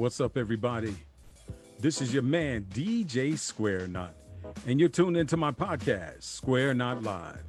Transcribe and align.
What's 0.00 0.18
up, 0.18 0.38
everybody? 0.38 0.96
This 1.78 2.00
is 2.00 2.14
your 2.14 2.22
man, 2.22 2.64
DJ 2.72 3.36
Square 3.36 3.88
Knot, 3.88 4.14
and 4.66 4.80
you're 4.80 4.88
tuned 4.88 5.18
into 5.18 5.36
my 5.36 5.52
podcast, 5.52 6.22
Square 6.22 6.72
Knot 6.72 7.02
Live, 7.02 7.44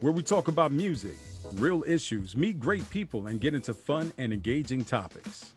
where 0.00 0.12
we 0.12 0.22
talk 0.22 0.48
about 0.48 0.70
music, 0.70 1.16
real 1.54 1.82
issues, 1.86 2.36
meet 2.36 2.60
great 2.60 2.90
people, 2.90 3.28
and 3.28 3.40
get 3.40 3.54
into 3.54 3.72
fun 3.72 4.12
and 4.18 4.34
engaging 4.34 4.84
topics. 4.84 5.52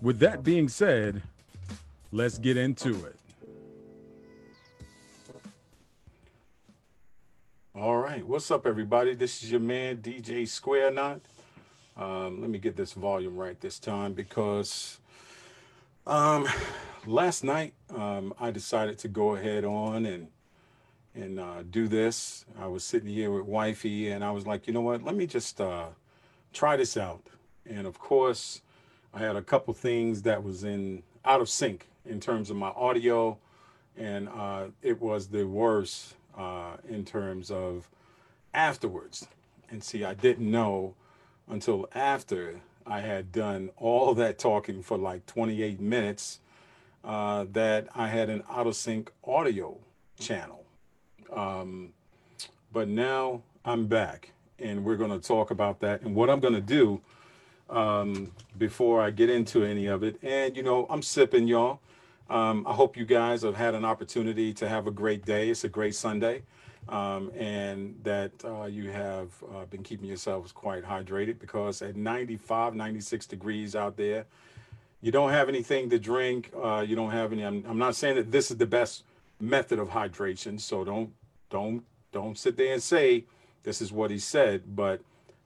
With 0.00 0.18
that 0.20 0.42
being 0.42 0.70
said, 0.70 1.22
let's 2.12 2.38
get 2.38 2.56
into 2.56 3.04
it. 3.04 3.16
All 7.74 7.98
right, 7.98 8.26
what's 8.26 8.50
up, 8.50 8.66
everybody? 8.66 9.14
This 9.14 9.42
is 9.42 9.50
your 9.50 9.60
man, 9.60 9.98
DJ 9.98 10.48
Square 10.48 10.92
Knot. 10.92 11.20
Um, 11.94 12.40
let 12.40 12.48
me 12.48 12.58
get 12.58 12.74
this 12.74 12.94
volume 12.94 13.36
right 13.36 13.60
this 13.60 13.78
time 13.78 14.14
because 14.14 14.96
um, 16.06 16.46
last 17.06 17.44
night 17.44 17.74
um, 17.94 18.32
I 18.38 18.50
decided 18.50 18.98
to 18.98 19.08
go 19.08 19.34
ahead 19.34 19.64
on 19.64 20.06
and 20.06 20.28
and 21.14 21.40
uh, 21.40 21.62
do 21.68 21.88
this. 21.88 22.44
I 22.58 22.68
was 22.68 22.84
sitting 22.84 23.08
here 23.08 23.32
with 23.32 23.44
wifey, 23.44 24.12
and 24.12 24.24
I 24.24 24.30
was 24.30 24.46
like, 24.46 24.68
you 24.68 24.72
know 24.72 24.80
what? 24.80 25.02
Let 25.02 25.16
me 25.16 25.26
just 25.26 25.60
uh, 25.60 25.86
try 26.52 26.76
this 26.76 26.96
out. 26.96 27.26
And 27.66 27.86
of 27.86 27.98
course, 27.98 28.62
I 29.12 29.18
had 29.18 29.34
a 29.34 29.42
couple 29.42 29.74
things 29.74 30.22
that 30.22 30.42
was 30.42 30.62
in 30.62 31.02
out 31.24 31.40
of 31.40 31.48
sync 31.48 31.88
in 32.06 32.20
terms 32.20 32.48
of 32.48 32.56
my 32.56 32.68
audio, 32.68 33.38
and 33.96 34.28
uh, 34.28 34.66
it 34.82 35.00
was 35.00 35.28
the 35.28 35.46
worst 35.46 36.14
uh, 36.36 36.76
in 36.88 37.04
terms 37.04 37.50
of 37.50 37.88
afterwards. 38.54 39.26
And 39.68 39.82
see, 39.82 40.04
I 40.04 40.14
didn't 40.14 40.50
know 40.50 40.94
until 41.48 41.88
after 41.94 42.60
I 42.90 43.00
had 43.00 43.32
done 43.32 43.70
all 43.76 44.14
that 44.20 44.38
talking 44.38 44.82
for 44.82 44.98
like 44.98 45.26
28 45.26 45.80
minutes 45.80 46.40
uh, 47.04 47.46
that 47.52 47.88
I 47.94 48.08
had 48.08 48.28
an 48.28 48.42
out 48.50 48.66
of 48.66 48.76
sync 48.76 49.10
audio 49.24 49.78
channel. 50.18 50.64
Um, 51.32 51.92
but 52.72 52.88
now 52.88 53.42
I'm 53.64 53.86
back 53.86 54.32
and 54.58 54.84
we're 54.84 54.96
going 54.96 55.18
to 55.18 55.26
talk 55.26 55.50
about 55.50 55.80
that 55.80 56.02
and 56.02 56.14
what 56.14 56.28
I'm 56.28 56.40
going 56.40 56.54
to 56.54 56.60
do 56.60 57.00
um, 57.70 58.32
before 58.58 59.00
I 59.00 59.10
get 59.10 59.30
into 59.30 59.64
any 59.64 59.86
of 59.86 60.02
it. 60.02 60.18
And, 60.22 60.56
you 60.56 60.62
know, 60.62 60.86
I'm 60.90 61.02
sipping, 61.02 61.46
y'all. 61.46 61.80
Um, 62.28 62.66
I 62.66 62.74
hope 62.74 62.96
you 62.96 63.04
guys 63.04 63.42
have 63.42 63.56
had 63.56 63.74
an 63.74 63.84
opportunity 63.84 64.52
to 64.54 64.68
have 64.68 64.86
a 64.86 64.90
great 64.90 65.24
day. 65.24 65.50
It's 65.50 65.64
a 65.64 65.68
great 65.68 65.94
Sunday 65.94 66.42
um, 66.88 67.30
and 67.36 67.94
that 68.02 68.32
uh, 68.44 68.64
you 68.64 68.90
have 68.90 69.30
uh, 69.54 69.64
been 69.66 69.82
keeping 69.82 70.06
yourselves 70.06 70.52
quite 70.52 70.84
hydrated 70.84 71.38
because 71.38 71.82
at 71.82 71.96
95, 71.96 72.74
96 72.74 73.26
degrees 73.26 73.76
out 73.76 73.96
there, 73.96 74.26
you 75.00 75.12
don't 75.12 75.30
have 75.30 75.48
anything 75.48 75.88
to 75.90 75.98
drink. 75.98 76.50
Uh, 76.60 76.84
you 76.86 76.96
don't 76.96 77.10
have 77.10 77.32
any. 77.32 77.44
I'm, 77.44 77.64
I'm 77.68 77.78
not 77.78 77.94
saying 77.94 78.16
that 78.16 78.30
this 78.30 78.50
is 78.50 78.56
the 78.58 78.66
best 78.66 79.04
method 79.40 79.78
of 79.78 79.88
hydration, 79.90 80.60
so 80.60 80.84
don't 80.84 81.12
don't 81.48 81.84
don't 82.12 82.36
sit 82.36 82.56
there 82.56 82.72
and 82.72 82.82
say 82.82 83.24
this 83.62 83.80
is 83.80 83.92
what 83.92 84.10
he 84.10 84.18
said. 84.18 84.76
But 84.76 85.00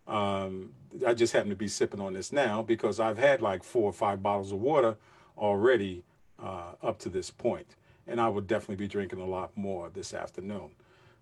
um, 0.08 0.70
I 1.06 1.14
just 1.14 1.32
happen 1.32 1.50
to 1.50 1.56
be 1.56 1.68
sipping 1.68 2.00
on 2.00 2.14
this 2.14 2.32
now 2.32 2.62
because 2.62 2.98
I've 2.98 3.18
had 3.18 3.40
like 3.42 3.62
four 3.62 3.84
or 3.84 3.92
five 3.92 4.22
bottles 4.22 4.50
of 4.50 4.60
water 4.60 4.96
already 5.38 6.02
uh, 6.42 6.72
up 6.82 6.98
to 7.00 7.08
this 7.08 7.30
point, 7.30 7.76
and 8.06 8.20
I 8.20 8.28
would 8.28 8.46
definitely 8.46 8.76
be 8.76 8.88
drinking 8.88 9.20
a 9.20 9.26
lot 9.26 9.56
more 9.56 9.88
this 9.88 10.12
afternoon. 10.14 10.70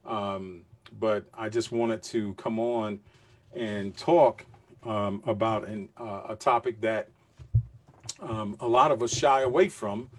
Um, 0.04 0.62
but 0.98 1.24
I 1.34 1.48
just 1.48 1.72
wanted 1.72 2.02
to 2.04 2.34
come 2.34 2.58
on 2.58 3.00
and 3.54 3.96
talk 3.96 4.44
um, 4.84 5.22
about 5.26 5.66
an, 5.66 5.88
uh, 5.96 6.22
a 6.30 6.36
topic 6.36 6.80
that 6.80 7.08
um, 8.20 8.56
a 8.60 8.68
lot 8.68 8.91
of 8.91 9.02
us 9.02 9.12
shy 9.12 9.42
away 9.42 9.68
from 9.68 10.10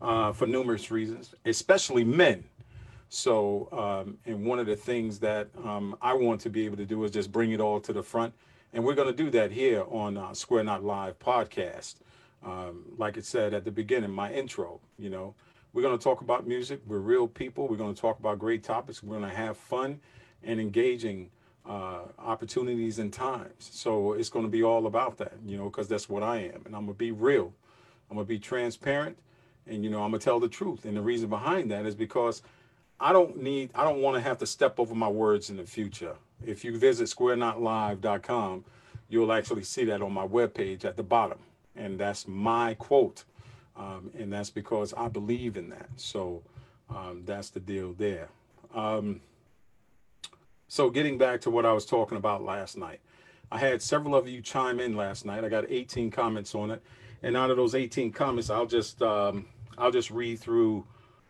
uh, 0.00 0.32
for 0.32 0.46
numerous 0.46 0.90
reasons, 0.90 1.34
especially 1.44 2.04
men. 2.04 2.44
So, 3.08 3.68
um, 3.72 4.18
and 4.24 4.44
one 4.44 4.58
of 4.58 4.66
the 4.66 4.76
things 4.76 5.18
that 5.18 5.48
um, 5.64 5.96
I 6.00 6.14
want 6.14 6.40
to 6.42 6.50
be 6.50 6.64
able 6.64 6.76
to 6.76 6.86
do 6.86 7.02
is 7.04 7.10
just 7.10 7.32
bring 7.32 7.50
it 7.50 7.60
all 7.60 7.80
to 7.80 7.92
the 7.92 8.02
front. 8.02 8.32
And 8.72 8.84
we're 8.84 8.94
going 8.94 9.08
to 9.08 9.24
do 9.24 9.30
that 9.30 9.50
here 9.50 9.84
on 9.90 10.16
uh, 10.16 10.32
Square 10.32 10.64
Knot 10.64 10.84
Live 10.84 11.18
podcast. 11.18 11.96
Um, 12.44 12.84
like 12.96 13.16
it 13.16 13.24
said 13.24 13.52
at 13.52 13.64
the 13.64 13.70
beginning, 13.70 14.10
my 14.10 14.32
intro, 14.32 14.80
you 14.96 15.10
know, 15.10 15.34
we're 15.72 15.82
going 15.82 15.96
to 15.96 16.02
talk 16.02 16.20
about 16.20 16.46
music. 16.46 16.80
We're 16.86 16.98
real 16.98 17.28
people. 17.28 17.68
We're 17.68 17.76
going 17.76 17.94
to 17.94 18.00
talk 18.00 18.18
about 18.18 18.38
great 18.38 18.62
topics. 18.62 19.02
We're 19.02 19.18
going 19.18 19.30
to 19.30 19.36
have 19.36 19.56
fun 19.56 20.00
and 20.42 20.60
engaging 20.60 21.30
uh, 21.68 22.00
opportunities 22.18 22.98
and 22.98 23.12
times. 23.12 23.70
So 23.72 24.14
it's 24.14 24.28
going 24.28 24.44
to 24.44 24.50
be 24.50 24.62
all 24.62 24.86
about 24.86 25.18
that, 25.18 25.34
you 25.46 25.56
know, 25.56 25.64
because 25.64 25.88
that's 25.88 26.08
what 26.08 26.22
I 26.22 26.38
am. 26.38 26.62
And 26.66 26.74
I'm 26.74 26.86
going 26.86 26.88
to 26.88 26.94
be 26.94 27.12
real. 27.12 27.52
I'm 28.10 28.16
going 28.16 28.26
to 28.26 28.28
be 28.28 28.38
transparent. 28.38 29.16
And, 29.66 29.84
you 29.84 29.90
know, 29.90 30.02
I'm 30.02 30.10
going 30.10 30.20
to 30.20 30.24
tell 30.24 30.40
the 30.40 30.48
truth. 30.48 30.84
And 30.84 30.96
the 30.96 31.02
reason 31.02 31.28
behind 31.28 31.70
that 31.70 31.86
is 31.86 31.94
because 31.94 32.42
I 32.98 33.12
don't 33.12 33.40
need, 33.40 33.70
I 33.74 33.84
don't 33.84 34.00
want 34.00 34.16
to 34.16 34.20
have 34.20 34.38
to 34.38 34.46
step 34.46 34.80
over 34.80 34.94
my 34.94 35.08
words 35.08 35.50
in 35.50 35.56
the 35.56 35.64
future. 35.64 36.16
If 36.44 36.64
you 36.64 36.76
visit 36.76 37.06
squareknotlive.com, 37.06 38.64
you'll 39.08 39.32
actually 39.32 39.62
see 39.62 39.84
that 39.84 40.02
on 40.02 40.12
my 40.12 40.26
webpage 40.26 40.84
at 40.84 40.96
the 40.96 41.02
bottom. 41.02 41.38
And 41.76 41.98
that's 41.98 42.26
my 42.26 42.74
quote 42.74 43.24
um, 43.80 44.10
and 44.18 44.30
that's 44.30 44.50
because 44.50 44.92
I 44.92 45.08
believe 45.08 45.56
in 45.56 45.70
that. 45.70 45.88
So 45.96 46.42
um, 46.90 47.22
that's 47.24 47.48
the 47.50 47.60
deal 47.60 47.94
there. 47.94 48.28
Um, 48.74 49.22
so 50.68 50.90
getting 50.90 51.16
back 51.16 51.40
to 51.42 51.50
what 51.50 51.64
I 51.64 51.72
was 51.72 51.86
talking 51.86 52.18
about 52.18 52.42
last 52.42 52.76
night, 52.76 53.00
I 53.50 53.58
had 53.58 53.80
several 53.82 54.14
of 54.14 54.28
you 54.28 54.42
chime 54.42 54.78
in 54.80 54.96
last 54.96 55.24
night. 55.24 55.44
I 55.44 55.48
got 55.48 55.64
18 55.68 56.10
comments 56.10 56.54
on 56.54 56.70
it, 56.70 56.82
and 57.22 57.36
out 57.36 57.50
of 57.50 57.56
those 57.56 57.74
18 57.74 58.12
comments, 58.12 58.50
I'll 58.50 58.66
just 58.66 59.00
um, 59.02 59.46
I'll 59.78 59.90
just 59.90 60.10
read 60.10 60.38
through 60.38 60.86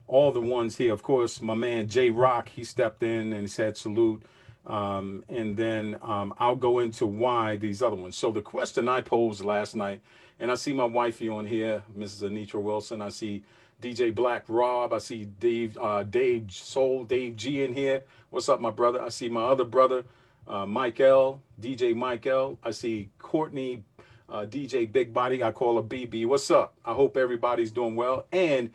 all 0.08 0.32
the 0.32 0.40
ones 0.40 0.76
here. 0.76 0.92
Of 0.92 1.02
course, 1.02 1.40
my 1.40 1.54
man 1.54 1.88
Jay 1.88 2.10
Rock 2.10 2.48
he 2.48 2.64
stepped 2.64 3.02
in 3.02 3.32
and 3.32 3.50
said 3.50 3.76
salute. 3.76 4.22
Um, 4.66 5.24
and 5.30 5.56
then 5.56 5.96
um, 6.02 6.34
I'll 6.38 6.54
go 6.54 6.80
into 6.80 7.06
why 7.06 7.56
these 7.56 7.80
other 7.80 7.96
ones. 7.96 8.14
So 8.14 8.30
the 8.30 8.42
question 8.42 8.88
I 8.88 9.00
posed 9.00 9.42
last 9.42 9.74
night 9.74 10.02
and 10.40 10.50
I 10.50 10.54
see 10.54 10.72
my 10.72 10.84
wifey 10.84 11.28
on 11.28 11.46
here, 11.46 11.82
Mrs. 11.96 12.30
Anitra 12.30 12.60
Wilson. 12.60 13.02
I 13.02 13.10
see 13.10 13.44
DJ 13.80 14.12
Black 14.12 14.44
Rob. 14.48 14.92
I 14.92 14.98
see 14.98 15.26
Dave, 15.26 15.76
uh, 15.78 16.02
Dave 16.02 16.50
Soul, 16.50 17.04
Dave 17.04 17.36
G 17.36 17.62
in 17.62 17.74
here. 17.74 18.02
What's 18.30 18.48
up, 18.48 18.60
my 18.60 18.70
brother? 18.70 19.02
I 19.02 19.10
see 19.10 19.28
my 19.28 19.42
other 19.42 19.64
brother, 19.64 20.04
uh, 20.48 20.64
Mike 20.64 20.98
L, 20.98 21.42
DJ 21.60 21.94
Mike 21.94 22.26
L. 22.26 22.58
I 22.64 22.70
see 22.70 23.10
Courtney, 23.18 23.84
uh, 24.30 24.46
DJ 24.46 24.90
Big 24.90 25.12
Body. 25.12 25.44
I 25.44 25.52
call 25.52 25.76
her 25.76 25.82
BB. 25.82 26.26
What's 26.26 26.50
up? 26.50 26.74
I 26.86 26.94
hope 26.94 27.18
everybody's 27.18 27.70
doing 27.70 27.94
well. 27.94 28.26
And 28.32 28.70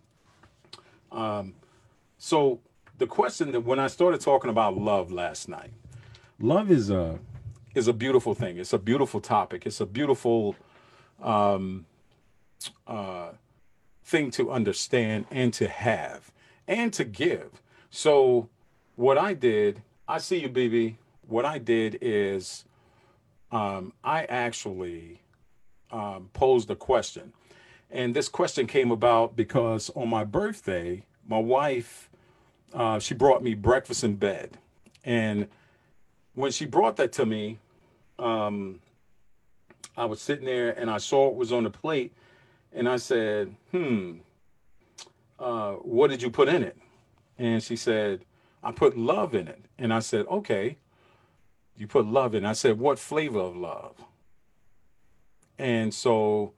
um, 1.13 1.55
so 2.19 2.61
the 2.99 3.07
question 3.07 3.53
that 3.53 3.61
when 3.61 3.79
I 3.79 3.87
started 3.87 4.21
talking 4.21 4.51
about 4.51 4.77
love 4.77 5.11
last 5.11 5.49
night, 5.49 5.71
love 6.39 6.71
is 6.71 6.91
a 6.91 7.19
is 7.75 7.89
a 7.89 7.93
beautiful 7.93 8.35
thing. 8.35 8.59
It's 8.59 8.73
a 8.73 8.79
beautiful 8.79 9.21
topic. 9.21 9.67
It's 9.67 9.81
a 9.81 9.87
beautiful 9.87 10.57
um, 11.23 11.87
uh, 12.87 13.31
thing 14.07 14.31
to 14.31 14.53
understand 14.53 15.27
and 15.33 15.53
to 15.53 15.67
have 15.69 16.31
and 16.69 16.93
to 16.93 17.05
give. 17.05 17.61
So, 17.91 18.49
what 18.95 19.19
I 19.19 19.35
did, 19.35 19.83
I 20.09 20.19
see 20.19 20.39
you, 20.39 20.49
BB. 20.49 20.97
What 21.27 21.45
I 21.45 21.59
did 21.59 21.99
is 22.01 22.65
um, 23.51 23.93
I 24.05 24.25
actually 24.25 25.21
um, 25.91 26.31
posed 26.33 26.71
a 26.71 26.77
question. 26.77 27.33
And 27.91 28.15
this 28.15 28.29
question 28.29 28.67
came 28.67 28.91
about 28.91 29.37
because 29.37 29.91
on 29.95 30.09
my 30.09 30.25
birthday, 30.25 31.05
my 31.27 31.39
wife, 31.39 32.09
uh, 32.73 32.99
she 33.01 33.15
brought 33.15 33.43
me 33.43 33.55
breakfast 33.55 34.05
in 34.05 34.17
bed. 34.17 34.57
And 35.05 35.49
when 36.35 36.53
she 36.53 36.65
brought 36.65 36.97
that 36.97 37.13
to 37.13 37.27
me, 37.27 37.59
um, 38.19 38.81
I 39.97 40.05
was 40.05 40.21
sitting 40.21 40.45
there 40.45 40.71
and 40.71 40.91
I 40.91 40.99
saw 40.99 41.29
it 41.29 41.35
was 41.35 41.53
on 41.53 41.65
the 41.65 41.71
plate 41.71 42.13
and 42.77 42.87
I 42.87 42.97
said, 42.99 43.57
hmm, 43.71 44.19
uh, 45.39 45.73
what 45.73 46.11
did 46.11 46.21
you 46.21 46.31
put 46.31 46.47
in 46.49 46.63
it? 46.63 46.77
And 47.39 47.63
she 47.63 47.75
said, 47.75 48.27
I 48.63 48.71
put 48.71 48.99
love 48.99 49.35
in 49.35 49.49
it. 49.49 49.65
And 49.79 49.95
I 49.95 50.01
said, 50.01 50.27
okay, 50.27 50.77
you 51.75 51.87
put 51.87 52.07
love 52.07 52.35
in. 52.35 52.45
I 52.45 52.53
said, 52.53 52.79
what 52.79 52.99
flavor 52.99 53.41
of 53.41 53.57
love? 53.57 53.97
And 55.59 55.93
so 55.93 56.53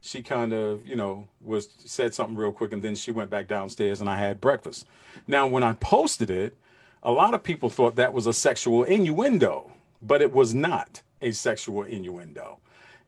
she 0.00 0.22
kind 0.22 0.52
of, 0.52 0.86
you 0.86 0.94
know, 0.94 1.26
was 1.40 1.68
said 1.84 2.14
something 2.14 2.36
real 2.36 2.52
quick 2.52 2.72
and 2.72 2.82
then 2.82 2.94
she 2.94 3.10
went 3.10 3.28
back 3.28 3.48
downstairs 3.48 4.00
and 4.00 4.08
I 4.08 4.16
had 4.16 4.40
breakfast. 4.40 4.86
Now, 5.26 5.48
when 5.48 5.64
I 5.64 5.72
posted 5.72 6.30
it, 6.30 6.56
a 7.02 7.10
lot 7.10 7.34
of 7.34 7.42
people 7.42 7.68
thought 7.68 7.96
that 7.96 8.12
was 8.12 8.28
a 8.28 8.32
sexual 8.32 8.84
innuendo, 8.84 9.72
but 10.00 10.22
it 10.22 10.32
was 10.32 10.54
not 10.54 11.02
a 11.20 11.32
sexual 11.32 11.82
innuendo. 11.82 12.58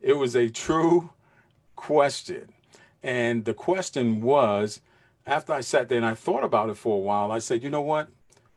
It 0.01 0.17
was 0.17 0.35
a 0.35 0.49
true 0.49 1.11
question. 1.77 2.49
And 3.03 3.45
the 3.45 3.53
question 3.53 4.21
was 4.21 4.81
after 5.25 5.53
I 5.53 5.61
sat 5.61 5.89
there 5.89 5.97
and 5.97 6.05
I 6.05 6.13
thought 6.13 6.43
about 6.43 6.69
it 6.69 6.77
for 6.77 6.95
a 6.95 7.01
while, 7.01 7.31
I 7.31 7.39
said, 7.39 7.63
you 7.63 7.69
know 7.69 7.81
what? 7.81 8.09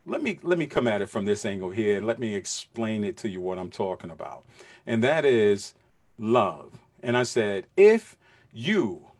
Let 0.06 0.22
me 0.22 0.38
let 0.42 0.58
me 0.58 0.66
come 0.66 0.88
at 0.88 1.02
it 1.02 1.10
from 1.10 1.26
this 1.26 1.44
angle 1.44 1.70
here 1.70 1.98
and 1.98 2.06
let 2.06 2.18
me 2.18 2.34
explain 2.34 3.04
it 3.04 3.16
to 3.18 3.28
you 3.28 3.40
what 3.40 3.58
I'm 3.58 3.70
talking 3.70 4.10
about. 4.10 4.44
And 4.86 5.04
that 5.04 5.24
is 5.24 5.74
love. 6.18 6.78
And 7.02 7.16
I 7.16 7.22
said, 7.22 7.66
if 7.76 8.16
you 8.52 9.10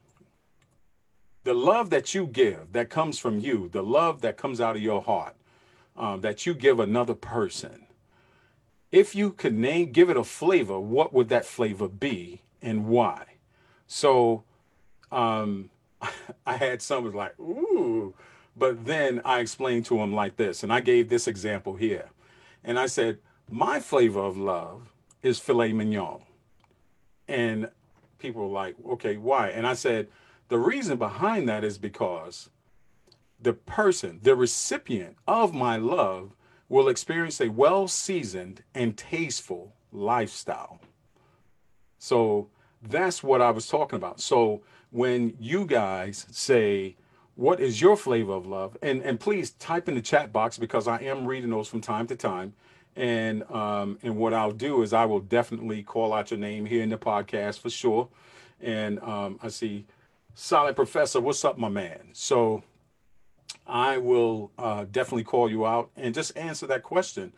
the 1.44 1.55
love 1.55 1.90
that 1.90 2.14
you 2.14 2.26
give 2.26 2.72
that 2.72 2.90
comes 2.90 3.19
from 3.19 3.38
you 3.38 3.69
the 3.72 3.82
love 3.82 4.20
that 4.20 4.37
comes 4.37 4.61
out 4.61 4.76
of 4.76 4.82
your 4.82 5.02
heart 5.02 5.34
um, 5.96 6.20
that 6.20 6.46
you 6.46 6.55
give 6.55 6.78
another 6.78 7.14
person 7.14 7.87
if 8.93 9.14
you 9.14 9.31
could 9.31 9.55
name 9.55 9.90
give 9.93 10.11
it 10.11 10.17
a 10.17 10.25
flavor 10.25 10.78
what 10.78 11.12
would 11.12 11.28
that 11.28 11.44
flavor 11.44 11.88
be 11.88 12.43
and 12.61 12.87
why 12.87 13.25
so 13.87 14.44
um, 15.12 15.71
i 16.47 16.57
had 16.57 16.81
someone 16.81 17.12
like 17.12 17.39
ooh 17.39 18.15
but 18.57 18.85
then 18.85 19.21
i 19.25 19.41
explained 19.41 19.85
to 19.85 19.99
him 19.99 20.12
like 20.12 20.37
this 20.37 20.62
and 20.62 20.73
i 20.73 20.81
gave 20.81 21.09
this 21.09 21.27
example 21.27 21.77
here 21.77 22.11
and 22.65 22.79
i 22.79 22.87
said 22.87 23.19
my 23.51 23.81
flavor 23.81 24.21
of 24.21 24.37
love 24.37 24.93
is 25.23 25.39
filet 25.39 25.73
mignon 25.73 26.21
and 27.29 27.69
people 28.21 28.43
were 28.43 28.55
like, 28.55 28.77
okay, 28.89 29.17
why? 29.17 29.49
And 29.49 29.67
I 29.67 29.75
said, 29.75 30.09
the 30.49 30.59
reason 30.59 30.99
behind 30.99 31.49
that 31.49 31.65
is 31.65 31.79
because 31.79 32.51
the 33.41 33.53
person, 33.53 34.21
the 34.23 34.37
recipient 34.37 35.17
of 35.27 35.55
my 35.55 35.77
love, 35.77 36.35
will 36.69 36.89
experience 36.89 37.41
a 37.41 37.49
well 37.49 37.89
seasoned 37.89 38.63
and 38.75 38.97
tasteful 38.97 39.75
lifestyle. 39.93 40.81
So 41.99 42.49
that's 42.83 43.23
what 43.23 43.41
I 43.41 43.51
was 43.51 43.67
talking 43.67 43.97
about. 43.97 44.21
So 44.21 44.63
when 44.91 45.35
you 45.39 45.67
guys 45.67 46.27
say, 46.31 46.97
what 47.35 47.61
is 47.61 47.81
your 47.81 47.97
flavor 47.97 48.33
of 48.33 48.47
love? 48.47 48.77
And 48.83 49.03
and 49.03 49.19
please 49.19 49.53
type 49.53 49.89
in 49.89 49.95
the 49.95 50.03
chat 50.03 50.33
box 50.33 50.59
because 50.59 50.87
I 50.87 50.99
am 50.99 51.27
reading 51.27 51.51
those 51.51 51.69
from 51.69 51.81
time 51.81 52.07
to 52.09 52.17
time. 52.17 52.55
And 52.97 53.51
um, 53.51 53.99
and 54.03 54.17
what 54.17 54.35
I'll 54.35 54.51
do 54.51 54.83
is 54.83 54.93
I 54.93 55.05
will 55.05 55.21
definitely 55.21 55.83
call 55.83 56.13
out 56.13 56.31
your 56.31 56.41
name 56.41 56.67
here 56.67 56.83
in 56.83 56.91
the 56.91 56.99
podcast 56.99 57.61
for 57.61 57.71
sure. 57.71 58.09
And 58.61 59.01
um, 59.01 59.39
I 59.43 59.49
see 59.49 59.87
Solid 60.35 60.77
Professor, 60.77 61.21
what's 61.21 61.45
up, 61.45 61.57
my 61.57 61.69
man? 61.69 62.11
So 62.13 62.63
I 63.67 63.99
will 63.99 64.51
uh, 64.59 64.85
definitely 64.91 65.25
call 65.25 65.51
you 65.51 65.67
out 65.67 65.91
and 65.97 66.15
just 66.15 66.37
answer 66.37 66.67
that 66.67 66.83
question. 66.83 67.33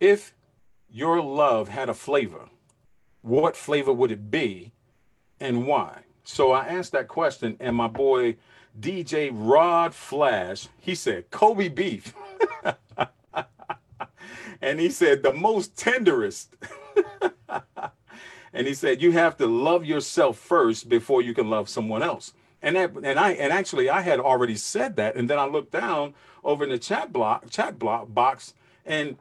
If 0.00 0.34
your 0.90 1.20
love 1.20 1.68
had 1.68 1.88
a 1.88 1.94
flavor, 1.94 2.48
what 3.22 3.56
flavor 3.56 3.92
would 3.92 4.10
it 4.10 4.30
be 4.30 4.72
and 5.38 5.66
why? 5.66 6.02
So 6.28 6.52
I 6.52 6.66
asked 6.66 6.92
that 6.92 7.08
question, 7.08 7.56
and 7.58 7.74
my 7.74 7.88
boy 7.88 8.36
DJ 8.78 9.30
Rod 9.32 9.94
Flash, 9.94 10.68
he 10.78 10.94
said, 10.94 11.30
Kobe 11.30 11.68
beef. 11.68 12.14
and 14.60 14.78
he 14.78 14.90
said, 14.90 15.22
the 15.22 15.32
most 15.32 15.74
tenderest. 15.74 16.54
and 18.52 18.66
he 18.66 18.74
said, 18.74 19.00
you 19.00 19.12
have 19.12 19.38
to 19.38 19.46
love 19.46 19.86
yourself 19.86 20.36
first 20.36 20.90
before 20.90 21.22
you 21.22 21.32
can 21.32 21.48
love 21.48 21.66
someone 21.66 22.02
else. 22.02 22.34
And 22.60 22.76
that, 22.76 22.92
and 23.02 23.18
I 23.18 23.32
and 23.32 23.50
actually 23.50 23.88
I 23.88 24.02
had 24.02 24.20
already 24.20 24.56
said 24.56 24.96
that, 24.96 25.16
and 25.16 25.30
then 25.30 25.38
I 25.38 25.46
looked 25.46 25.72
down 25.72 26.12
over 26.44 26.62
in 26.62 26.70
the 26.70 26.78
chat 26.78 27.10
block 27.10 27.48
chat 27.48 27.78
block 27.78 28.12
box, 28.12 28.52
and 28.84 29.16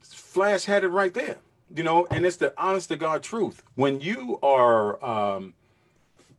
Flash 0.00 0.66
had 0.66 0.84
it 0.84 0.88
right 0.88 1.14
there, 1.14 1.38
you 1.74 1.82
know. 1.82 2.06
And 2.10 2.26
it's 2.26 2.36
the 2.36 2.52
honest 2.56 2.90
to 2.90 2.96
God 2.96 3.22
truth. 3.22 3.62
When 3.74 4.00
you 4.02 4.38
are 4.42 5.02
um, 5.02 5.54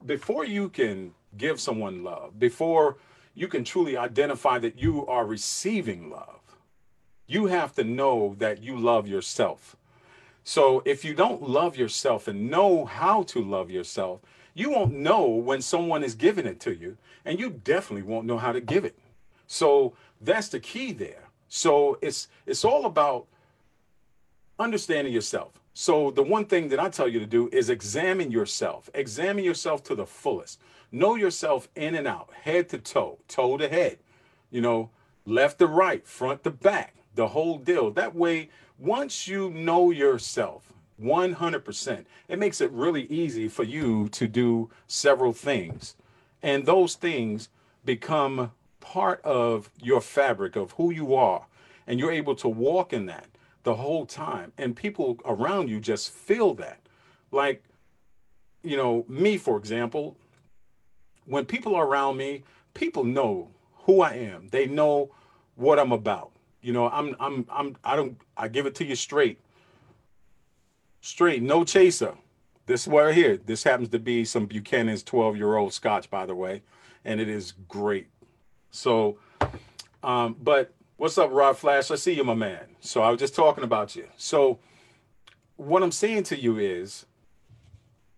before 0.05 0.45
you 0.45 0.69
can 0.69 1.13
give 1.37 1.59
someone 1.59 2.03
love, 2.03 2.39
before 2.39 2.97
you 3.35 3.47
can 3.47 3.63
truly 3.63 3.97
identify 3.97 4.59
that 4.59 4.79
you 4.79 5.05
are 5.07 5.25
receiving 5.25 6.09
love, 6.09 6.39
you 7.27 7.45
have 7.45 7.73
to 7.75 7.83
know 7.83 8.35
that 8.39 8.63
you 8.63 8.77
love 8.77 9.07
yourself. 9.07 9.75
So 10.43 10.81
if 10.85 11.05
you 11.05 11.13
don't 11.13 11.47
love 11.47 11.77
yourself 11.77 12.27
and 12.27 12.49
know 12.49 12.85
how 12.85 13.23
to 13.23 13.43
love 13.43 13.69
yourself, 13.69 14.21
you 14.55 14.71
won't 14.71 14.93
know 14.93 15.27
when 15.27 15.61
someone 15.61 16.03
is 16.03 16.15
giving 16.15 16.47
it 16.47 16.59
to 16.61 16.73
you, 16.73 16.97
and 17.23 17.39
you 17.39 17.49
definitely 17.49 18.01
won't 18.01 18.25
know 18.25 18.37
how 18.37 18.51
to 18.51 18.59
give 18.59 18.83
it. 18.83 18.97
So 19.47 19.93
that's 20.21 20.49
the 20.49 20.59
key 20.59 20.91
there. 20.91 21.29
So 21.47 21.97
it's 22.01 22.27
it's 22.45 22.65
all 22.65 22.85
about 22.85 23.27
understanding 24.57 25.13
yourself. 25.13 25.58
So 25.81 26.11
the 26.11 26.23
one 26.23 26.43
thing 26.43 26.67
that 26.69 26.79
I 26.81 26.89
tell 26.89 27.07
you 27.07 27.19
to 27.21 27.25
do 27.25 27.47
is 27.53 27.69
examine 27.69 28.31
yourself. 28.31 28.89
Examine 28.93 29.45
yourself 29.45 29.81
to 29.83 29.95
the 29.95 30.05
fullest. 30.05 30.59
Know 30.91 31.15
yourself 31.15 31.69
in 31.73 31.95
and 31.95 32.05
out, 32.05 32.29
head 32.43 32.67
to 32.69 32.79
toe, 32.79 33.19
toe 33.29 33.55
to 33.55 33.69
head. 33.69 33.99
You 34.51 34.59
know, 34.59 34.89
left 35.25 35.59
to 35.59 35.67
right, 35.67 36.05
front 36.05 36.43
to 36.43 36.49
back 36.51 36.95
the 37.15 37.29
whole 37.29 37.57
deal. 37.57 37.91
That 37.91 38.13
way, 38.13 38.49
once 38.77 39.25
you 39.25 39.51
know 39.51 39.89
yourself 39.89 40.73
100%, 41.01 42.05
it 42.27 42.37
makes 42.37 42.59
it 42.59 42.71
really 42.73 43.03
easy 43.03 43.47
for 43.47 43.63
you 43.63 44.09
to 44.09 44.27
do 44.27 44.69
several 44.85 45.31
things. 45.31 45.95
And 46.43 46.65
those 46.65 46.95
things 46.95 47.47
become 47.85 48.51
part 48.81 49.21
of 49.21 49.69
your 49.81 50.01
fabric 50.01 50.57
of 50.57 50.73
who 50.73 50.91
you 50.91 51.15
are. 51.15 51.45
And 51.87 52.01
you're 52.01 52.11
able 52.11 52.35
to 52.35 52.49
walk 52.49 52.91
in 52.91 53.05
that 53.05 53.27
the 53.63 53.75
whole 53.75 54.05
time. 54.05 54.51
And 54.57 54.75
people 54.75 55.19
around 55.25 55.69
you 55.69 55.79
just 55.79 56.11
feel 56.11 56.53
that. 56.55 56.81
Like, 57.31 57.63
you 58.63 58.77
know, 58.77 59.05
me, 59.07 59.37
for 59.37 59.57
example, 59.57 60.17
when 61.25 61.45
people 61.45 61.75
are 61.75 61.85
around 61.85 62.17
me, 62.17 62.43
people 62.73 63.03
know 63.03 63.49
who 63.85 64.01
I 64.01 64.13
am, 64.13 64.47
they 64.49 64.65
know 64.65 65.11
what 65.55 65.79
I'm 65.79 65.91
about. 65.91 66.31
You 66.61 66.73
know, 66.73 66.89
I'm 66.89 67.15
I'm 67.19 67.45
I'm 67.49 67.77
I 67.83 67.95
don't 67.95 68.17
I 68.35 68.47
give 68.47 68.65
it 68.65 68.75
to 68.75 68.85
you 68.85 68.95
straight. 68.95 69.39
Straight, 71.01 71.41
no 71.41 71.63
chaser. 71.63 72.15
This 72.65 72.87
right 72.87 73.15
here. 73.15 73.37
This 73.37 73.63
happens 73.63 73.89
to 73.89 73.99
be 73.99 74.25
some 74.25 74.45
Buchanan's 74.45 75.03
12-year-old 75.03 75.73
scotch, 75.73 76.09
by 76.09 76.25
the 76.25 76.35
way, 76.35 76.61
and 77.05 77.19
it 77.19 77.27
is 77.29 77.53
great. 77.67 78.07
So, 78.69 79.17
um, 80.03 80.35
but 80.39 80.71
what's 80.99 81.17
up, 81.17 81.31
Rod 81.31 81.57
Flash? 81.57 81.89
I 81.91 81.95
see 81.95 82.13
you, 82.13 82.25
my 82.25 82.33
man. 82.33 82.59
So 82.81 83.01
I 83.01 83.09
was 83.09 83.21
just 83.21 83.33
talking 83.33 83.63
about 83.63 83.95
you. 83.95 84.09
So 84.17 84.59
what 85.55 85.81
I'm 85.81 85.93
saying 85.93 86.23
to 86.23 86.37
you 86.37 86.59
is 86.59 87.05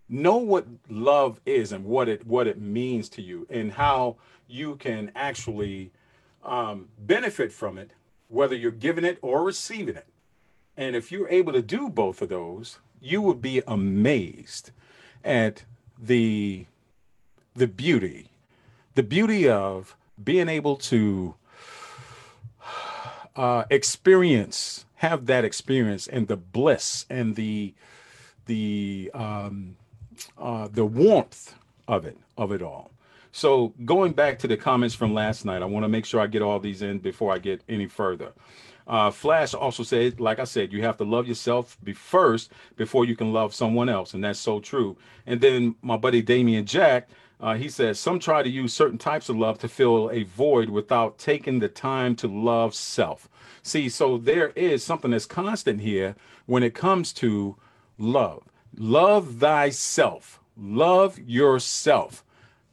know 0.09 0.37
what 0.37 0.65
love 0.89 1.39
is 1.45 1.71
and 1.71 1.85
what 1.85 2.09
it 2.09 2.25
what 2.25 2.47
it 2.47 2.59
means 2.59 3.07
to 3.09 3.21
you 3.21 3.45
and 3.51 3.73
how 3.73 4.17
you 4.47 4.77
can 4.77 5.11
actually 5.15 5.91
um, 6.43 6.89
benefit 6.97 7.53
from 7.53 7.77
it 7.77 7.91
whether 8.27 8.55
you're 8.55 8.71
giving 8.71 9.05
it 9.05 9.19
or 9.21 9.43
receiving 9.43 9.95
it. 9.95 10.07
And 10.75 10.95
if 10.95 11.11
you're 11.11 11.29
able 11.29 11.53
to 11.53 11.61
do 11.61 11.87
both 11.87 12.21
of 12.21 12.29
those, 12.29 12.79
you 12.99 13.21
would 13.21 13.41
be 13.41 13.61
amazed 13.67 14.71
at 15.23 15.65
the 15.99 16.65
the 17.53 17.67
beauty, 17.67 18.29
the 18.95 19.03
beauty 19.03 19.47
of 19.47 19.95
being 20.21 20.49
able 20.49 20.77
to 20.77 21.35
uh, 23.35 23.63
experience, 23.69 24.85
have 24.95 25.25
that 25.27 25.45
experience, 25.45 26.07
and 26.07 26.27
the 26.27 26.37
bliss 26.37 27.05
and 27.09 27.35
the 27.35 27.73
the 28.45 29.11
um, 29.13 29.75
uh, 30.37 30.67
the 30.71 30.85
warmth 30.85 31.55
of 31.87 32.05
it 32.05 32.17
of 32.37 32.51
it 32.51 32.61
all. 32.61 32.91
So 33.31 33.73
going 33.85 34.11
back 34.11 34.39
to 34.39 34.47
the 34.47 34.57
comments 34.57 34.93
from 34.93 35.13
last 35.13 35.45
night, 35.45 35.61
I 35.61 35.65
want 35.65 35.83
to 35.85 35.89
make 35.89 36.05
sure 36.05 36.19
I 36.19 36.27
get 36.27 36.41
all 36.41 36.59
these 36.59 36.81
in 36.81 36.99
before 36.99 37.33
I 37.33 37.37
get 37.37 37.61
any 37.69 37.87
further. 37.87 38.33
Uh, 38.87 39.09
Flash 39.09 39.53
also 39.53 39.83
said, 39.83 40.19
like 40.19 40.39
I 40.39 40.43
said, 40.43 40.73
you 40.73 40.81
have 40.83 40.97
to 40.97 41.05
love 41.05 41.27
yourself 41.27 41.77
be 41.83 41.93
first 41.93 42.51
before 42.75 43.05
you 43.05 43.15
can 43.15 43.31
love 43.31 43.53
someone 43.53 43.87
else, 43.87 44.13
and 44.13 44.23
that's 44.23 44.39
so 44.39 44.59
true. 44.59 44.97
And 45.25 45.39
then 45.39 45.75
my 45.81 45.95
buddy 45.95 46.21
Damian 46.21 46.65
Jack, 46.65 47.07
uh, 47.41 47.55
he 47.55 47.67
says 47.69 47.99
some 47.99 48.19
try 48.19 48.43
to 48.43 48.49
use 48.49 48.73
certain 48.73 48.97
types 48.97 49.29
of 49.29 49.37
love 49.37 49.57
to 49.59 49.67
fill 49.67 50.09
a 50.11 50.23
void 50.23 50.69
without 50.69 51.17
taking 51.17 51.59
the 51.59 51.67
time 51.67 52.15
to 52.17 52.27
love 52.27 52.73
self. 52.73 53.27
See, 53.63 53.89
so 53.89 54.17
there 54.17 54.49
is 54.49 54.83
something 54.83 55.11
that's 55.11 55.25
constant 55.25 55.81
here 55.81 56.15
when 56.45 56.63
it 56.63 56.73
comes 56.73 57.13
to 57.13 57.55
love. 57.97 58.43
Love 58.77 59.35
thyself. 59.35 60.39
Love 60.55 61.19
yourself 61.19 62.23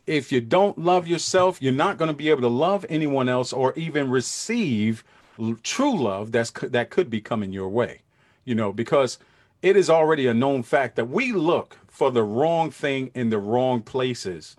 if 0.09 0.33
you 0.33 0.41
don't 0.41 0.79
love 0.79 1.07
yourself, 1.07 1.61
you're 1.61 1.73
not 1.73 1.99
going 1.99 2.09
to 2.09 2.17
be 2.17 2.31
able 2.31 2.41
to 2.41 2.49
love 2.49 2.87
anyone 2.89 3.29
else 3.29 3.53
or 3.53 3.75
even 3.75 4.11
receive 4.11 5.05
true 5.63 6.03
love 6.03 6.33
that's 6.33 6.51
that 6.51 6.91
could 6.91 7.11
be 7.11 7.21
coming 7.21 7.53
your 7.53 7.69
way. 7.69 8.01
You 8.45 8.55
know, 8.55 8.73
because 8.73 9.19
it 9.63 9.77
is 9.77 9.91
already 9.91 10.27
a 10.27 10.35
known 10.35 10.63
fact 10.63 10.97
that 10.97 11.09
we 11.09 11.33
look 11.33 11.79
for 11.89 12.11
the 12.11 12.23
wrong 12.23 12.71
thing 12.71 13.11
in 13.15 13.31
the 13.31 13.39
wrong 13.39 13.83
places 13.83 14.57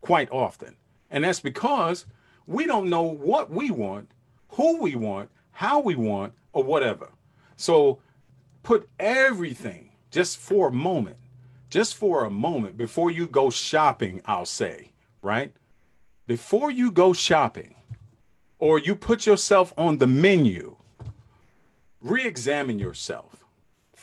quite 0.00 0.30
often. 0.30 0.76
And 1.10 1.24
that's 1.24 1.40
because 1.40 2.04
we 2.46 2.66
don't 2.66 2.90
know 2.90 3.02
what 3.02 3.50
we 3.50 3.70
want, 3.70 4.10
who 4.50 4.80
we 4.80 4.94
want, 4.94 5.30
how 5.52 5.80
we 5.80 5.94
want, 5.94 6.34
or 6.52 6.62
whatever. 6.62 7.10
So 7.56 8.00
put 8.62 8.88
everything 8.98 9.90
just 10.10 10.36
for 10.38 10.68
a 10.68 10.72
moment, 10.72 11.16
just 11.70 11.94
for 11.94 12.24
a 12.24 12.30
moment 12.30 12.76
before 12.76 13.10
you 13.10 13.26
go 13.26 13.50
shopping, 13.50 14.20
I'll 14.26 14.46
say, 14.46 14.92
right? 15.22 15.52
Before 16.26 16.70
you 16.70 16.90
go 16.90 17.12
shopping 17.12 17.74
or 18.58 18.78
you 18.78 18.94
put 18.94 19.26
yourself 19.26 19.72
on 19.76 19.98
the 19.98 20.06
menu, 20.06 20.76
re 22.00 22.24
examine 22.24 22.78
yourself. 22.78 23.35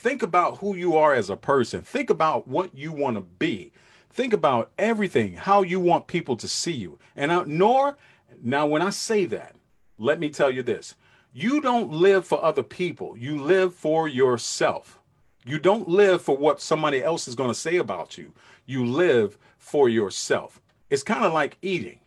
Think 0.03 0.21
about 0.21 0.57
who 0.57 0.75
you 0.75 0.97
are 0.97 1.13
as 1.13 1.29
a 1.29 1.37
person. 1.37 1.81
Think 1.81 2.09
about 2.09 2.45
what 2.45 2.75
you 2.75 2.91
want 2.91 3.15
to 3.15 3.21
be. 3.21 3.71
Think 4.09 4.33
about 4.33 4.69
everything, 4.77 5.35
how 5.35 5.61
you 5.61 5.79
want 5.79 6.07
people 6.07 6.35
to 6.35 6.47
see 6.47 6.73
you. 6.73 6.99
And 7.15 7.31
I, 7.31 7.43
nor, 7.45 7.97
now 8.43 8.67
when 8.67 8.81
I 8.81 8.89
say 8.89 9.23
that, 9.27 9.55
let 9.97 10.19
me 10.19 10.29
tell 10.29 10.51
you 10.51 10.61
this 10.61 10.95
you 11.31 11.61
don't 11.61 11.89
live 11.89 12.27
for 12.27 12.43
other 12.43 12.63
people, 12.63 13.17
you 13.17 13.41
live 13.41 13.73
for 13.73 14.09
yourself. 14.09 14.99
You 15.45 15.57
don't 15.57 15.87
live 15.87 16.21
for 16.21 16.35
what 16.35 16.59
somebody 16.59 17.01
else 17.01 17.29
is 17.29 17.35
going 17.35 17.51
to 17.51 17.55
say 17.55 17.77
about 17.77 18.17
you. 18.17 18.33
You 18.65 18.85
live 18.85 19.37
for 19.57 19.87
yourself. 19.87 20.61
It's 20.89 21.03
kind 21.03 21.23
of 21.23 21.31
like 21.31 21.57
eating. 21.61 21.99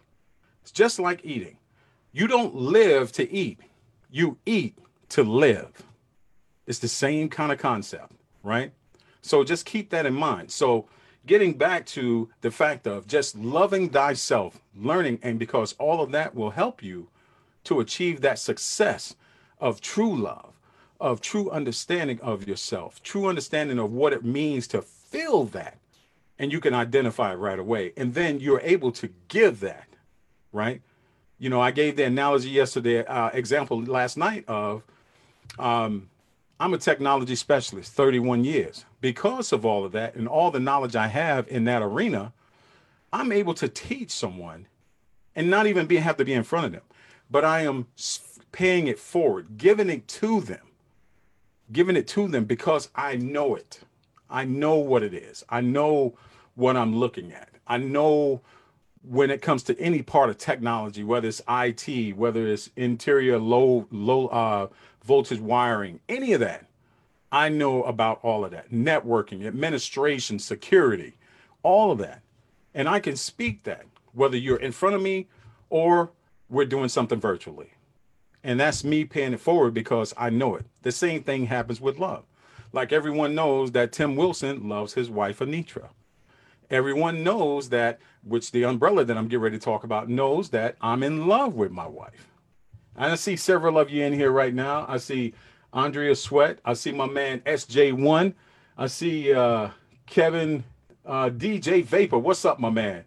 It's 0.60 0.70
just 0.70 0.98
like 0.98 1.24
eating. 1.24 1.56
You 2.12 2.26
don't 2.26 2.54
live 2.54 3.10
to 3.12 3.32
eat, 3.32 3.58
you 4.10 4.36
eat 4.44 4.76
to 5.08 5.22
live. 5.22 5.85
It's 6.66 6.78
the 6.78 6.88
same 6.88 7.28
kind 7.28 7.52
of 7.52 7.58
concept, 7.58 8.12
right? 8.42 8.72
So 9.22 9.44
just 9.44 9.66
keep 9.66 9.90
that 9.90 10.06
in 10.06 10.14
mind. 10.14 10.50
So, 10.50 10.86
getting 11.26 11.54
back 11.54 11.84
to 11.86 12.28
the 12.40 12.50
fact 12.50 12.86
of 12.86 13.08
just 13.08 13.34
loving 13.36 13.88
thyself, 13.88 14.60
learning, 14.76 15.18
and 15.22 15.38
because 15.38 15.74
all 15.74 16.00
of 16.00 16.12
that 16.12 16.34
will 16.34 16.50
help 16.50 16.82
you 16.82 17.08
to 17.64 17.80
achieve 17.80 18.20
that 18.20 18.38
success 18.38 19.16
of 19.58 19.80
true 19.80 20.16
love, 20.16 20.52
of 21.00 21.20
true 21.20 21.50
understanding 21.50 22.20
of 22.20 22.46
yourself, 22.46 23.02
true 23.02 23.26
understanding 23.26 23.80
of 23.80 23.92
what 23.92 24.12
it 24.12 24.24
means 24.24 24.68
to 24.68 24.80
feel 24.80 25.44
that. 25.46 25.78
And 26.38 26.52
you 26.52 26.60
can 26.60 26.74
identify 26.74 27.32
it 27.32 27.36
right 27.36 27.58
away. 27.58 27.92
And 27.96 28.14
then 28.14 28.38
you're 28.38 28.60
able 28.60 28.92
to 28.92 29.08
give 29.28 29.60
that, 29.60 29.88
right? 30.52 30.82
You 31.38 31.50
know, 31.50 31.60
I 31.60 31.70
gave 31.70 31.96
the 31.96 32.04
analogy 32.04 32.50
yesterday, 32.50 33.04
uh, 33.04 33.30
example 33.30 33.82
last 33.82 34.16
night 34.16 34.44
of 34.46 34.84
um, 35.58 36.08
I'm 36.58 36.72
a 36.72 36.78
technology 36.78 37.34
specialist, 37.34 37.92
31 37.92 38.44
years. 38.44 38.84
Because 39.00 39.52
of 39.52 39.66
all 39.66 39.84
of 39.84 39.92
that 39.92 40.14
and 40.14 40.26
all 40.26 40.50
the 40.50 40.60
knowledge 40.60 40.96
I 40.96 41.08
have 41.08 41.46
in 41.48 41.64
that 41.64 41.82
arena, 41.82 42.32
I'm 43.12 43.30
able 43.30 43.54
to 43.54 43.68
teach 43.68 44.10
someone 44.10 44.66
and 45.34 45.50
not 45.50 45.66
even 45.66 45.86
be, 45.86 45.96
have 45.96 46.16
to 46.16 46.24
be 46.24 46.32
in 46.32 46.44
front 46.44 46.66
of 46.66 46.72
them, 46.72 46.82
but 47.30 47.44
I 47.44 47.60
am 47.62 47.86
paying 48.52 48.86
it 48.86 48.98
forward, 48.98 49.58
giving 49.58 49.90
it 49.90 50.08
to 50.08 50.40
them, 50.40 50.66
giving 51.72 51.94
it 51.96 52.08
to 52.08 52.26
them 52.26 52.46
because 52.46 52.88
I 52.94 53.16
know 53.16 53.54
it. 53.54 53.80
I 54.30 54.44
know 54.44 54.76
what 54.76 55.02
it 55.02 55.12
is. 55.12 55.44
I 55.48 55.60
know 55.60 56.16
what 56.54 56.76
I'm 56.76 56.96
looking 56.96 57.32
at. 57.32 57.50
I 57.66 57.76
know 57.76 58.40
when 59.02 59.30
it 59.30 59.42
comes 59.42 59.62
to 59.64 59.78
any 59.78 60.02
part 60.02 60.30
of 60.30 60.38
technology, 60.38 61.04
whether 61.04 61.28
it's 61.28 61.42
IT, 61.48 62.16
whether 62.16 62.46
it's 62.46 62.70
interior 62.76 63.38
low 63.38 63.86
low 63.90 64.26
uh, 64.28 64.66
voltage 65.06 65.40
wiring, 65.40 66.00
any 66.08 66.32
of 66.32 66.40
that, 66.40 66.66
I 67.30 67.48
know 67.48 67.82
about 67.84 68.20
all 68.22 68.44
of 68.44 68.50
that. 68.50 68.70
Networking, 68.70 69.46
administration, 69.46 70.38
security, 70.38 71.14
all 71.62 71.90
of 71.90 71.98
that, 71.98 72.22
and 72.74 72.88
I 72.88 73.00
can 73.00 73.16
speak 73.16 73.64
that 73.64 73.84
whether 74.12 74.36
you're 74.36 74.56
in 74.56 74.72
front 74.72 74.94
of 74.94 75.02
me 75.02 75.28
or 75.70 76.10
we're 76.48 76.64
doing 76.64 76.88
something 76.88 77.20
virtually. 77.20 77.70
And 78.42 78.60
that's 78.60 78.84
me 78.84 79.04
paying 79.04 79.32
it 79.32 79.40
forward 79.40 79.74
because 79.74 80.14
I 80.16 80.30
know 80.30 80.54
it. 80.54 80.66
The 80.82 80.92
same 80.92 81.22
thing 81.22 81.46
happens 81.46 81.80
with 81.80 81.98
love. 81.98 82.24
Like 82.72 82.92
everyone 82.92 83.34
knows 83.34 83.72
that 83.72 83.92
Tim 83.92 84.16
Wilson 84.16 84.68
loves 84.68 84.94
his 84.94 85.10
wife 85.10 85.40
Anitra. 85.40 85.88
Everyone 86.70 87.22
knows 87.22 87.68
that, 87.68 88.00
which 88.24 88.50
the 88.50 88.64
umbrella 88.64 89.04
that 89.04 89.16
I'm 89.16 89.28
getting 89.28 89.42
ready 89.42 89.58
to 89.58 89.64
talk 89.64 89.84
about 89.84 90.08
knows 90.08 90.50
that 90.50 90.76
I'm 90.80 91.02
in 91.02 91.26
love 91.26 91.54
with 91.54 91.70
my 91.70 91.86
wife. 91.86 92.28
And 92.96 93.12
I 93.12 93.14
see 93.14 93.36
several 93.36 93.78
of 93.78 93.90
you 93.90 94.04
in 94.04 94.12
here 94.12 94.30
right 94.30 94.54
now. 94.54 94.86
I 94.88 94.96
see 94.96 95.34
Andrea 95.72 96.14
Sweat. 96.14 96.58
I 96.64 96.72
see 96.72 96.92
my 96.92 97.06
man 97.06 97.40
SJ1. 97.40 98.34
I 98.78 98.86
see 98.86 99.32
uh, 99.32 99.70
Kevin 100.06 100.64
uh, 101.04 101.30
DJ 101.30 101.84
Vapor. 101.84 102.18
What's 102.18 102.44
up, 102.44 102.58
my 102.58 102.70
man? 102.70 103.04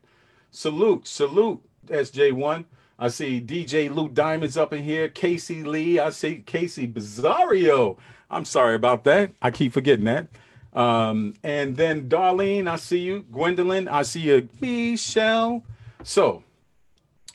Salute, 0.51 1.07
salute, 1.07 1.61
SJ1. 1.87 2.65
I 2.99 3.07
see 3.07 3.41
DJ 3.41 3.93
Lou 3.93 4.09
Diamonds 4.09 4.57
up 4.57 4.73
in 4.73 4.83
here. 4.83 5.09
Casey 5.09 5.63
Lee. 5.63 5.99
I 5.99 6.09
see 6.09 6.43
Casey 6.45 6.87
Bizarrio. 6.87 7.97
I'm 8.29 8.45
sorry 8.45 8.75
about 8.75 9.05
that. 9.05 9.31
I 9.41 9.49
keep 9.49 9.73
forgetting 9.73 10.05
that. 10.05 10.27
Um, 10.73 11.33
and 11.43 11.77
then 11.77 12.07
Darlene, 12.07 12.67
I 12.67 12.75
see 12.75 12.99
you. 12.99 13.25
Gwendolyn, 13.31 13.87
I 13.87 14.03
see 14.03 14.21
you. 14.21 14.49
Michelle. 14.61 15.63
So, 16.03 16.43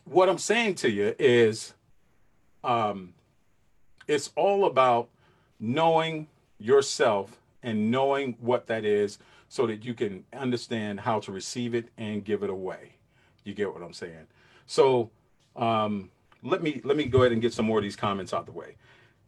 what 0.04 0.28
I'm 0.28 0.38
saying 0.38 0.76
to 0.76 0.90
you 0.90 1.16
is, 1.18 1.74
um, 2.64 3.14
it's 4.08 4.30
all 4.36 4.64
about 4.64 5.08
knowing 5.60 6.26
yourself 6.58 7.38
and 7.62 7.90
knowing 7.90 8.36
what 8.40 8.66
that 8.66 8.84
is 8.84 9.18
so 9.48 9.66
that 9.66 9.84
you 9.84 9.94
can 9.94 10.24
understand 10.32 11.00
how 11.00 11.20
to 11.20 11.30
receive 11.30 11.74
it 11.74 11.88
and 11.96 12.24
give 12.24 12.42
it 12.42 12.50
away. 12.50 12.94
You 13.44 13.54
get 13.54 13.72
what 13.72 13.82
I'm 13.82 13.92
saying? 13.92 14.26
So, 14.66 15.10
um, 15.56 16.10
let 16.42 16.62
me 16.62 16.80
let 16.84 16.96
me 16.96 17.04
go 17.04 17.20
ahead 17.20 17.32
and 17.32 17.40
get 17.40 17.52
some 17.52 17.66
more 17.66 17.78
of 17.78 17.84
these 17.84 17.96
comments 17.96 18.32
out 18.32 18.40
of 18.40 18.46
the 18.46 18.52
way. 18.52 18.76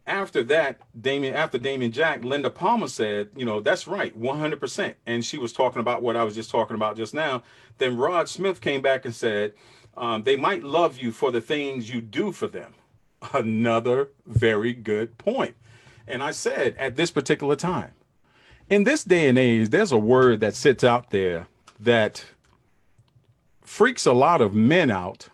After 0.05 0.43
that, 0.43 0.79
Damien, 0.99 1.33
after 1.33 1.57
Damien 1.57 1.91
Jack, 1.91 2.23
Linda 2.23 2.49
Palmer 2.49 2.87
said, 2.87 3.29
you 3.35 3.43
know, 3.43 3.59
that's 3.59 3.87
right, 3.87 4.17
100%. 4.17 4.93
And 5.05 5.25
she 5.25 5.37
was 5.37 5.51
talking 5.51 5.81
about 5.81 6.01
what 6.01 6.15
I 6.15 6.23
was 6.23 6.33
just 6.33 6.49
talking 6.49 6.75
about 6.75 6.95
just 6.95 7.13
now. 7.13 7.43
Then 7.77 7.97
Rod 7.97 8.29
Smith 8.29 8.61
came 8.61 8.81
back 8.81 9.03
and 9.03 9.13
said, 9.13 9.53
um, 9.97 10.23
they 10.23 10.37
might 10.37 10.63
love 10.63 10.97
you 10.97 11.11
for 11.11 11.29
the 11.29 11.41
things 11.41 11.89
you 11.93 11.99
do 11.99 12.31
for 12.31 12.47
them. 12.47 12.73
Another 13.33 14.09
very 14.25 14.73
good 14.73 15.17
point. 15.17 15.55
And 16.07 16.23
I 16.23 16.31
said 16.31 16.75
at 16.77 16.95
this 16.95 17.11
particular 17.11 17.55
time, 17.55 17.91
in 18.69 18.83
this 18.83 19.03
day 19.03 19.27
and 19.27 19.37
age, 19.37 19.69
there's 19.69 19.91
a 19.91 19.97
word 19.97 20.39
that 20.41 20.55
sits 20.55 20.83
out 20.83 21.09
there 21.09 21.47
that 21.79 22.25
freaks 23.61 24.05
a 24.05 24.13
lot 24.13 24.41
of 24.41 24.53
men 24.53 24.91
out 24.91 25.29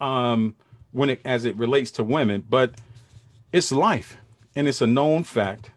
um, 0.00 0.54
when 0.92 1.10
it 1.10 1.20
as 1.24 1.44
it 1.44 1.56
relates 1.56 1.90
to 1.92 2.04
women, 2.04 2.44
but 2.48 2.74
it's 3.52 3.72
life 3.72 4.16
and 4.54 4.68
it's 4.68 4.80
a 4.80 4.86
known 4.86 5.24
fact. 5.24 5.70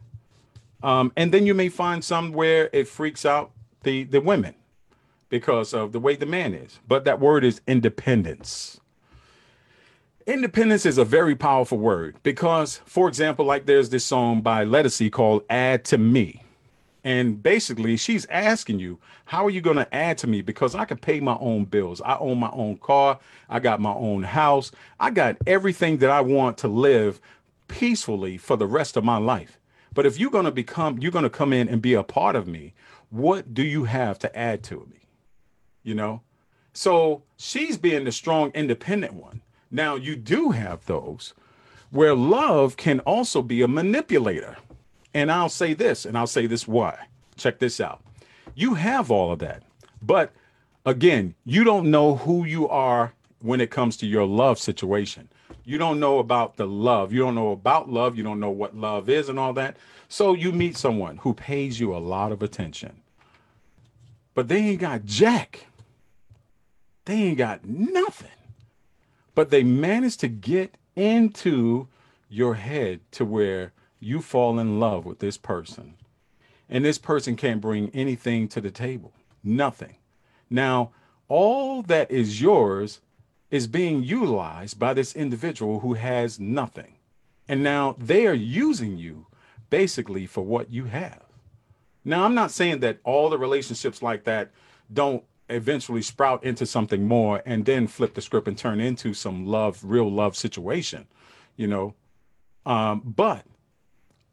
Um, 0.83 1.11
and 1.15 1.31
then 1.31 1.45
you 1.45 1.53
may 1.53 1.69
find 1.69 2.03
some 2.03 2.31
where 2.31 2.69
it 2.73 2.87
freaks 2.87 3.25
out 3.25 3.51
the 3.83 4.03
the 4.03 4.21
women 4.21 4.55
because 5.29 5.73
of 5.73 5.91
the 5.91 5.99
way 5.99 6.15
the 6.15 6.25
man 6.25 6.53
is. 6.53 6.79
But 6.87 7.05
that 7.05 7.19
word 7.19 7.43
is 7.43 7.61
independence. 7.67 8.79
Independence 10.27 10.87
is 10.87 10.97
a 10.97 11.05
very 11.05 11.35
powerful 11.35 11.77
word 11.77 12.15
because, 12.23 12.81
for 12.85 13.07
example, 13.07 13.45
like 13.45 13.67
there's 13.67 13.91
this 13.91 14.03
song 14.03 14.41
by 14.41 14.65
Ledisi 14.65 15.11
called 15.11 15.43
Add 15.51 15.85
to 15.85 15.99
Me. 15.99 16.41
And 17.03 17.43
basically, 17.43 17.95
she's 17.95 18.25
asking 18.25 18.79
you, 18.79 18.97
how 19.25 19.45
are 19.45 19.51
you 19.51 19.61
going 19.61 19.75
to 19.75 19.93
add 19.93 20.17
to 20.19 20.27
me? 20.27 20.41
Because 20.41 20.73
I 20.73 20.85
can 20.85 20.97
pay 20.97 21.19
my 21.19 21.37
own 21.39 21.65
bills. 21.65 22.01
I 22.01 22.17
own 22.17 22.39
my 22.39 22.49
own 22.53 22.77
car. 22.77 23.19
I 23.47 23.59
got 23.59 23.79
my 23.79 23.93
own 23.93 24.23
house. 24.23 24.71
I 24.99 25.11
got 25.11 25.37
everything 25.45 25.97
that 25.97 26.09
I 26.09 26.21
want 26.21 26.57
to 26.59 26.67
live 26.67 27.21
peacefully 27.67 28.39
for 28.39 28.57
the 28.57 28.65
rest 28.65 28.97
of 28.97 29.03
my 29.03 29.17
life. 29.17 29.59
But 29.93 30.07
if 30.07 30.19
you're 30.19 30.31
going 30.31 30.45
to 30.45 30.51
become, 30.51 30.97
you're 30.97 31.11
going 31.11 31.21
to 31.21 31.29
come 31.29 31.53
in 31.53 31.69
and 31.69 31.83
be 31.83 31.93
a 31.93 32.01
part 32.01 32.35
of 32.35 32.47
me, 32.47 32.73
what 33.11 33.53
do 33.53 33.61
you 33.61 33.83
have 33.83 34.17
to 34.19 34.35
add 34.35 34.63
to 34.63 34.87
me? 34.91 35.07
You 35.83 35.93
know? 35.93 36.23
So 36.73 37.21
she's 37.37 37.77
being 37.77 38.05
the 38.05 38.11
strong, 38.11 38.49
independent 38.55 39.13
one. 39.13 39.43
Now, 39.75 39.95
you 39.95 40.15
do 40.15 40.51
have 40.51 40.85
those 40.85 41.33
where 41.89 42.15
love 42.15 42.77
can 42.77 43.01
also 43.01 43.41
be 43.41 43.61
a 43.61 43.67
manipulator. 43.67 44.55
And 45.13 45.29
I'll 45.29 45.49
say 45.49 45.73
this, 45.73 46.05
and 46.05 46.17
I'll 46.17 46.27
say 46.27 46.47
this 46.47 46.65
why. 46.65 47.07
Check 47.35 47.59
this 47.59 47.81
out. 47.81 48.01
You 48.53 48.75
have 48.75 49.11
all 49.11 49.33
of 49.33 49.39
that. 49.39 49.63
But 50.01 50.31
again, 50.85 51.35
you 51.43 51.65
don't 51.65 51.91
know 51.91 52.15
who 52.15 52.45
you 52.45 52.69
are 52.69 53.11
when 53.41 53.59
it 53.59 53.69
comes 53.69 53.97
to 53.97 54.07
your 54.07 54.25
love 54.25 54.59
situation. 54.59 55.27
You 55.65 55.77
don't 55.77 55.99
know 55.99 56.19
about 56.19 56.55
the 56.55 56.67
love. 56.67 57.11
You 57.11 57.19
don't 57.19 57.35
know 57.35 57.51
about 57.51 57.89
love. 57.89 58.15
You 58.15 58.23
don't 58.23 58.39
know 58.39 58.51
what 58.51 58.77
love 58.77 59.09
is 59.09 59.27
and 59.27 59.37
all 59.37 59.51
that. 59.53 59.75
So 60.07 60.33
you 60.33 60.53
meet 60.53 60.77
someone 60.77 61.17
who 61.17 61.33
pays 61.33 61.81
you 61.81 61.93
a 61.93 61.99
lot 61.99 62.31
of 62.31 62.41
attention. 62.41 63.01
But 64.35 64.47
they 64.47 64.59
ain't 64.59 64.79
got 64.79 65.03
jack. 65.03 65.67
They 67.03 67.15
ain't 67.15 67.37
got 67.37 67.65
nothing. 67.65 68.29
But 69.35 69.51
they 69.51 69.63
manage 69.63 70.17
to 70.17 70.27
get 70.27 70.75
into 70.95 71.87
your 72.29 72.55
head 72.55 73.01
to 73.11 73.25
where 73.25 73.73
you 73.99 74.21
fall 74.21 74.57
in 74.59 74.79
love 74.79 75.05
with 75.05 75.19
this 75.19 75.37
person 75.37 75.95
and 76.69 76.83
this 76.83 76.97
person 76.97 77.35
can't 77.35 77.61
bring 77.61 77.89
anything 77.89 78.47
to 78.49 78.61
the 78.61 78.71
table. 78.71 79.13
Nothing. 79.43 79.95
Now, 80.49 80.91
all 81.27 81.81
that 81.83 82.09
is 82.09 82.41
yours 82.41 83.01
is 83.51 83.67
being 83.67 84.03
utilized 84.03 84.79
by 84.79 84.93
this 84.93 85.15
individual 85.15 85.79
who 85.81 85.93
has 85.93 86.39
nothing. 86.39 86.95
And 87.47 87.63
now 87.63 87.95
they 87.99 88.25
are 88.25 88.33
using 88.33 88.97
you 88.97 89.27
basically 89.69 90.25
for 90.25 90.41
what 90.43 90.71
you 90.71 90.85
have. 90.85 91.21
Now, 92.03 92.23
I'm 92.23 92.35
not 92.35 92.51
saying 92.51 92.79
that 92.79 92.99
all 93.03 93.29
the 93.29 93.37
relationships 93.37 94.01
like 94.01 94.23
that 94.25 94.51
don't 94.91 95.23
eventually 95.49 96.01
sprout 96.01 96.43
into 96.43 96.65
something 96.65 97.07
more 97.07 97.41
and 97.45 97.65
then 97.65 97.87
flip 97.87 98.13
the 98.13 98.21
script 98.21 98.47
and 98.47 98.57
turn 98.57 98.79
into 98.79 99.13
some 99.13 99.45
love, 99.45 99.79
real 99.83 100.11
love 100.11 100.35
situation, 100.35 101.07
you 101.55 101.67
know. 101.67 101.93
Um, 102.65 103.01
but 103.05 103.45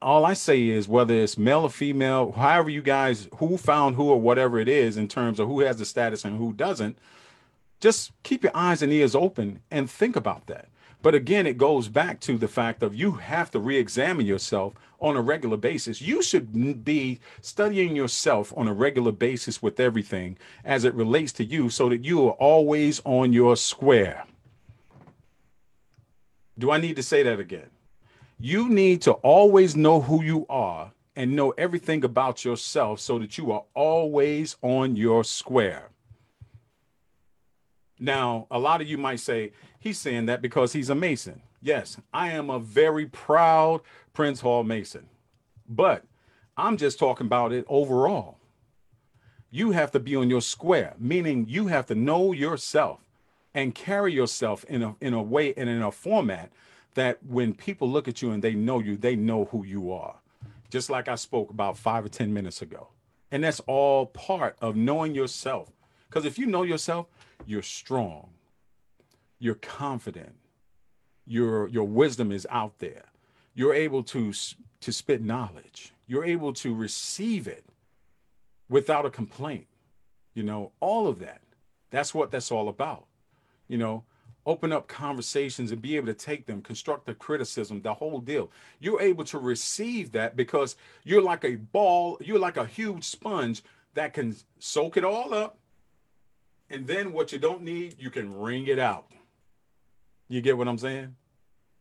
all 0.00 0.25
I 0.25 0.33
say 0.33 0.69
is 0.69 0.88
whether 0.88 1.14
it's 1.14 1.38
male 1.38 1.62
or 1.62 1.71
female, 1.71 2.33
however 2.33 2.71
you 2.71 2.83
guys 2.83 3.28
who 3.37 3.57
found 3.57 3.97
who 3.97 4.04
or 4.04 4.21
whatever 4.21 4.59
it 4.59 4.69
is 4.69 4.97
in 4.97 5.09
terms 5.09 5.38
of 5.38 5.49
who 5.49 5.61
has 5.61 5.76
the 5.76 5.85
status 5.85 6.25
and 6.25 6.38
who 6.38 6.52
doesn't, 6.52 6.99
just 7.81 8.12
keep 8.23 8.42
your 8.42 8.57
eyes 8.57 8.83
and 8.83 8.92
ears 8.92 9.14
open 9.14 9.61
and 9.71 9.90
think 9.90 10.16
about 10.16 10.47
that. 10.47 10.69
But 11.02 11.14
again, 11.14 11.47
it 11.47 11.59
goes 11.59 11.88
back 11.88 12.21
to 12.21 12.38
the 12.38 12.49
fact 12.49 12.83
of 12.83 12.95
you 12.95 13.12
have 13.12 13.50
to 13.50 13.59
re-examine 13.59 14.25
yourself 14.25 14.75
on 15.02 15.16
a 15.16 15.21
regular 15.21 15.56
basis. 15.56 16.00
You 16.00 16.23
should 16.23 16.85
be 16.85 17.21
studying 17.40 17.97
yourself 17.97 18.52
on 18.56 18.68
a 18.68 18.73
regular 18.73 19.12
basis 19.12 19.61
with 19.61 19.80
everything 19.80 20.38
as 20.64 20.85
it 20.85 20.94
relates 20.94 21.32
to 21.32 21.44
you 21.44 21.68
so 21.68 21.88
that 21.88 22.04
you 22.04 22.26
are 22.28 22.32
always 22.32 23.02
on 23.04 23.32
your 23.32 23.56
square. 23.56 24.25
Do 26.59 26.71
I 26.71 26.78
need 26.78 26.97
to 26.97 27.02
say 27.02 27.23
that 27.25 27.40
again? 27.40 27.68
You 28.38 28.68
need 28.68 29.02
to 29.02 29.12
always 29.12 29.75
know 29.76 30.00
who 30.00 30.23
you 30.23 30.47
are 30.49 30.92
and 31.16 31.37
know 31.37 31.50
everything 31.59 32.04
about 32.04 32.44
yourself 32.44 33.00
so 33.00 33.18
that 33.18 33.37
you 33.37 33.52
are 33.52 33.64
always 33.75 34.56
on 34.62 34.97
your 34.97 35.25
square. 35.25 35.90
Now, 37.99 38.47
a 38.50 38.59
lot 38.59 38.80
of 38.80 38.88
you 38.88 38.99
might 38.99 39.21
say, 39.21 39.52
he's 39.78 39.99
saying 39.99 40.26
that 40.26 40.42
because 40.42 40.73
he's 40.73 40.90
a 40.90 40.94
Mason. 40.94 41.42
Yes, 41.64 41.97
I 42.12 42.30
am 42.30 42.50
a 42.50 42.59
very 42.59 43.06
proud 43.06 43.82
Prince 44.12 44.40
Hall 44.40 44.62
Mason, 44.64 45.09
but 45.69 46.04
I'm 46.57 46.76
just 46.76 46.99
talking 46.99 47.26
about 47.26 47.52
it 47.52 47.64
overall. 47.69 48.38
You 49.50 49.73
have 49.73 49.90
to 49.92 50.00
be 50.00 50.16
on 50.16 50.31
your 50.31 50.40
square, 50.40 50.95
meaning 50.99 51.47
you 51.49 51.66
have 51.69 51.87
to 51.87 51.95
know 51.95 52.33
yourself 52.33 53.00
and 53.54 53.75
carry 53.75 54.12
yourself 54.12 54.64
in 54.64 54.83
a, 54.83 54.97
in 55.00 55.12
a 55.12 55.23
way 55.23 55.52
and 55.57 55.69
in 55.69 55.83
a 55.83 55.92
format 55.92 56.50
that 56.95 57.19
when 57.25 57.54
people 57.54 57.90
look 57.90 58.09
at 58.09 58.23
you 58.23 58.31
and 58.31 58.42
they 58.42 58.54
know 58.54 58.81
you, 58.81 58.97
they 58.97 59.16
know 59.16 59.47
who 59.47 59.64
you 59.64 59.92
are. 59.92 60.16
Just 60.71 60.90
like 60.90 61.09
I 61.09 61.16
spoke 61.16 61.50
about 61.50 61.76
five 61.76 62.04
or 62.04 62.09
10 62.09 62.33
minutes 62.33 62.62
ago. 62.62 62.88
And 63.31 63.45
that's 63.45 63.61
all 63.61 64.07
part 64.07 64.57
of 64.61 64.76
knowing 64.76 65.14
yourself. 65.14 65.71
Because 66.09 66.25
if 66.26 66.38
you 66.38 66.47
know 66.47 66.62
yourself, 66.62 67.07
you're 67.47 67.62
strong, 67.62 68.28
you're 69.38 69.54
confident, 69.54 70.35
your 71.26 71.69
your 71.69 71.85
wisdom 71.85 72.31
is 72.31 72.47
out 72.50 72.78
there. 72.78 73.04
You're 73.54 73.75
able 73.75 74.02
to 74.04 74.32
to 74.80 74.92
spit 74.92 75.23
knowledge. 75.23 75.92
You're 76.06 76.25
able 76.25 76.52
to 76.54 76.75
receive 76.75 77.47
it 77.47 77.64
without 78.68 79.06
a 79.06 79.11
complaint. 79.11 79.66
You 80.35 80.42
know, 80.42 80.73
all 80.80 81.06
of 81.06 81.18
that. 81.21 81.40
That's 81.90 82.14
what 82.14 82.30
that's 82.30 82.50
all 82.50 82.69
about. 82.69 83.06
You 83.69 83.78
know, 83.78 84.04
open 84.45 84.73
up 84.73 84.88
conversations 84.88 85.71
and 85.71 85.80
be 85.80 85.97
able 85.97 86.06
to 86.06 86.15
take 86.15 86.47
them, 86.47 86.62
constructive 86.62 87.19
criticism, 87.19 87.82
the 87.82 87.95
whole 87.95 88.21
deal. 88.21 88.50
You're 88.80 89.00
able 89.00 89.25
to 89.25 89.38
receive 89.38 90.12
that 90.12 90.36
because 90.36 90.76
you're 91.04 91.23
like 91.23 91.45
a 91.45 91.56
ball, 91.56 92.19
you're 92.21 92.38
like 92.38 92.56
a 92.56 92.67
huge 92.67 93.04
sponge 93.04 93.62
that 93.95 94.15
can 94.15 94.34
soak 94.58 94.97
it 94.97 95.04
all 95.04 95.32
up 95.34 95.58
and 96.73 96.86
then 96.86 97.12
what 97.12 97.32
you 97.32 97.38
don't 97.38 97.62
need, 97.62 97.97
you 97.99 98.10
can 98.10 98.34
wring 98.34 98.67
it 98.67 98.78
out. 98.78 99.04
You 100.28 100.41
get 100.41 100.56
what 100.56 100.69
I'm 100.69 100.78
saying? 100.78 101.15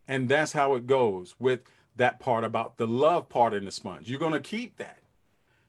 And 0.08 0.28
that's 0.28 0.52
how 0.52 0.74
it 0.74 0.86
goes 0.86 1.34
with 1.38 1.60
that 1.96 2.18
part 2.18 2.44
about 2.44 2.76
the 2.76 2.86
love 2.86 3.28
part 3.28 3.54
in 3.54 3.64
the 3.64 3.70
sponge. 3.70 4.08
You're 4.08 4.18
going 4.18 4.32
to 4.32 4.40
keep 4.40 4.76
that 4.78 4.98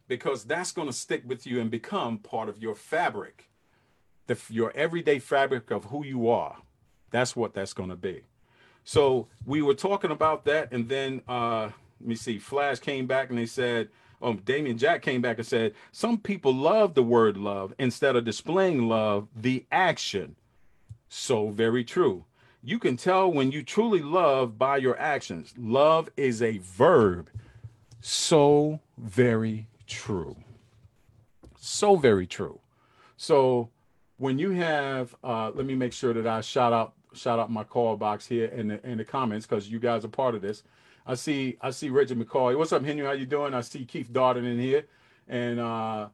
because 0.07 0.43
that's 0.43 0.71
going 0.71 0.87
to 0.87 0.93
stick 0.93 1.23
with 1.25 1.45
you 1.45 1.59
and 1.59 1.69
become 1.69 2.17
part 2.17 2.49
of 2.49 2.61
your 2.61 2.75
fabric, 2.75 3.49
the, 4.27 4.37
your 4.49 4.71
everyday 4.75 5.19
fabric 5.19 5.71
of 5.71 5.85
who 5.85 6.05
you 6.05 6.29
are. 6.29 6.57
That's 7.11 7.35
what 7.35 7.53
that's 7.53 7.73
going 7.73 7.89
to 7.89 7.95
be. 7.95 8.23
So 8.83 9.27
we 9.45 9.61
were 9.61 9.75
talking 9.75 10.11
about 10.11 10.45
that, 10.45 10.71
and 10.73 10.89
then 10.89 11.21
uh, 11.27 11.69
let 11.99 12.07
me 12.07 12.15
see. 12.15 12.37
Flash 12.39 12.79
came 12.79 13.05
back 13.05 13.29
and 13.29 13.37
they 13.37 13.45
said, 13.45 13.89
um, 14.21 14.37
Damien 14.45 14.77
Jack 14.77 15.01
came 15.01 15.21
back 15.21 15.37
and 15.37 15.45
said, 15.45 15.73
Some 15.91 16.17
people 16.17 16.53
love 16.53 16.93
the 16.93 17.03
word 17.03 17.37
love 17.37 17.73
instead 17.77 18.15
of 18.15 18.23
displaying 18.23 18.87
love, 18.87 19.27
the 19.35 19.65
action. 19.71 20.35
So 21.09 21.49
very 21.49 21.83
true. 21.83 22.25
You 22.65 22.79
can 22.79 22.95
tell 22.95 23.29
when 23.29 23.51
you 23.51 23.61
truly 23.61 24.01
love 24.01 24.57
by 24.57 24.77
your 24.77 24.97
actions. 24.97 25.53
Love 25.57 26.09
is 26.15 26.41
a 26.41 26.59
verb. 26.59 27.29
So 27.99 28.79
very 28.97 29.67
true. 29.85 30.37
So 31.59 31.97
very 31.97 32.25
true. 32.25 32.61
So 33.17 33.69
when 34.17 34.39
you 34.39 34.51
have, 34.51 35.13
uh, 35.25 35.51
let 35.53 35.65
me 35.65 35.75
make 35.75 35.91
sure 35.91 36.13
that 36.13 36.25
I 36.25 36.39
shout 36.39 36.71
out 36.71 36.93
shout 37.13 37.37
out 37.37 37.51
my 37.51 37.63
call 37.63 37.95
box 37.97 38.25
here 38.25 38.45
in 38.45 38.69
the 38.69 38.87
in 38.87 38.97
the 38.97 39.05
comments 39.05 39.45
because 39.45 39.69
you 39.69 39.79
guys 39.79 40.05
are 40.05 40.09
part 40.09 40.33
of 40.33 40.41
this. 40.41 40.63
I 41.05 41.15
see 41.15 41.57
I 41.59 41.71
see 41.71 41.89
Reggie 41.89 42.15
McCoy. 42.15 42.57
What's 42.57 42.71
up, 42.71 42.85
Henry? 42.85 43.05
How 43.05 43.11
you 43.11 43.25
doing? 43.25 43.53
I 43.53 43.59
see 43.59 43.83
Keith 43.83 44.09
Darden 44.11 44.49
in 44.49 44.57
here, 44.57 44.85
and 45.27 45.59
uh, 45.59 46.07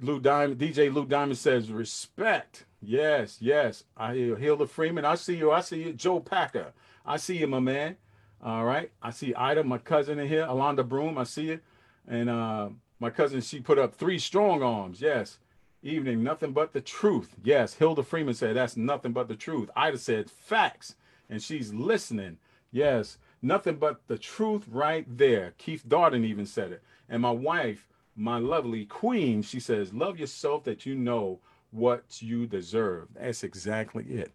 Lou 0.00 0.20
Diamond. 0.20 0.60
DJ 0.60 0.92
Lou 0.92 1.04
Diamond 1.04 1.38
says 1.38 1.70
respect. 1.70 2.64
Yes, 2.80 3.38
yes. 3.40 3.84
I 3.96 4.14
hear 4.14 4.36
Hilda 4.36 4.66
Freeman. 4.66 5.04
I 5.04 5.16
see 5.16 5.36
you. 5.36 5.50
I 5.50 5.60
see 5.60 5.82
you. 5.84 5.92
Joe 5.92 6.20
Packer. 6.20 6.72
I 7.04 7.16
see 7.16 7.38
you, 7.38 7.46
my 7.46 7.58
man. 7.58 7.96
All 8.42 8.64
right. 8.64 8.90
I 9.02 9.10
see 9.10 9.34
Ida, 9.34 9.64
my 9.64 9.78
cousin 9.78 10.18
in 10.18 10.28
here. 10.28 10.46
Alonda 10.46 10.86
Broom. 10.88 11.18
I 11.18 11.24
see 11.24 11.48
you. 11.48 11.60
And 12.06 12.30
uh, 12.30 12.68
my 13.00 13.10
cousin, 13.10 13.40
she 13.40 13.60
put 13.60 13.78
up 13.78 13.94
three 13.94 14.18
strong 14.18 14.62
arms. 14.62 15.00
Yes. 15.00 15.38
Evening, 15.82 16.22
nothing 16.22 16.52
but 16.52 16.72
the 16.72 16.80
truth. 16.80 17.34
Yes. 17.42 17.74
Hilda 17.74 18.02
Freeman 18.02 18.34
said 18.34 18.56
that's 18.56 18.76
nothing 18.76 19.12
but 19.12 19.28
the 19.28 19.36
truth. 19.36 19.70
Ida 19.76 19.98
said 19.98 20.30
facts, 20.30 20.94
and 21.28 21.42
she's 21.42 21.72
listening. 21.74 22.38
Yes. 22.70 23.18
Nothing 23.42 23.76
but 23.76 24.00
the 24.06 24.18
truth 24.18 24.64
right 24.68 25.06
there. 25.08 25.54
Keith 25.58 25.84
Darden 25.88 26.24
even 26.24 26.46
said 26.46 26.72
it. 26.72 26.82
And 27.08 27.22
my 27.22 27.30
wife, 27.30 27.88
my 28.18 28.38
lovely 28.38 28.84
queen, 28.84 29.42
she 29.42 29.60
says, 29.60 29.94
Love 29.94 30.18
yourself 30.18 30.64
that 30.64 30.84
you 30.84 30.94
know 30.94 31.38
what 31.70 32.20
you 32.20 32.46
deserve. 32.46 33.08
That's 33.14 33.44
exactly 33.44 34.04
it. 34.04 34.32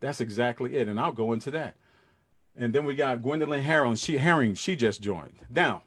That's 0.00 0.20
exactly 0.20 0.76
it. 0.76 0.86
And 0.88 1.00
I'll 1.00 1.12
go 1.12 1.32
into 1.32 1.50
that. 1.50 1.74
And 2.56 2.72
then 2.72 2.84
we 2.84 2.94
got 2.94 3.22
Gwendolyn 3.22 3.62
Herring. 3.62 3.96
She 3.96 4.18
Herring, 4.18 4.54
she 4.54 4.76
just 4.76 5.02
joined. 5.02 5.40
Now, 5.50 5.82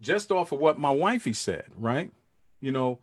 just 0.00 0.30
off 0.30 0.52
of 0.52 0.60
what 0.60 0.78
my 0.78 0.90
wifey 0.90 1.32
said, 1.32 1.64
right? 1.76 2.12
You 2.60 2.70
know, 2.70 3.00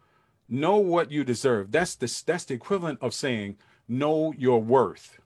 know 0.47 0.77
what 0.77 1.12
you 1.12 1.23
deserve. 1.23 1.71
That's 1.71 1.95
the 1.95 2.23
that's 2.25 2.45
the 2.45 2.53
equivalent 2.53 2.99
of 3.01 3.13
saying 3.13 3.57
know 3.88 4.34
your 4.38 4.62
worth. 4.62 5.19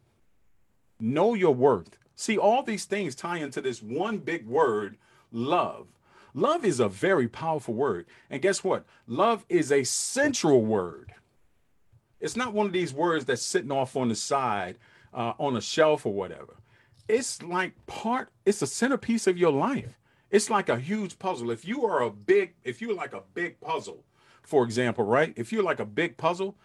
Know 1.00 1.36
your 1.36 1.54
worth. 1.54 1.98
See, 2.16 2.38
all 2.38 2.64
these 2.64 2.86
things 2.86 3.14
tie 3.14 3.38
into 3.38 3.62
this 3.62 3.84
one 3.84 4.20
big 4.20 4.48
word, 4.48 4.98
love. 5.32 5.88
Love 6.36 6.66
is 6.66 6.82
a 6.82 6.90
very 6.90 7.30
powerful 7.30 7.74
word. 7.74 8.06
And 8.30 8.42
guess 8.42 8.62
what? 8.62 8.86
Love 9.08 9.46
is 9.48 9.72
a 9.72 9.86
central 9.86 10.62
word. 10.62 11.14
It's 12.20 12.36
not 12.36 12.54
one 12.54 12.66
of 12.66 12.74
these 12.74 12.94
words 12.94 13.24
that's 13.24 13.42
sitting 13.42 13.72
off 13.72 13.96
on 13.96 14.10
the 14.10 14.16
side, 14.16 14.78
uh, 15.14 15.32
on 15.40 15.56
a 15.56 15.62
shelf 15.62 16.06
or 16.06 16.14
whatever. 16.14 16.58
It's 17.08 17.42
like 17.42 17.74
part, 17.86 18.32
it's 18.46 18.62
a 18.62 18.68
centerpiece 18.68 19.28
of 19.28 19.38
your 19.38 19.52
life. 19.52 19.98
It's 20.30 20.50
like 20.50 20.68
a 20.68 20.78
huge 20.78 21.18
puzzle. 21.20 21.52
If 21.52 21.64
you 21.64 21.86
are 21.86 22.02
a 22.02 22.10
big, 22.10 22.56
if 22.66 22.82
you're 22.82 22.96
like 22.96 23.14
a 23.14 23.24
big 23.34 23.62
puzzle, 23.62 24.04
for 24.44 24.66
example, 24.66 25.06
right? 25.06 25.34
If 25.38 25.54
you're 25.54 25.64
like 25.64 25.80
a 25.80 25.86
big 25.86 26.18
puzzle, 26.18 26.58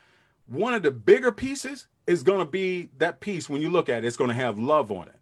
one 0.47 0.75
of 0.75 0.83
the 0.83 0.91
bigger 0.91 1.31
pieces 1.31 1.87
is 2.09 2.25
going 2.25 2.41
to 2.41 2.51
be 2.51 2.89
that 2.99 3.21
piece 3.21 3.49
when 3.49 3.63
you 3.63 3.71
look 3.71 3.89
at 3.89 4.03
it, 4.03 4.07
it's 4.07 4.17
going 4.17 4.31
to 4.31 4.35
have 4.35 4.59
love 4.59 4.91
on 4.91 5.07
it 5.07 5.21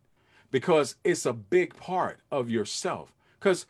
because 0.51 0.97
it's 1.05 1.27
a 1.27 1.35
big 1.35 1.77
part 1.77 2.21
of 2.31 2.49
yourself. 2.49 3.13
Because 3.39 3.67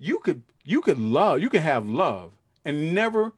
you 0.00 0.18
could 0.18 0.42
you 0.64 0.80
could 0.80 0.98
love, 0.98 1.40
you 1.40 1.48
could 1.48 1.60
have 1.60 1.86
love 1.86 2.32
and 2.64 2.94
never 2.94 3.32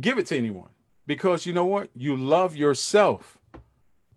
give 0.00 0.18
it 0.18 0.26
to 0.26 0.36
anyone. 0.36 0.68
Because 1.06 1.46
you 1.46 1.52
know 1.52 1.64
what? 1.64 1.90
You 1.94 2.16
love 2.16 2.56
yourself. 2.56 3.38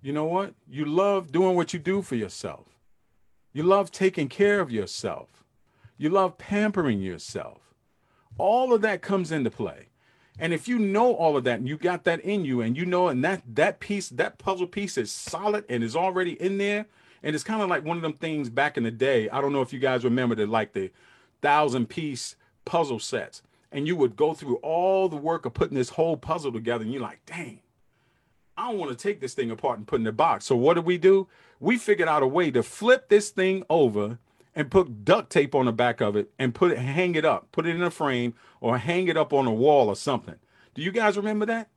You 0.02 0.14
know 0.14 0.26
what? 0.26 0.54
You 0.70 0.86
love 0.86 1.32
doing 1.32 1.56
what 1.56 1.74
you 1.74 1.80
do 1.80 2.02
for 2.02 2.16
yourself. 2.16 2.66
You 3.54 3.64
love 3.64 3.92
taking 3.92 4.30
care 4.30 4.60
of 4.60 4.72
yourself. 4.72 5.44
You 5.98 6.10
love 6.10 6.38
pampering 6.38 7.02
yourself. 7.02 7.74
All 8.38 8.74
of 8.74 8.82
that 8.82 9.02
comes 9.02 9.32
into 9.32 9.50
play. 9.50 9.88
And 10.40 10.54
if 10.54 10.68
you 10.68 10.78
know 10.78 11.14
all 11.14 11.36
of 11.36 11.44
that 11.46 11.60
and 11.60 11.68
you 11.68 11.78
got 11.78 12.04
that 12.04 12.20
in 12.22 12.46
you 12.46 12.62
and 12.62 12.78
you 12.78 12.86
know 12.86 13.08
and 13.08 13.24
that 13.24 13.42
that 13.56 13.80
piece 13.80 14.10
that 14.10 14.38
puzzle 14.38 14.68
piece 14.68 14.98
is 14.98 15.12
solid 15.12 15.66
and 15.68 15.84
is 15.84 15.96
already 15.96 16.40
in 16.40 16.60
there 16.60 16.86
and 17.24 17.34
it's 17.34 17.44
kind 17.44 17.64
of 17.64 17.70
like 17.70 17.84
one 17.84 17.98
of 17.98 18.04
them 18.04 18.14
things 18.14 18.50
back 18.50 18.78
in 18.78 18.84
the 18.84 18.92
day. 18.92 19.30
I 19.30 19.42
don't 19.42 19.52
know 19.52 19.62
if 19.62 19.74
you 19.74 19.80
guys 19.80 20.04
remember 20.04 20.36
the 20.36 20.46
like 20.46 20.74
the 20.74 20.92
thousand 21.42 21.90
piece 21.90 22.36
puzzle 22.66 23.00
sets. 23.00 23.42
And 23.72 23.86
you 23.86 23.96
would 23.96 24.16
go 24.16 24.34
through 24.34 24.58
all 24.58 25.10
the 25.10 25.18
work 25.18 25.46
of 25.46 25.54
putting 25.54 25.76
this 25.76 25.90
whole 25.90 26.16
puzzle 26.16 26.52
together, 26.52 26.84
and 26.84 26.94
you're 26.94 27.02
like, 27.02 27.26
dang, 27.26 27.60
I 28.58 28.70
don't 28.70 28.80
want 28.80 28.92
to 28.92 28.98
take 28.98 29.20
this 29.20 29.34
thing 29.34 29.52
apart 29.52 29.78
and 29.78 29.88
put 29.88 30.00
in 30.00 30.04
the 30.04 30.12
box. 30.12 30.46
So 30.46 30.56
what 30.56 30.76
did 30.76 30.86
we 30.86 30.98
do? 30.98 31.28
We 31.60 31.78
figured 31.78 32.08
out 32.08 32.24
a 32.24 32.28
way 32.28 32.50
to 32.52 32.64
flip 32.64 33.10
this 33.10 33.30
thing 33.30 33.64
over 33.70 34.20
and 34.56 34.72
put 34.72 35.06
duct 35.06 35.30
tape 35.30 35.54
on 35.54 35.66
the 35.66 35.72
back 35.72 36.02
of 36.02 36.16
it 36.16 36.32
and 36.40 36.56
put 36.56 36.72
it, 36.72 36.80
hang 36.80 37.16
it 37.16 37.26
up, 37.26 37.52
put 37.52 37.68
it 37.68 37.76
in 37.76 37.84
a 37.84 37.92
frame 37.92 38.34
or 38.60 38.80
hang 38.80 39.08
it 39.08 39.18
up 39.18 39.32
on 39.32 39.46
a 39.46 39.54
wall 39.54 39.90
or 39.90 39.96
something. 39.96 40.36
Do 40.74 40.82
you 40.82 40.92
guys 40.92 41.18
remember 41.18 41.46
that? 41.46 41.70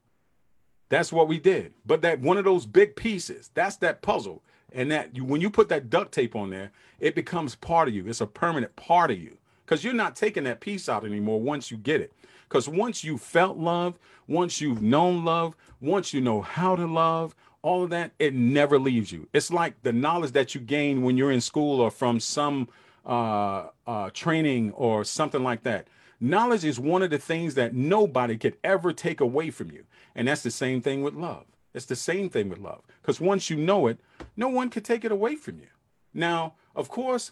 That's 0.88 1.12
what 1.12 1.28
we 1.28 1.38
did. 1.38 1.74
But 1.84 2.02
that 2.02 2.20
one 2.20 2.38
of 2.38 2.44
those 2.44 2.66
big 2.66 2.96
pieces, 2.96 3.50
that's 3.52 3.76
that 3.76 4.00
puzzle. 4.00 4.42
And 4.72 4.90
that 4.90 5.16
you, 5.16 5.24
when 5.24 5.40
you 5.40 5.50
put 5.50 5.68
that 5.68 5.90
duct 5.90 6.12
tape 6.12 6.34
on 6.34 6.50
there, 6.50 6.70
it 6.98 7.14
becomes 7.14 7.54
part 7.54 7.88
of 7.88 7.94
you. 7.94 8.06
It's 8.06 8.20
a 8.20 8.26
permanent 8.26 8.76
part 8.76 9.10
of 9.10 9.18
you 9.18 9.36
because 9.70 9.84
you're 9.84 9.94
not 9.94 10.16
taking 10.16 10.42
that 10.42 10.58
piece 10.58 10.88
out 10.88 11.04
anymore 11.04 11.40
once 11.40 11.70
you 11.70 11.76
get 11.76 12.00
it. 12.00 12.12
Because 12.48 12.68
once 12.68 13.04
you 13.04 13.16
felt 13.16 13.56
love, 13.56 14.00
once 14.26 14.60
you've 14.60 14.82
known 14.82 15.24
love, 15.24 15.54
once 15.80 16.12
you 16.12 16.20
know 16.20 16.42
how 16.42 16.74
to 16.74 16.86
love, 16.86 17.36
all 17.62 17.84
of 17.84 17.90
that, 17.90 18.10
it 18.18 18.34
never 18.34 18.80
leaves 18.80 19.12
you. 19.12 19.28
It's 19.32 19.52
like 19.52 19.80
the 19.84 19.92
knowledge 19.92 20.32
that 20.32 20.56
you 20.56 20.60
gain 20.60 21.02
when 21.02 21.16
you're 21.16 21.30
in 21.30 21.40
school 21.40 21.80
or 21.80 21.92
from 21.92 22.18
some 22.18 22.68
uh, 23.06 23.68
uh, 23.86 24.10
training 24.12 24.72
or 24.72 25.04
something 25.04 25.44
like 25.44 25.62
that. 25.62 25.86
Knowledge 26.18 26.64
is 26.64 26.80
one 26.80 27.04
of 27.04 27.10
the 27.10 27.18
things 27.18 27.54
that 27.54 27.72
nobody 27.72 28.36
could 28.36 28.56
ever 28.64 28.92
take 28.92 29.20
away 29.20 29.50
from 29.50 29.70
you. 29.70 29.84
And 30.16 30.26
that's 30.26 30.42
the 30.42 30.50
same 30.50 30.82
thing 30.82 31.02
with 31.02 31.14
love. 31.14 31.44
It's 31.74 31.86
the 31.86 31.94
same 31.94 32.28
thing 32.28 32.48
with 32.48 32.58
love. 32.58 32.82
Because 33.00 33.20
once 33.20 33.48
you 33.48 33.56
know 33.56 33.86
it, 33.86 34.00
no 34.36 34.48
one 34.48 34.68
can 34.68 34.82
take 34.82 35.04
it 35.04 35.12
away 35.12 35.36
from 35.36 35.60
you. 35.60 35.68
Now, 36.12 36.54
of 36.74 36.88
course, 36.88 37.30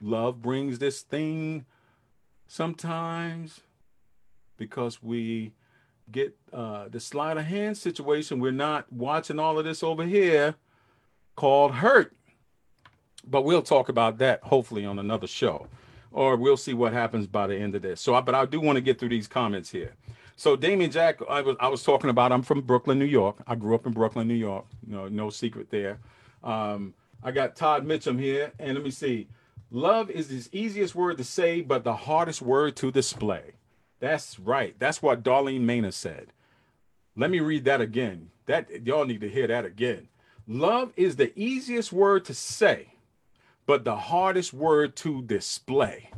love 0.00 0.42
brings 0.42 0.78
this 0.78 1.02
thing 1.02 1.64
sometimes 2.46 3.60
because 4.56 5.02
we 5.02 5.52
get 6.10 6.36
uh, 6.52 6.88
the 6.88 7.00
sleight 7.00 7.36
of 7.36 7.44
hand 7.44 7.76
situation. 7.76 8.40
We're 8.40 8.52
not 8.52 8.92
watching 8.92 9.38
all 9.38 9.58
of 9.58 9.64
this 9.64 9.82
over 9.82 10.04
here 10.04 10.54
called 11.36 11.72
hurt. 11.72 12.14
But 13.26 13.44
we'll 13.44 13.62
talk 13.62 13.88
about 13.88 14.18
that 14.18 14.42
hopefully 14.42 14.84
on 14.84 14.98
another 14.98 15.26
show, 15.26 15.66
or 16.12 16.36
we'll 16.36 16.58
see 16.58 16.74
what 16.74 16.92
happens 16.92 17.26
by 17.26 17.46
the 17.46 17.56
end 17.56 17.74
of 17.74 17.80
this. 17.80 18.00
So, 18.00 18.14
I, 18.14 18.20
but 18.20 18.34
I 18.34 18.44
do 18.44 18.60
want 18.60 18.76
to 18.76 18.82
get 18.82 18.98
through 18.98 19.08
these 19.08 19.26
comments 19.26 19.70
here. 19.70 19.94
So, 20.36 20.56
Damien 20.56 20.90
Jack, 20.90 21.20
I 21.28 21.40
was 21.40 21.56
I 21.58 21.68
was 21.68 21.82
talking 21.82 22.10
about. 22.10 22.32
I'm 22.32 22.42
from 22.42 22.60
Brooklyn, 22.60 22.98
New 22.98 23.06
York. 23.06 23.36
I 23.46 23.54
grew 23.54 23.74
up 23.74 23.86
in 23.86 23.92
Brooklyn, 23.92 24.28
New 24.28 24.34
York. 24.34 24.66
No, 24.86 25.08
no 25.08 25.30
secret 25.30 25.70
there. 25.70 26.00
Um, 26.42 26.92
I 27.22 27.30
got 27.30 27.56
Todd 27.56 27.86
Mitchum 27.86 28.20
here, 28.20 28.52
and 28.58 28.74
let 28.74 28.84
me 28.84 28.90
see. 28.90 29.26
Love 29.74 30.08
is 30.08 30.28
the 30.28 30.56
easiest 30.56 30.94
word 30.94 31.18
to 31.18 31.24
say, 31.24 31.60
but 31.60 31.82
the 31.82 31.96
hardest 31.96 32.40
word 32.40 32.76
to 32.76 32.92
display. 32.92 33.54
That's 33.98 34.38
right. 34.38 34.76
That's 34.78 35.02
what 35.02 35.24
Darlene 35.24 35.62
Maina 35.62 35.90
said. 35.90 36.28
Let 37.16 37.28
me 37.28 37.40
read 37.40 37.64
that 37.64 37.80
again. 37.80 38.30
That 38.46 38.86
y'all 38.86 39.04
need 39.04 39.20
to 39.22 39.28
hear 39.28 39.48
that 39.48 39.64
again. 39.64 40.06
Love 40.46 40.92
is 40.96 41.16
the 41.16 41.36
easiest 41.36 41.92
word 41.92 42.24
to 42.26 42.34
say, 42.34 42.92
but 43.66 43.82
the 43.82 43.96
hardest 43.96 44.54
word 44.54 44.94
to 44.98 45.22
display. 45.22 46.08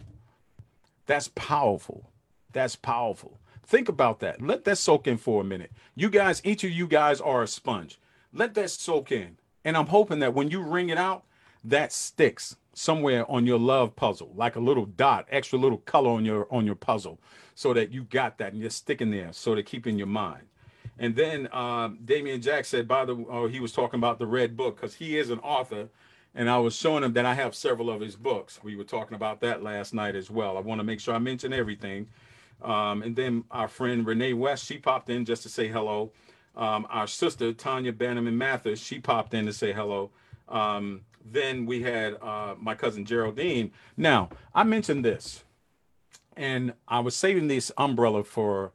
That's 1.07 1.31
powerful. 1.35 2.11
That's 2.53 2.77
powerful. 2.77 3.39
Think 3.65 3.89
about 3.89 4.21
that. 4.21 4.43
Let 4.43 4.65
that 4.65 4.77
soak 4.77 5.07
in 5.07 5.17
for 5.17 5.41
a 5.41 5.45
minute. 5.45 5.73
You 5.95 6.11
guys, 6.11 6.43
each 6.45 6.63
of 6.63 6.73
you 6.73 6.87
guys 6.87 7.23
are 7.23 7.45
a 7.45 7.49
sponge. 7.49 7.99
Let 8.35 8.53
that 8.53 8.69
soak 8.69 9.11
in. 9.11 9.39
And 9.65 9.79
I'm 9.79 9.87
hoping 9.87 10.19
that 10.19 10.35
when 10.35 10.51
you 10.51 10.61
wring 10.61 10.91
it 10.91 10.99
out, 10.99 11.25
that 11.65 11.91
sticks 11.91 12.57
somewhere 12.77 13.29
on 13.31 13.47
your 13.47 13.59
love 13.59 13.97
puzzle, 13.97 14.31
like 14.37 14.55
a 14.55 14.61
little 14.61 14.85
dot, 14.85 15.27
extra 15.31 15.59
little 15.59 15.79
color 15.79 16.11
on 16.11 16.25
your 16.25 16.47
on 16.53 16.67
your 16.67 16.75
puzzle, 16.75 17.19
so 17.55 17.73
that 17.73 17.91
you 17.91 18.05
got 18.05 18.37
that 18.39 18.53
and 18.53 18.61
you're 18.61 18.71
sticking 18.71 19.11
there, 19.11 19.33
so 19.33 19.55
to 19.55 19.63
keep 19.63 19.87
in 19.87 19.97
your 19.97 20.07
mind. 20.07 20.43
And 20.99 21.17
then 21.17 21.49
um, 21.53 21.99
Damien 22.05 22.41
Jack 22.41 22.67
said, 22.67 22.87
by 22.87 23.07
the 23.07 23.17
oh, 23.31 23.49
he 23.49 23.61
was 23.61 23.73
talking 23.73 23.99
about 23.99 24.19
the 24.19 24.27
red 24.27 24.57
book 24.57 24.77
because 24.77 24.95
he 24.95 25.19
is 25.19 25.31
an 25.31 25.39
author, 25.39 25.89
and 26.35 26.51
I 26.51 26.59
was 26.59 26.77
showing 26.77 27.03
him 27.03 27.15
that 27.15 27.25
I 27.25 27.33
have 27.35 27.55
several 27.55 27.91
of 27.91 28.01
his 28.03 28.15
books. 28.15 28.61
We 28.63 28.77
were 28.77 28.85
talking 28.85 29.15
about 29.15 29.41
that 29.41 29.63
last 29.63 29.95
night 29.95 30.15
as 30.15 30.31
well. 30.31 30.59
I 30.59 30.61
want 30.61 30.79
to 30.79 30.85
make 30.85 31.01
sure 31.01 31.15
I 31.15 31.19
mention 31.19 31.55
everything. 31.55 32.09
Um, 32.63 33.03
and 33.03 33.17
then 33.17 33.45
our 33.51 33.69
friend 33.69 34.07
Renee 34.07 34.35
West, 34.35 34.67
she 34.67 34.79
popped 34.79 35.09
in 35.09 35.25
just 35.25 35.43
to 35.45 35.49
say 35.49 35.69
hello. 35.69 36.13
Um, 36.57 36.87
our 36.91 37.07
sister 37.07 37.53
Tanya 37.53 37.93
Bannerman 37.93 38.37
Mathis, 38.37 38.81
she 38.81 38.99
popped 38.99 39.35
in 39.35 39.47
to 39.47 39.53
say 39.53 39.73
hello. 39.73 40.11
Um, 40.49 41.03
then 41.33 41.67
we 41.67 41.83
had 41.83 42.15
uh, 42.23 42.55
my 42.59 42.75
cousin 42.75 43.05
Geraldine. 43.05 43.73
Now, 43.97 44.31
I 44.55 44.65
mentioned 44.65 45.05
this, 45.05 45.45
and 46.37 46.75
I 46.87 47.01
was 47.01 47.17
saving 47.17 47.49
this 47.49 47.73
umbrella 47.77 48.25
for 48.25 48.73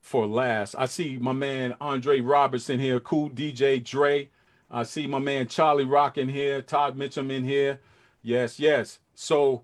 for 0.00 0.26
last. 0.26 0.74
I 0.76 0.86
see 0.86 1.16
my 1.18 1.32
man 1.32 1.74
Andre 1.80 2.20
Robertson 2.20 2.78
here, 2.78 3.00
cool 3.00 3.30
DJ 3.30 3.82
Dre. 3.82 4.28
I 4.70 4.82
see 4.82 5.06
my 5.06 5.18
man 5.18 5.48
Charlie 5.48 5.84
Rock 5.84 6.18
in 6.18 6.28
here, 6.28 6.60
Todd 6.60 6.96
Mitchum 6.96 7.30
in 7.30 7.44
here. 7.44 7.80
Yes, 8.22 8.58
yes. 8.58 8.98
So 9.14 9.62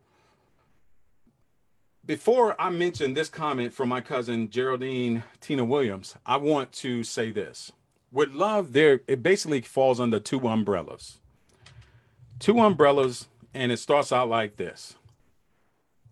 before 2.06 2.58
I 2.60 2.70
mention 2.70 3.14
this 3.14 3.28
comment 3.28 3.74
from 3.74 3.90
my 3.90 4.00
cousin 4.00 4.48
Geraldine 4.50 5.24
Tina 5.40 5.64
Williams, 5.64 6.16
I 6.24 6.38
want 6.38 6.72
to 6.72 7.04
say 7.04 7.30
this. 7.30 7.70
With 8.10 8.30
love, 8.30 8.72
there 8.72 9.00
it 9.06 9.22
basically 9.22 9.60
falls 9.60 10.00
under 10.00 10.18
two 10.18 10.48
umbrellas 10.48 11.19
two 12.40 12.58
umbrellas, 12.58 13.28
and 13.54 13.70
it 13.70 13.76
starts 13.76 14.10
out 14.10 14.28
like 14.28 14.56
this 14.56 14.96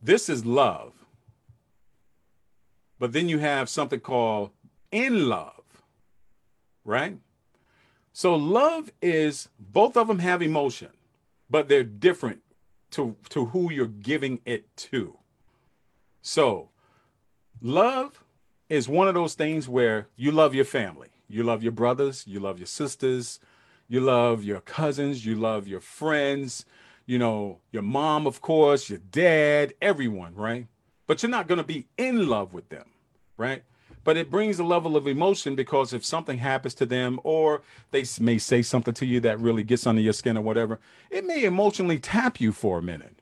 this 0.01 0.29
is 0.29 0.47
love. 0.47 0.93
But 3.01 3.12
then 3.12 3.29
you 3.29 3.38
have 3.38 3.69
something 3.69 4.01
called 4.01 4.51
in 4.91 5.29
love, 5.29 5.83
right? 6.85 7.17
So 8.12 8.35
love 8.35 8.91
is 9.01 9.49
both 9.59 9.97
of 9.97 10.09
them 10.09 10.19
have 10.19 10.43
emotion, 10.43 10.88
but 11.49 11.69
they're 11.69 11.85
different 11.85 12.41
to, 12.93 13.14
to 13.29 13.47
who 13.47 13.71
you're 13.71 13.87
giving 13.87 14.41
it 14.45 14.77
to. 14.77 15.17
So 16.23 16.71
love 17.62 18.25
is 18.69 18.88
one 18.88 19.07
of 19.07 19.14
those 19.14 19.35
things 19.35 19.69
where 19.69 20.09
you 20.17 20.33
love 20.33 20.55
your 20.55 20.64
family, 20.64 21.09
you 21.29 21.45
love 21.45 21.62
your 21.62 21.73
brothers, 21.73 22.27
you 22.27 22.41
love 22.41 22.59
your 22.59 22.67
sisters, 22.67 23.38
you 23.88 24.01
love 24.01 24.44
your 24.44 24.61
cousins, 24.61 25.24
you 25.24 25.35
love 25.35 25.66
your 25.66 25.81
friends, 25.81 26.64
you 27.07 27.18
know, 27.18 27.59
your 27.72 27.83
mom, 27.83 28.27
of 28.27 28.40
course, 28.42 28.90
your 28.90 28.98
dad, 29.11 29.72
everyone, 29.81 30.35
right? 30.35 30.66
But 31.07 31.22
you're 31.22 31.31
not 31.31 31.48
going 31.48 31.59
to 31.59 31.64
be 31.64 31.87
in 31.96 32.29
love 32.29 32.53
with 32.53 32.68
them, 32.68 32.85
right? 33.38 33.62
But 34.05 34.16
it 34.16 34.31
brings 34.31 34.59
a 34.59 34.64
level 34.64 34.96
of 34.96 35.07
emotion 35.07 35.55
because 35.55 35.92
if 35.92 36.05
something 36.05 36.38
happens 36.38 36.74
to 36.74 36.87
them 36.87 37.18
or 37.24 37.62
they 37.90 38.05
may 38.20 38.38
say 38.38 38.62
something 38.62 38.94
to 38.94 39.07
you 39.07 39.20
that 39.20 39.40
really 39.40 39.62
gets 39.62 39.87
under 39.87 40.03
your 40.03 40.12
skin 40.12 40.37
or 40.37 40.42
whatever, 40.42 40.79
it 41.11 41.24
may 41.24 41.44
emotionally 41.44 41.98
tap 41.98 42.40
you 42.40 42.53
for 42.53 42.79
a 42.79 42.83
minute. 42.83 43.16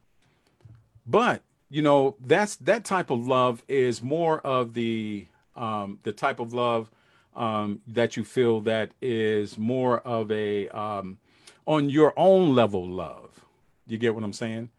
But, 1.06 1.42
you 1.70 1.82
know, 1.82 2.16
that's 2.20 2.56
that 2.56 2.84
type 2.84 3.10
of 3.10 3.26
love 3.26 3.62
is 3.68 4.02
more 4.02 4.40
of 4.40 4.74
the 4.74 5.26
um 5.54 6.00
the 6.02 6.12
type 6.12 6.38
of 6.38 6.52
love 6.52 6.90
um, 7.36 7.80
that 7.86 8.16
you 8.16 8.24
feel 8.24 8.60
that 8.62 8.92
is 9.00 9.58
more 9.58 10.00
of 10.00 10.32
a 10.32 10.68
um, 10.70 11.18
on 11.66 11.90
your 11.90 12.12
own 12.16 12.54
level 12.54 12.88
love. 12.88 13.44
You 13.86 13.98
get 13.98 14.14
what 14.14 14.24
I'm 14.24 14.32
saying? 14.32 14.70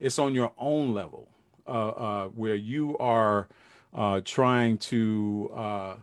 It's 0.00 0.18
on 0.18 0.34
your 0.34 0.52
own 0.58 0.94
level 0.94 1.28
uh, 1.66 1.88
uh, 1.88 2.24
where 2.28 2.54
you 2.54 2.96
are 2.98 3.48
uh, 3.94 4.20
trying 4.24 4.78
to 4.78 5.50
uh, 5.54 5.94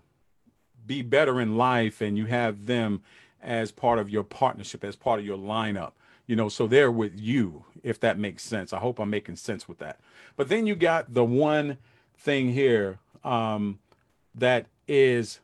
be 0.86 1.02
better 1.02 1.42
in 1.42 1.58
life, 1.58 2.02
and 2.02 2.18
you 2.18 2.26
have 2.28 2.66
them 2.66 3.02
as 3.42 3.72
part 3.72 4.00
of 4.00 4.10
your 4.10 4.24
partnership, 4.24 4.84
as 4.84 4.96
part 4.96 5.20
of 5.20 5.26
your 5.26 5.38
lineup. 5.38 5.92
You 6.26 6.36
know, 6.36 6.48
so 6.48 6.68
they're 6.68 6.92
with 6.92 7.20
you, 7.20 7.66
if 7.84 8.00
that 8.00 8.18
makes 8.18 8.44
sense. 8.44 8.72
I 8.72 8.80
hope 8.80 9.00
I'm 9.00 9.10
making 9.10 9.36
sense 9.36 9.68
with 9.68 9.80
that. 9.80 10.00
But 10.38 10.48
then 10.48 10.66
you 10.66 10.76
got 10.76 11.14
the 11.14 11.26
one 11.26 11.78
thing 12.18 12.54
here 12.54 13.00
um, 13.24 13.80
that 14.34 14.68
is 14.88 15.40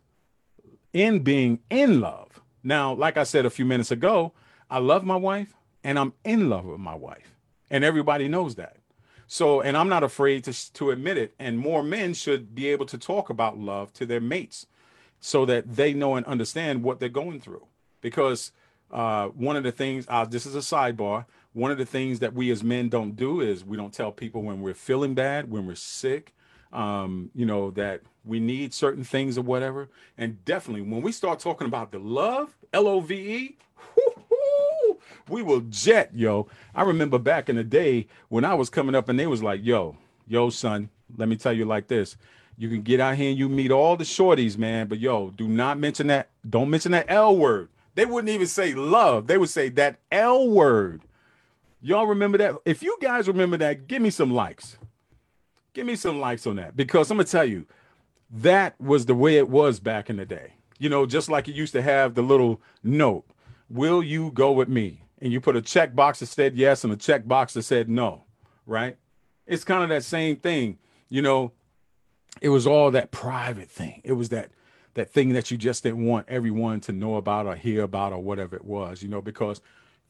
in 0.93 1.19
being 1.19 1.59
in 1.69 1.99
love. 1.99 2.41
Now, 2.63 2.93
like 2.93 3.17
I 3.17 3.23
said 3.23 3.45
a 3.45 3.49
few 3.49 3.65
minutes 3.65 3.91
ago, 3.91 4.33
I 4.69 4.79
love 4.79 5.03
my 5.03 5.15
wife 5.15 5.53
and 5.83 5.97
I'm 5.97 6.13
in 6.23 6.49
love 6.49 6.65
with 6.65 6.79
my 6.79 6.95
wife. 6.95 7.35
And 7.69 7.83
everybody 7.83 8.27
knows 8.27 8.55
that. 8.55 8.77
So, 9.27 9.61
and 9.61 9.77
I'm 9.77 9.89
not 9.89 10.03
afraid 10.03 10.43
to, 10.45 10.73
to 10.73 10.89
admit 10.89 11.17
it. 11.17 11.35
And 11.37 11.59
more 11.59 11.83
men 11.83 12.13
should 12.13 12.55
be 12.55 12.67
able 12.69 12.87
to 12.87 12.97
talk 12.97 13.29
about 13.29 13.59
love 13.59 13.93
to 13.93 14.05
their 14.05 14.19
mates 14.19 14.65
so 15.19 15.45
that 15.45 15.75
they 15.75 15.93
know 15.93 16.15
and 16.15 16.25
understand 16.25 16.83
what 16.83 16.99
they're 16.99 17.09
going 17.09 17.39
through. 17.39 17.67
Because 18.01 18.51
uh, 18.91 19.27
one 19.27 19.55
of 19.55 19.63
the 19.63 19.71
things, 19.71 20.05
uh, 20.09 20.25
this 20.25 20.45
is 20.45 20.55
a 20.55 20.59
sidebar, 20.59 21.25
one 21.53 21.71
of 21.71 21.77
the 21.77 21.85
things 21.85 22.19
that 22.19 22.33
we 22.33 22.49
as 22.49 22.63
men 22.63 22.89
don't 22.89 23.15
do 23.15 23.41
is 23.41 23.63
we 23.63 23.77
don't 23.77 23.93
tell 23.93 24.11
people 24.11 24.41
when 24.41 24.61
we're 24.61 24.73
feeling 24.73 25.13
bad, 25.13 25.51
when 25.51 25.67
we're 25.67 25.75
sick, 25.75 26.33
um, 26.71 27.31
you 27.33 27.45
know, 27.45 27.71
that 27.71 28.01
we 28.25 28.39
need 28.39 28.73
certain 28.73 29.03
things 29.03 29.37
or 29.37 29.41
whatever. 29.41 29.89
And 30.17 30.43
definitely 30.45 30.83
when 30.83 31.01
we 31.01 31.11
start 31.11 31.39
talking 31.39 31.67
about 31.67 31.91
the 31.91 31.99
love, 31.99 32.55
L 32.73 32.87
O 32.87 32.99
V 32.99 33.15
E, 33.15 33.57
we 35.27 35.41
will 35.41 35.61
jet, 35.69 36.11
yo. 36.13 36.47
I 36.75 36.83
remember 36.83 37.19
back 37.19 37.49
in 37.49 37.55
the 37.55 37.63
day 37.63 38.07
when 38.29 38.45
I 38.45 38.53
was 38.53 38.69
coming 38.69 38.95
up 38.95 39.09
and 39.09 39.19
they 39.19 39.27
was 39.27 39.43
like, 39.43 39.61
yo, 39.63 39.95
yo, 40.27 40.49
son, 40.49 40.89
let 41.17 41.29
me 41.29 41.35
tell 41.35 41.53
you 41.53 41.65
like 41.65 41.87
this. 41.87 42.17
You 42.57 42.67
can 42.67 42.81
get 42.81 42.99
out 42.99 43.15
here 43.15 43.29
and 43.29 43.37
you 43.39 43.47
meet 43.47 43.71
all 43.71 43.95
the 43.95 44.03
shorties, 44.03 44.57
man. 44.57 44.87
But 44.87 44.99
yo, 44.99 45.29
do 45.29 45.47
not 45.47 45.79
mention 45.79 46.07
that. 46.07 46.29
Don't 46.47 46.69
mention 46.69 46.91
that 46.91 47.05
L 47.07 47.37
word. 47.37 47.69
They 47.95 48.05
wouldn't 48.05 48.29
even 48.33 48.47
say 48.47 48.73
love. 48.73 49.27
They 49.27 49.37
would 49.37 49.49
say 49.49 49.69
that 49.69 49.99
L 50.11 50.49
word. 50.49 51.01
Y'all 51.81 52.07
remember 52.07 52.37
that? 52.39 52.55
If 52.65 52.83
you 52.83 52.97
guys 53.01 53.27
remember 53.27 53.57
that, 53.57 53.87
give 53.87 54.01
me 54.01 54.09
some 54.09 54.31
likes. 54.31 54.77
Give 55.79 55.87
me 55.87 55.95
some 55.95 56.19
likes 56.19 56.45
on 56.45 56.57
that 56.57 56.75
because 56.75 57.09
I'm 57.09 57.15
gonna 57.15 57.23
tell 57.23 57.45
you, 57.45 57.65
that 58.29 58.75
was 58.81 59.05
the 59.05 59.15
way 59.15 59.37
it 59.37 59.47
was 59.47 59.79
back 59.79 60.09
in 60.09 60.17
the 60.17 60.25
day. 60.25 60.55
You 60.77 60.89
know, 60.89 61.05
just 61.05 61.29
like 61.29 61.47
it 61.47 61.55
used 61.55 61.71
to 61.71 61.81
have 61.81 62.15
the 62.15 62.21
little 62.21 62.59
note, 62.83 63.23
"Will 63.69 64.03
you 64.03 64.29
go 64.31 64.51
with 64.51 64.67
me?" 64.67 65.05
And 65.21 65.31
you 65.31 65.39
put 65.39 65.55
a 65.55 65.61
check 65.61 65.95
box 65.95 66.19
that 66.19 66.25
said 66.25 66.57
yes 66.57 66.83
and 66.83 66.91
a 66.91 66.97
check 66.97 67.29
box 67.29 67.53
that 67.53 67.61
said 67.61 67.87
no, 67.87 68.25
right? 68.65 68.97
It's 69.47 69.63
kind 69.63 69.81
of 69.81 69.87
that 69.87 70.03
same 70.03 70.35
thing. 70.35 70.79
You 71.07 71.21
know, 71.21 71.53
it 72.41 72.49
was 72.49 72.67
all 72.67 72.91
that 72.91 73.11
private 73.11 73.71
thing. 73.71 74.01
It 74.03 74.13
was 74.13 74.27
that 74.27 74.51
that 74.95 75.09
thing 75.09 75.29
that 75.29 75.49
you 75.49 75.55
just 75.55 75.83
didn't 75.83 76.05
want 76.05 76.27
everyone 76.27 76.81
to 76.81 76.91
know 76.91 77.15
about 77.15 77.45
or 77.45 77.55
hear 77.55 77.83
about 77.83 78.11
or 78.11 78.21
whatever 78.21 78.57
it 78.57 78.65
was, 78.65 79.01
you 79.01 79.07
know, 79.07 79.21
because 79.21 79.61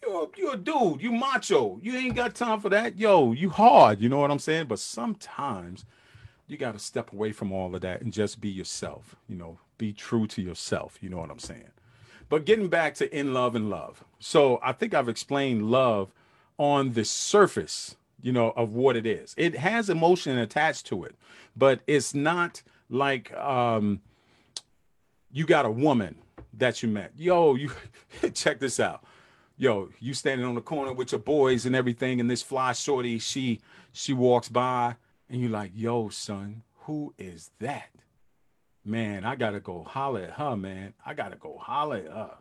you're, 0.01 0.29
you're 0.37 0.53
a 0.53 0.57
dude, 0.57 1.01
you 1.01 1.11
macho, 1.11 1.79
you 1.81 1.95
ain't 1.95 2.15
got 2.15 2.35
time 2.35 2.59
for 2.59 2.69
that. 2.69 2.97
Yo, 2.97 3.31
you 3.31 3.49
hard, 3.49 4.01
you 4.01 4.09
know 4.09 4.19
what 4.19 4.31
I'm 4.31 4.39
saying? 4.39 4.67
But 4.67 4.79
sometimes 4.79 5.85
you 6.47 6.57
got 6.57 6.73
to 6.73 6.79
step 6.79 7.13
away 7.13 7.31
from 7.31 7.51
all 7.51 7.75
of 7.75 7.81
that 7.81 8.01
and 8.01 8.11
just 8.11 8.41
be 8.41 8.49
yourself, 8.49 9.15
you 9.27 9.35
know, 9.35 9.59
be 9.77 9.93
true 9.93 10.27
to 10.27 10.41
yourself, 10.41 10.97
you 11.01 11.09
know 11.09 11.17
what 11.17 11.29
I'm 11.29 11.39
saying? 11.39 11.71
But 12.27 12.45
getting 12.45 12.67
back 12.67 12.95
to 12.95 13.17
in 13.17 13.33
love 13.33 13.55
and 13.55 13.69
love. 13.69 14.03
So 14.19 14.59
I 14.63 14.71
think 14.71 14.93
I've 14.93 15.09
explained 15.09 15.69
love 15.69 16.11
on 16.57 16.93
the 16.93 17.05
surface, 17.05 17.95
you 18.21 18.31
know, 18.31 18.51
of 18.51 18.73
what 18.73 18.95
it 18.95 19.05
is. 19.05 19.33
It 19.37 19.55
has 19.57 19.89
emotion 19.89 20.37
attached 20.37 20.85
to 20.87 21.03
it, 21.03 21.15
but 21.55 21.81
it's 21.87 22.13
not 22.13 22.61
like 22.89 23.33
um 23.35 24.01
you 25.31 25.45
got 25.45 25.65
a 25.65 25.71
woman 25.71 26.15
that 26.53 26.81
you 26.81 26.89
met. 26.89 27.11
Yo, 27.15 27.55
you 27.55 27.71
check 28.33 28.59
this 28.59 28.79
out. 28.79 29.03
Yo, 29.61 29.89
you 29.99 30.13
standing 30.13 30.47
on 30.47 30.55
the 30.55 30.61
corner 30.61 30.93
with 30.93 31.11
your 31.11 31.19
boys 31.19 31.65
and 31.65 31.75
everything, 31.75 32.21
and 32.21 32.31
this 32.31 32.41
fly 32.41 32.71
shorty, 32.71 33.19
she 33.19 33.59
she 33.91 34.13
walks 34.13 34.47
by, 34.47 34.95
and 35.29 35.41
you're 35.41 35.49
like, 35.49 35.69
yo, 35.75 36.07
son, 36.07 36.63
who 36.85 37.13
is 37.17 37.51
that? 37.59 37.89
Man, 38.85 39.25
I 39.25 39.35
gotta 39.35 39.59
go 39.59 39.83
holler 39.83 40.21
at 40.21 40.31
her, 40.35 40.55
man. 40.55 40.93
I 41.05 41.13
gotta 41.13 41.35
go 41.35 41.57
holler 41.57 41.97
at 41.97 42.05
her. 42.05 42.35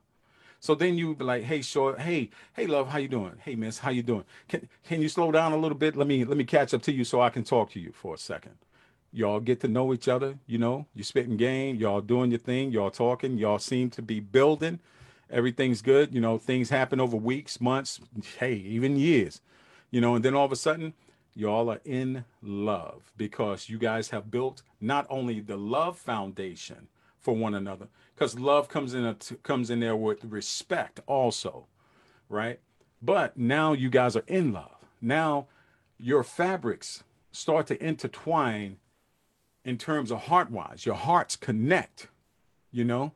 So 0.61 0.77
then 0.77 0.97
you 0.97 1.17
be 1.17 1.25
like, 1.25 1.43
hey, 1.43 1.61
short, 1.61 1.99
hey, 1.99 2.31
hey, 2.53 2.69
love, 2.69 2.89
how 2.89 2.99
you 2.99 3.09
doing? 3.09 3.33
Hey, 3.41 3.57
miss, 3.57 3.81
how 3.81 3.91
you 3.91 4.05
doing? 4.05 4.25
Can 4.47 4.69
can 4.85 5.03
you 5.03 5.09
slow 5.09 5.33
down 5.33 5.51
a 5.51 5.57
little 5.57 5.77
bit? 5.77 5.97
Let 5.97 6.07
me 6.07 6.25
let 6.25 6.37
me 6.37 6.45
catch 6.45 6.73
up 6.73 6.83
to 6.83 6.93
you 6.93 7.03
so 7.03 7.21
I 7.21 7.31
can 7.31 7.43
talk 7.43 7.73
to 7.73 7.81
you 7.81 7.91
for 7.91 8.15
a 8.15 8.19
second 8.19 8.55
y'all 9.11 9.41
get 9.41 9.59
to 9.59 9.67
know 9.67 9.95
each 9.95 10.07
other 10.07 10.39
you 10.47 10.59
know 10.59 10.85
you 10.95 11.03
spitting 11.03 11.39
game 11.39 11.77
y'all 11.77 12.03
doing 12.03 12.31
your 12.31 12.39
thing 12.39 12.71
y'all 12.71 12.91
talking 12.91 13.39
y'all 13.39 13.59
seem 13.59 13.89
to 13.89 14.03
be 14.03 14.21
building 14.21 14.79
everything's 15.31 15.83
good 15.83 16.15
you 16.15 16.21
know 16.21 16.39
things 16.39 16.71
happen 16.71 17.01
over 17.01 17.17
weeks 17.17 17.61
months 17.61 18.01
hey 18.39 18.55
even 18.55 18.97
years 18.97 19.41
you 19.91 20.01
know 20.01 20.15
and 20.15 20.25
then 20.25 20.35
all 20.35 20.45
of 20.45 20.53
a 20.53 20.57
sudden 20.57 20.95
y'all 21.35 21.71
are 21.71 21.81
in 21.85 22.25
love 22.43 23.13
because 23.17 23.69
you 23.69 23.79
guys 23.79 24.11
have 24.11 24.31
built 24.31 24.63
not 24.81 25.07
only 25.09 25.41
the 25.41 25.57
love 25.57 25.99
foundation 25.99 26.89
for 27.19 27.35
one 27.35 27.55
another 27.55 27.89
because 28.15 28.39
love 28.39 28.69
comes 28.69 28.95
in 28.95 29.05
a, 29.05 29.15
comes 29.43 29.71
in 29.71 29.81
there 29.81 29.97
with 29.97 30.25
respect 30.25 31.01
also 31.07 31.67
right 32.29 32.61
but 33.03 33.37
now 33.37 33.73
you 33.73 33.91
guys 33.91 34.17
are 34.17 34.25
in 34.27 34.53
love 34.53 34.87
now 35.01 35.47
your 35.99 36.23
fabrics 36.23 37.05
start 37.33 37.67
to 37.67 37.85
intertwine 37.85 38.79
in 39.65 39.77
terms 39.77 40.11
of 40.11 40.23
heart 40.25 40.51
wise. 40.51 40.87
Your 40.87 40.95
hearts 40.95 41.37
connect, 41.37 42.09
you 42.73 42.85
know? 42.85 43.13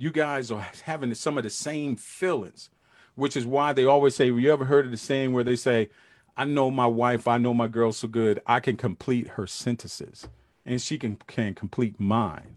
You 0.00 0.10
guys 0.10 0.50
are 0.50 0.66
having 0.84 1.12
some 1.12 1.36
of 1.36 1.44
the 1.44 1.50
same 1.50 1.94
feelings, 1.94 2.70
which 3.16 3.36
is 3.36 3.44
why 3.44 3.74
they 3.74 3.84
always 3.84 4.16
say, 4.16 4.28
you 4.28 4.50
ever 4.50 4.64
heard 4.64 4.86
of 4.86 4.90
the 4.90 4.96
saying 4.96 5.34
where 5.34 5.44
they 5.44 5.56
say, 5.56 5.90
I 6.38 6.46
know 6.46 6.70
my 6.70 6.86
wife, 6.86 7.28
I 7.28 7.36
know 7.36 7.52
my 7.52 7.68
girl 7.68 7.92
so 7.92 8.08
good, 8.08 8.40
I 8.46 8.60
can 8.60 8.78
complete 8.78 9.28
her 9.28 9.46
sentences 9.46 10.26
and 10.64 10.80
she 10.80 10.96
can, 10.96 11.18
can 11.26 11.54
complete 11.54 12.00
mine. 12.00 12.56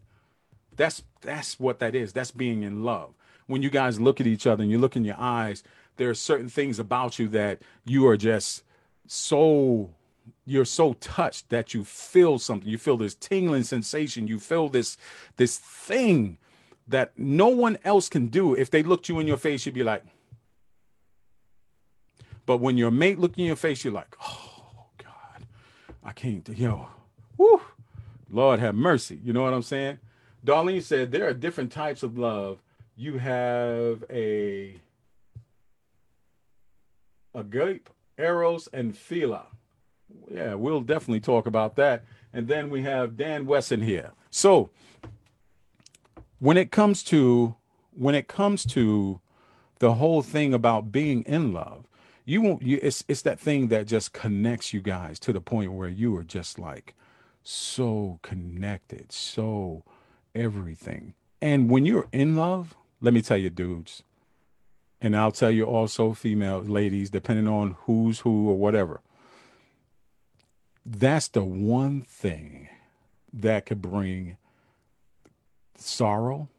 That's 0.78 1.04
that's 1.20 1.60
what 1.60 1.80
that 1.80 1.96
is. 1.96 2.14
That's 2.14 2.32
being 2.32 2.64
in 2.64 2.86
love. 2.86 3.14
When 3.48 3.62
you 3.62 3.70
guys 3.70 4.00
look 4.00 4.22
at 4.22 4.28
each 4.28 4.48
other 4.48 4.64
and 4.64 4.72
you 4.72 4.80
look 4.80 4.96
in 4.96 5.04
your 5.04 5.20
eyes, 5.20 5.64
there 5.98 6.10
are 6.10 6.16
certain 6.16 6.48
things 6.48 6.80
about 6.80 7.20
you 7.20 7.28
that 7.28 7.62
you 7.84 8.08
are 8.08 8.16
just 8.16 8.64
so 9.06 9.90
you're 10.46 10.64
so 10.64 10.94
touched 10.94 11.50
that 11.50 11.74
you 11.74 11.84
feel 11.84 12.40
something 12.40 12.70
you 12.70 12.78
feel 12.78 12.96
this 12.96 13.16
tingling 13.16 13.64
sensation 13.64 14.26
you 14.26 14.40
feel 14.40 14.70
this 14.70 14.96
this 15.36 15.58
thing 15.58 16.38
that 16.88 17.18
no 17.18 17.48
one 17.48 17.78
else 17.84 18.10
can 18.10 18.28
do 18.28 18.54
if 18.54 18.70
they 18.70 18.84
looked 18.84 19.10
you 19.10 19.20
in 19.20 19.28
your 19.28 19.38
face 19.38 19.66
you'd 19.66 19.76
be 19.76 19.84
like 19.84 20.04
but 22.46 22.58
when 22.58 22.78
your 22.78 22.92
mate 22.92 23.20
look 23.20 23.38
in 23.38 23.46
your 23.46 23.56
face 23.56 23.84
you're 23.84 23.94
like 23.94 24.16
oh 24.22 24.86
god 24.98 25.46
i 26.04 26.12
can't 26.12 26.48
yo 26.50 26.88
whoo, 27.38 27.62
lord 28.30 28.60
have 28.60 28.76
mercy 28.76 29.20
you 29.24 29.32
know 29.34 29.44
what 29.44 29.54
i'm 29.54 29.64
saying 29.64 29.98
darlene 30.46 30.84
said 30.84 31.12
there 31.12 31.28
are 31.28 31.34
different 31.34 31.72
types 31.72 32.04
of 32.04 32.18
love 32.18 32.62
you 32.96 33.18
have 33.18 34.04
a 34.10 34.76
agape 37.34 37.90
eros 38.18 38.68
and 38.74 38.94
philia 38.94 39.46
yeah, 40.32 40.54
we'll 40.56 40.82
definitely 40.82 41.20
talk 41.20 41.46
about 41.46 41.76
that. 41.76 42.04
And 42.34 42.48
then 42.48 42.70
we 42.70 42.82
have 42.84 43.18
Dan 43.18 43.46
Wesson 43.46 43.82
here. 43.82 44.12
So 44.30 44.70
when 46.44 46.58
it 46.58 46.72
comes 46.72 47.04
to 47.04 47.56
when 47.96 48.16
it 48.16 48.28
comes 48.28 48.66
to 48.66 49.22
the 49.80 49.94
whole 49.94 50.22
thing 50.22 50.54
about 50.54 50.92
being 50.92 51.24
in 51.24 51.54
love, 51.54 51.88
you 52.26 52.42
won't 52.42 52.62
you 52.62 52.80
it's 52.82 53.06
it's 53.08 53.22
that 53.22 53.40
thing 53.40 53.70
that 53.70 53.88
just 53.88 54.12
connects 54.12 54.74
you 54.74 54.82
guys 54.82 55.20
to 55.20 55.32
the 55.32 55.40
point 55.40 55.72
where 55.72 55.88
you 55.88 56.14
are 56.18 56.24
just 56.24 56.60
like 56.60 56.96
so 57.44 58.20
connected, 58.24 59.14
so 59.14 59.84
everything. 60.36 61.14
And 61.42 61.70
when 61.70 61.86
you're 61.86 62.10
in 62.12 62.36
love, 62.36 62.76
let 63.00 63.14
me 63.14 63.22
tell 63.22 63.38
you, 63.38 63.50
dudes, 63.50 64.04
and 65.00 65.16
I'll 65.16 65.32
tell 65.32 65.52
you 65.52 65.64
also, 65.64 66.14
female 66.14 66.60
ladies, 66.60 67.10
depending 67.10 67.48
on 67.48 67.78
who's 67.86 68.20
who 68.20 68.50
or 68.50 68.58
whatever 68.58 69.00
that's 70.86 71.30
the 71.30 71.44
one 71.44 72.02
thing 72.02 72.68
that 73.32 73.66
could 73.66 73.82
bring 73.82 74.36
sorrow. 75.78 76.50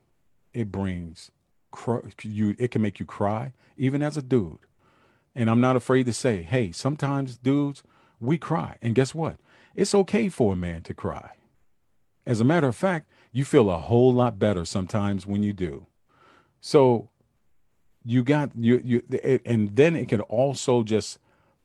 It 0.53 0.71
brings 0.71 1.31
you. 2.23 2.55
It 2.59 2.71
can 2.71 2.83
make 2.83 3.01
you 3.01 3.07
cry, 3.07 3.53
even 3.77 4.03
as 4.03 4.17
a 4.17 4.23
dude. 4.23 4.59
And 5.35 5.51
I'm 5.51 5.61
not 5.61 5.77
afraid 5.77 6.07
to 6.07 6.13
say, 6.13 6.43
hey, 6.43 6.71
sometimes 6.71 7.37
dudes 7.37 7.83
we 8.21 8.39
cry, 8.39 8.77
and 8.81 8.95
guess 8.95 9.15
what? 9.15 9.37
It's 9.75 9.95
okay 9.95 10.29
for 10.29 10.53
a 10.53 10.57
man 10.57 10.83
to 10.83 10.95
cry. 10.95 11.33
As 12.27 12.41
a 12.41 12.45
matter 12.45 12.69
of 12.69 12.77
fact, 12.77 13.11
you 13.33 13.45
feel 13.45 13.69
a 13.69 13.79
whole 13.79 14.15
lot 14.15 14.39
better 14.39 14.65
sometimes 14.65 15.27
when 15.27 15.43
you 15.43 15.53
do. 15.53 15.87
So 16.61 17.11
you 18.05 18.23
got 18.23 18.51
you 18.57 18.81
you 18.85 19.41
and 19.45 19.75
then 19.77 19.97
it 19.97 20.09
can 20.09 20.21
also 20.23 20.83
just 20.83 21.19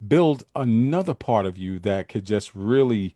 build 0.06 0.44
another 0.56 1.14
part 1.14 1.46
of 1.46 1.58
you 1.58 1.80
that 1.80 2.08
could 2.08 2.26
just 2.26 2.56
really 2.56 3.16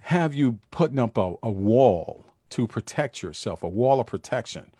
have 0.00 0.34
you 0.34 0.58
putting 0.70 0.98
up 0.98 1.16
a, 1.16 1.34
a 1.42 1.50
wall 1.50 2.24
to 2.50 2.66
protect 2.66 3.22
yourself, 3.22 3.62
a 3.62 3.68
wall 3.68 4.00
of 4.00 4.06
protection 4.06 4.70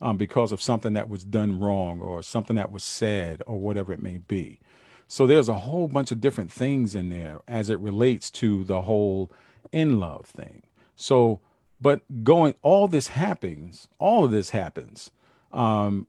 um, 0.00 0.16
because 0.16 0.52
of 0.52 0.62
something 0.62 0.92
that 0.94 1.08
was 1.08 1.24
done 1.24 1.58
wrong 1.58 2.00
or 2.00 2.22
something 2.22 2.56
that 2.56 2.72
was 2.72 2.84
said 2.84 3.42
or 3.46 3.58
whatever 3.58 3.92
it 3.92 4.02
may 4.02 4.18
be. 4.18 4.60
So 5.08 5.26
there's 5.26 5.48
a 5.48 5.54
whole 5.54 5.88
bunch 5.88 6.10
of 6.10 6.20
different 6.20 6.50
things 6.50 6.94
in 6.94 7.10
there 7.10 7.40
as 7.46 7.70
it 7.70 7.78
relates 7.78 8.30
to 8.32 8.64
the 8.64 8.82
whole 8.82 9.30
in 9.72 10.00
love 10.00 10.26
thing. 10.26 10.62
So, 10.96 11.40
but 11.80 12.02
going, 12.24 12.54
all 12.62 12.88
this 12.88 13.08
happens, 13.08 13.88
all 13.98 14.24
of 14.24 14.30
this 14.30 14.50
happens 14.50 15.10
um, 15.52 16.06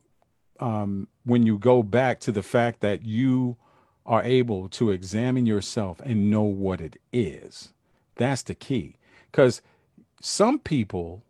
um, 0.59 1.07
when 1.23 1.45
you 1.45 1.57
go 1.57 1.83
back 1.83 2.19
to 2.21 2.31
the 2.31 2.43
fact 2.43 2.79
that 2.81 3.05
you 3.05 3.57
are 4.05 4.23
able 4.23 4.69
to 4.69 4.91
examine 4.91 5.45
yourself 5.45 5.99
and 6.01 6.29
know 6.29 6.43
what 6.43 6.79
it 6.79 6.97
is. 7.11 7.73
That's 8.15 8.43
the 8.43 8.55
key. 8.55 8.97
Because 9.31 9.61
some 10.25 10.57
people, 10.57 11.21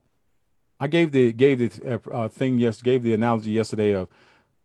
I 0.79 0.87
gave 0.87 1.11
the 1.11 1.33
gave 1.33 1.59
the 1.59 1.95
uh, 1.95 2.09
uh, 2.09 2.27
thing 2.29 2.59
yes 2.59 2.81
gave 2.81 3.03
the 3.03 3.13
analogy 3.13 3.51
yesterday 3.51 3.91
of 3.91 4.07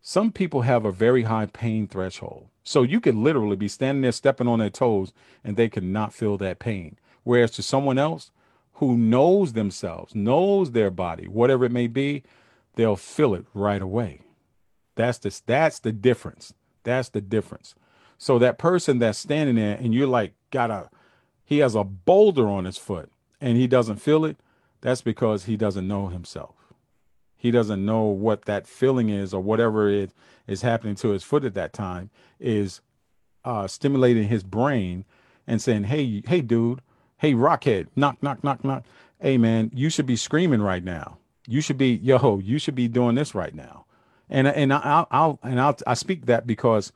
some 0.01 0.31
people 0.31 0.61
have 0.61 0.85
a 0.85 0.91
very 0.91 1.23
high 1.23 1.47
pain 1.47 1.85
threshold. 1.85 2.47
So 2.63 2.81
you 2.81 3.01
could 3.01 3.15
literally 3.15 3.57
be 3.57 3.67
standing 3.67 4.03
there 4.03 4.13
stepping 4.13 4.47
on 4.47 4.59
their 4.59 4.69
toes 4.69 5.11
and 5.43 5.57
they 5.57 5.67
could 5.67 5.83
not 5.83 6.13
feel 6.13 6.37
that 6.37 6.59
pain. 6.59 6.97
Whereas 7.23 7.51
to 7.51 7.61
someone 7.61 7.97
else 7.97 8.31
who 8.75 8.97
knows 8.97 9.51
themselves, 9.51 10.15
knows 10.15 10.71
their 10.71 10.91
body, 10.91 11.27
whatever 11.27 11.65
it 11.65 11.73
may 11.73 11.87
be, 11.87 12.23
they'll 12.75 12.95
feel 12.95 13.35
it 13.35 13.45
right 13.53 13.81
away. 13.81 14.21
That's 14.95 15.17
the 15.17 15.41
that's 15.45 15.79
the 15.79 15.91
difference. 15.91 16.53
That's 16.83 17.09
the 17.09 17.21
difference. 17.21 17.75
So 18.17 18.39
that 18.39 18.57
person 18.57 18.99
that's 18.99 19.19
standing 19.19 19.55
there 19.55 19.77
and 19.77 19.93
you're 19.93 20.07
like 20.07 20.35
got 20.51 20.71
a 20.71 20.89
he 21.43 21.57
has 21.57 21.75
a 21.75 21.83
boulder 21.83 22.47
on 22.47 22.63
his 22.63 22.77
foot 22.77 23.10
and 23.41 23.57
he 23.57 23.67
doesn't 23.67 23.97
feel 23.97 24.23
it, 24.23 24.37
that's 24.79 25.01
because 25.01 25.45
he 25.45 25.57
doesn't 25.57 25.87
know 25.87 26.07
himself. 26.07 26.55
He 27.35 27.49
doesn't 27.49 27.83
know 27.83 28.03
what 28.03 28.45
that 28.45 28.67
feeling 28.67 29.09
is 29.09 29.33
or 29.33 29.41
whatever 29.41 29.89
it 29.89 30.11
is 30.47 30.61
happening 30.61 30.95
to 30.95 31.09
his 31.09 31.23
foot 31.23 31.43
at 31.43 31.55
that 31.55 31.73
time 31.73 32.11
is 32.39 32.81
uh, 33.43 33.67
stimulating 33.67 34.27
his 34.27 34.43
brain 34.43 35.05
and 35.47 35.59
saying, 35.61 35.85
"Hey, 35.85 36.21
hey, 36.27 36.41
dude, 36.41 36.81
hey, 37.17 37.33
rockhead, 37.33 37.87
knock, 37.95 38.21
knock, 38.21 38.43
knock, 38.43 38.63
knock. 38.63 38.83
Hey, 39.19 39.37
man, 39.37 39.71
you 39.73 39.89
should 39.89 40.05
be 40.05 40.15
screaming 40.15 40.61
right 40.61 40.83
now. 40.83 41.17
You 41.47 41.61
should 41.61 41.77
be, 41.77 41.95
yo, 41.95 42.39
you 42.39 42.59
should 42.59 42.75
be 42.75 42.87
doing 42.87 43.15
this 43.15 43.33
right 43.33 43.55
now." 43.55 43.85
And 44.29 44.47
and 44.47 44.71
I'll, 44.71 45.07
I'll 45.09 45.39
and 45.43 45.59
I'll 45.59 45.77
I 45.85 45.95
speak 45.95 46.27
that 46.27 46.45
because 46.45 46.91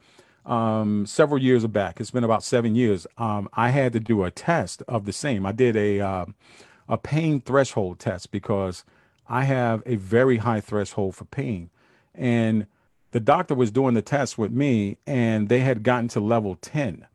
um, 0.46 1.06
several 1.06 1.42
years 1.42 1.66
back, 1.68 2.00
it's 2.00 2.12
been 2.12 2.24
about 2.24 2.44
seven 2.44 2.76
years. 2.76 3.08
Um, 3.18 3.50
I 3.54 3.70
had 3.70 3.94
to 3.94 4.00
do 4.00 4.24
a 4.24 4.32
test 4.32 4.84
of 4.88 5.06
the 5.06 5.14
same. 5.14 5.46
I 5.46 5.52
did 5.52 5.76
a 5.76 6.00
uh, 6.00 6.26
a 6.88 6.98
pain 6.98 7.42
threshold 7.42 8.00
test 8.00 8.32
because 8.32 8.84
I 9.28 9.46
have 9.46 9.82
a 9.86 9.96
very 9.96 10.38
high 10.38 10.62
threshold 10.62 11.16
for 11.16 11.26
pain, 11.26 11.72
and 12.14 12.68
the 13.12 13.20
doctor 13.20 13.56
was 13.56 13.72
doing 13.72 13.96
the 13.96 14.02
test 14.02 14.38
with 14.38 14.52
me, 14.52 14.98
and 15.08 15.50
they 15.50 15.62
had 15.62 15.82
gotten 15.82 16.10
to 16.10 16.20
level 16.20 16.56
ten, 16.56 17.08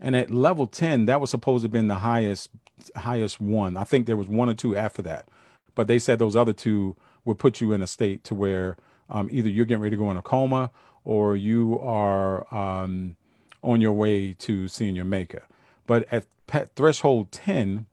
and 0.00 0.14
at 0.14 0.30
level 0.30 0.66
ten, 0.66 1.06
that 1.06 1.20
was 1.20 1.30
supposed 1.30 1.62
to 1.62 1.66
have 1.66 1.72
been 1.72 1.88
the 1.88 1.96
highest 1.96 2.50
highest 2.94 3.40
one. 3.40 3.76
I 3.76 3.84
think 3.84 4.06
there 4.06 4.16
was 4.16 4.28
one 4.28 4.48
or 4.48 4.54
two 4.54 4.76
after 4.76 5.02
that, 5.02 5.28
but 5.74 5.88
they 5.88 5.98
said 5.98 6.18
those 6.18 6.36
other 6.36 6.52
two 6.52 6.94
would 7.24 7.38
put 7.38 7.60
you 7.60 7.72
in 7.72 7.82
a 7.82 7.86
state 7.88 8.22
to 8.24 8.34
where 8.34 8.76
um, 9.10 9.28
either 9.32 9.48
you're 9.48 9.66
getting 9.66 9.82
ready 9.82 9.96
to 9.96 10.00
go 10.00 10.10
in 10.10 10.16
a 10.16 10.22
coma 10.22 10.70
or 11.06 11.36
you 11.36 11.78
are 11.80 12.52
um, 12.52 13.16
on 13.62 13.80
your 13.80 13.92
way 13.92 14.32
to 14.34 14.66
seeing 14.66 14.96
your 14.96 15.04
maker. 15.04 15.44
But 15.86 16.06
at 16.10 16.26
threshold 16.74 17.30
10, 17.30 17.86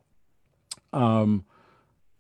um, 0.92 1.46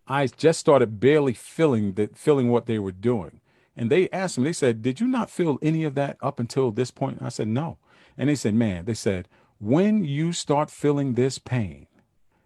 I 0.07 0.27
just 0.27 0.59
started 0.59 0.99
barely 0.99 1.33
feeling 1.33 1.93
that 1.93 2.15
feeling 2.15 2.49
what 2.49 2.67
they 2.67 2.77
were 2.77 2.91
doing. 2.91 3.41
And 3.75 3.89
they 3.89 4.07
asked 4.11 4.37
me, 4.37 4.43
they 4.43 4.53
said, 4.53 4.83
Did 4.83 4.99
you 4.99 5.07
not 5.07 5.31
feel 5.31 5.57
any 5.63 5.83
of 5.83 5.95
that 5.95 6.17
up 6.21 6.39
until 6.39 6.69
this 6.69 6.91
point? 6.91 7.21
I 7.21 7.29
said, 7.29 7.47
No. 7.47 7.79
And 8.15 8.29
they 8.29 8.35
said, 8.35 8.53
Man, 8.53 8.85
they 8.85 8.93
said, 8.93 9.27
when 9.59 10.03
you 10.03 10.33
start 10.33 10.69
feeling 10.69 11.13
this 11.13 11.39
pain, 11.39 11.87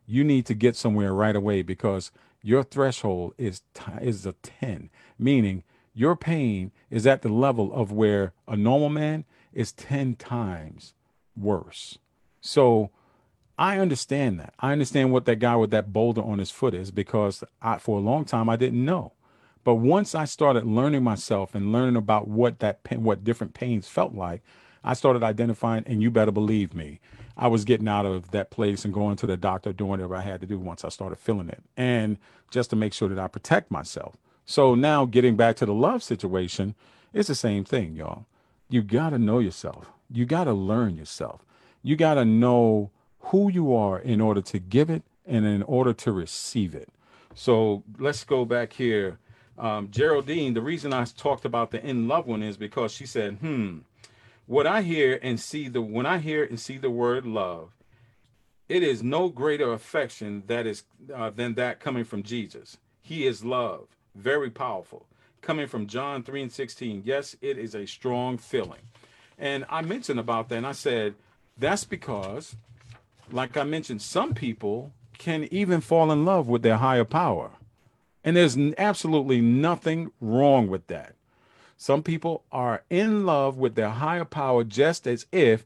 you 0.05 0.23
need 0.23 0.45
to 0.45 0.53
get 0.53 0.75
somewhere 0.75 1.13
right 1.13 1.35
away 1.35 1.63
because 1.63 2.11
your 2.41 2.63
threshold 2.63 3.33
is 3.37 3.63
t- 3.73 3.91
is 4.01 4.25
a 4.25 4.33
10, 4.33 4.89
meaning 5.17 5.63
your 5.97 6.15
pain 6.15 6.71
is 6.91 7.07
at 7.07 7.23
the 7.23 7.29
level 7.29 7.73
of 7.73 7.91
where 7.91 8.33
a 8.47 8.55
normal 8.55 8.89
man 8.89 9.25
is 9.51 9.71
10 9.71 10.15
times 10.15 10.93
worse. 11.35 11.97
So 12.39 12.91
I 13.57 13.79
understand 13.79 14.39
that. 14.39 14.53
I 14.59 14.71
understand 14.71 15.11
what 15.11 15.25
that 15.25 15.39
guy 15.39 15.55
with 15.55 15.71
that 15.71 15.91
boulder 15.91 16.21
on 16.21 16.37
his 16.37 16.51
foot 16.51 16.75
is 16.75 16.91
because 16.91 17.43
I, 17.63 17.79
for 17.79 17.97
a 17.97 18.01
long 18.01 18.25
time 18.25 18.47
I 18.47 18.57
didn't 18.57 18.85
know. 18.85 19.13
But 19.63 19.75
once 19.75 20.13
I 20.13 20.25
started 20.25 20.65
learning 20.65 21.03
myself 21.03 21.55
and 21.55 21.71
learning 21.71 21.95
about 21.95 22.27
what 22.27 22.59
that 22.59 22.83
pain, 22.83 23.03
what 23.03 23.23
different 23.23 23.55
pains 23.55 23.87
felt 23.87 24.13
like, 24.13 24.43
I 24.83 24.93
started 24.93 25.23
identifying, 25.23 25.83
and 25.87 26.01
you 26.01 26.11
better 26.11 26.31
believe 26.31 26.75
me, 26.75 26.99
I 27.35 27.47
was 27.47 27.65
getting 27.65 27.87
out 27.87 28.05
of 28.05 28.31
that 28.31 28.51
place 28.51 28.85
and 28.85 28.93
going 28.93 29.17
to 29.17 29.27
the 29.27 29.35
doctor, 29.35 29.73
doing 29.73 29.89
whatever 29.89 30.15
I 30.15 30.21
had 30.21 30.41
to 30.41 30.47
do 30.47 30.59
once 30.59 30.85
I 30.85 30.89
started 30.89 31.17
feeling 31.17 31.49
it, 31.49 31.61
and 31.75 32.17
just 32.51 32.69
to 32.69 32.75
make 32.75 32.93
sure 32.93 33.09
that 33.09 33.19
I 33.19 33.27
protect 33.27 33.69
myself. 33.71 34.15
So 34.49 34.75
now 34.75 35.03
getting 35.03 35.35
back 35.35 35.57
to 35.57 35.65
the 35.65 35.73
love 35.73 36.01
situation, 36.01 36.73
it's 37.13 37.27
the 37.27 37.35
same 37.35 37.65
thing, 37.65 37.97
y'all. 37.97 38.25
You 38.69 38.81
got 38.81 39.09
to 39.09 39.19
know 39.19 39.39
yourself. 39.39 39.91
You 40.09 40.25
got 40.25 40.45
to 40.45 40.53
learn 40.53 40.95
yourself. 40.95 41.45
You 41.83 41.97
got 41.97 42.13
to 42.13 42.23
know 42.23 42.89
who 43.19 43.51
you 43.51 43.75
are 43.75 43.99
in 43.99 44.21
order 44.21 44.41
to 44.41 44.57
give 44.57 44.89
it 44.89 45.03
and 45.25 45.45
in 45.45 45.63
order 45.63 45.91
to 45.91 46.13
receive 46.13 46.73
it. 46.73 46.87
So 47.35 47.83
let's 47.99 48.23
go 48.23 48.45
back 48.45 48.71
here. 48.71 49.19
Um, 49.57 49.89
Geraldine, 49.91 50.53
the 50.53 50.61
reason 50.61 50.93
I 50.93 51.03
talked 51.03 51.43
about 51.43 51.71
the 51.71 51.85
in 51.85 52.07
love 52.07 52.25
one 52.25 52.41
is 52.41 52.55
because 52.55 52.93
she 52.93 53.05
said, 53.05 53.39
hmm, 53.39 53.79
what 54.45 54.65
I 54.65 54.81
hear 54.81 55.19
and 55.21 55.37
see 55.37 55.67
the 55.67 55.81
when 55.81 56.05
I 56.05 56.19
hear 56.19 56.45
and 56.45 56.57
see 56.57 56.77
the 56.77 56.89
word 56.89 57.25
love, 57.25 57.71
it 58.69 58.81
is 58.81 59.03
no 59.03 59.27
greater 59.27 59.73
affection 59.73 60.43
that 60.47 60.65
is 60.65 60.83
uh, 61.13 61.31
than 61.31 61.55
that 61.55 61.81
coming 61.81 62.05
from 62.05 62.23
Jesus. 62.23 62.77
He 63.01 63.27
is 63.27 63.43
love 63.43 63.87
very 64.17 64.49
powerful. 64.49 65.05
Coming 65.41 65.67
from 65.67 65.87
John 65.87 66.23
3 66.23 66.43
and 66.43 66.51
16, 66.51 67.03
yes, 67.05 67.35
it 67.41 67.57
is 67.57 67.75
a 67.75 67.85
strong 67.85 68.37
feeling. 68.37 68.81
And 69.37 69.65
I 69.69 69.81
mentioned 69.81 70.19
about 70.19 70.49
that, 70.49 70.57
and 70.57 70.67
I 70.67 70.71
said, 70.71 71.13
that's 71.57 71.85
because, 71.85 72.55
like 73.31 73.55
I 73.55 73.63
mentioned, 73.63 74.01
some 74.01 74.33
people 74.33 74.91
can 75.17 75.47
even 75.51 75.81
fall 75.81 76.11
in 76.11 76.25
love 76.25 76.47
with 76.47 76.63
their 76.63 76.77
higher 76.77 77.05
power. 77.05 77.51
And 78.23 78.35
there's 78.35 78.57
absolutely 78.77 79.39
nothing 79.41 80.11
wrong 80.19 80.67
with 80.67 80.87
that. 80.87 81.13
Some 81.77 82.03
people 82.03 82.43
are 82.51 82.83
in 82.89 83.25
love 83.25 83.57
with 83.57 83.75
their 83.75 83.89
higher 83.89 84.25
power 84.25 84.63
just 84.63 85.07
as 85.07 85.27
if 85.31 85.63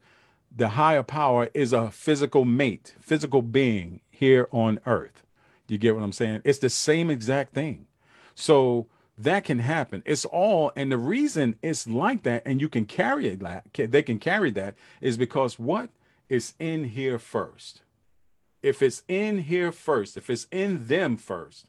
the 0.54 0.70
higher 0.70 1.02
power 1.02 1.48
is 1.54 1.72
a 1.72 1.90
physical 1.90 2.44
mate, 2.44 2.94
physical 3.00 3.40
being 3.40 4.00
here 4.10 4.46
on 4.52 4.78
earth. 4.84 5.22
You 5.68 5.78
get 5.78 5.94
what 5.94 6.04
I'm 6.04 6.12
saying? 6.12 6.42
It's 6.44 6.58
the 6.58 6.68
same 6.68 7.08
exact 7.10 7.54
thing. 7.54 7.86
So 8.34 8.86
that 9.18 9.44
can 9.44 9.58
happen. 9.60 10.02
It's 10.06 10.24
all, 10.24 10.72
and 10.74 10.90
the 10.90 10.98
reason 10.98 11.56
it's 11.62 11.86
like 11.86 12.22
that, 12.22 12.42
and 12.46 12.60
you 12.60 12.68
can 12.68 12.86
carry 12.86 13.28
it, 13.28 13.42
like 13.42 13.72
they 13.72 14.02
can 14.02 14.18
carry 14.18 14.50
that, 14.52 14.74
is 15.00 15.16
because 15.16 15.58
what 15.58 15.90
is 16.28 16.54
in 16.58 16.84
here 16.84 17.18
first. 17.18 17.82
If 18.62 18.80
it's 18.80 19.02
in 19.08 19.38
here 19.38 19.72
first, 19.72 20.16
if 20.16 20.30
it's 20.30 20.46
in 20.50 20.86
them 20.86 21.16
first, 21.16 21.66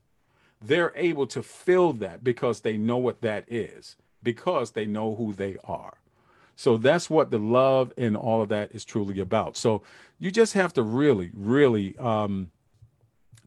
they're 0.61 0.93
able 0.95 1.27
to 1.27 1.43
fill 1.43 1.91
that 1.93 2.23
because 2.23 2.61
they 2.61 2.77
know 2.77 2.97
what 2.97 3.21
that 3.21 3.43
is, 3.51 3.97
because 4.21 4.71
they 4.71 4.85
know 4.85 5.15
who 5.15 5.33
they 5.33 5.57
are. 5.65 5.95
So 6.55 6.77
that's 6.77 7.09
what 7.09 7.31
the 7.31 7.39
love 7.39 7.91
and 7.97 8.15
all 8.15 8.41
of 8.41 8.49
that 8.49 8.71
is 8.73 8.85
truly 8.85 9.19
about. 9.19 9.57
So 9.57 9.81
you 10.19 10.31
just 10.31 10.53
have 10.53 10.71
to 10.73 10.83
really, 10.83 11.31
really 11.33 11.97
um, 11.97 12.51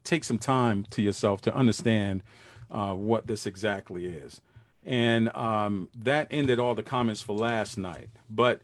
take 0.05 0.25
some 0.25 0.39
time 0.39 0.85
to 0.91 1.01
yourself 1.01 1.41
to 1.43 1.55
understand 1.55 2.23
uh, 2.71 2.95
what 2.95 3.27
this 3.27 3.47
exactly 3.47 4.07
is. 4.07 4.41
And 4.85 5.35
um, 5.35 5.89
that 5.97 6.29
ended 6.31 6.59
all 6.59 6.75
the 6.75 6.83
comments 6.83 7.21
for 7.21 7.37
last 7.37 7.77
night. 7.77 8.09
But 8.31 8.61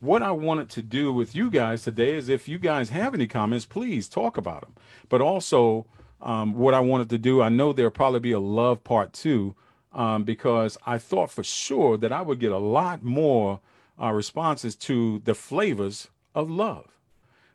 what 0.00 0.22
I 0.22 0.30
wanted 0.30 0.70
to 0.70 0.82
do 0.82 1.12
with 1.12 1.34
you 1.34 1.50
guys 1.50 1.82
today 1.82 2.14
is 2.14 2.28
if 2.28 2.48
you 2.48 2.58
guys 2.58 2.90
have 2.90 3.14
any 3.14 3.26
comments, 3.26 3.66
please 3.66 4.08
talk 4.08 4.36
about 4.36 4.62
them. 4.62 4.74
But 5.08 5.20
also, 5.20 5.86
um, 6.20 6.54
what 6.54 6.72
I 6.72 6.80
wanted 6.80 7.10
to 7.10 7.18
do, 7.18 7.42
I 7.42 7.48
know 7.48 7.72
there'll 7.72 7.90
probably 7.90 8.20
be 8.20 8.32
a 8.32 8.40
love 8.40 8.82
part 8.84 9.12
two 9.12 9.54
um, 9.92 10.24
because 10.24 10.78
I 10.86 10.98
thought 10.98 11.30
for 11.30 11.44
sure 11.44 11.96
that 11.98 12.12
I 12.12 12.22
would 12.22 12.40
get 12.40 12.52
a 12.52 12.58
lot 12.58 13.02
more 13.02 13.60
uh, 14.00 14.12
responses 14.12 14.76
to 14.76 15.20
the 15.24 15.34
flavors 15.34 16.08
of 16.34 16.50
love. 16.50 16.86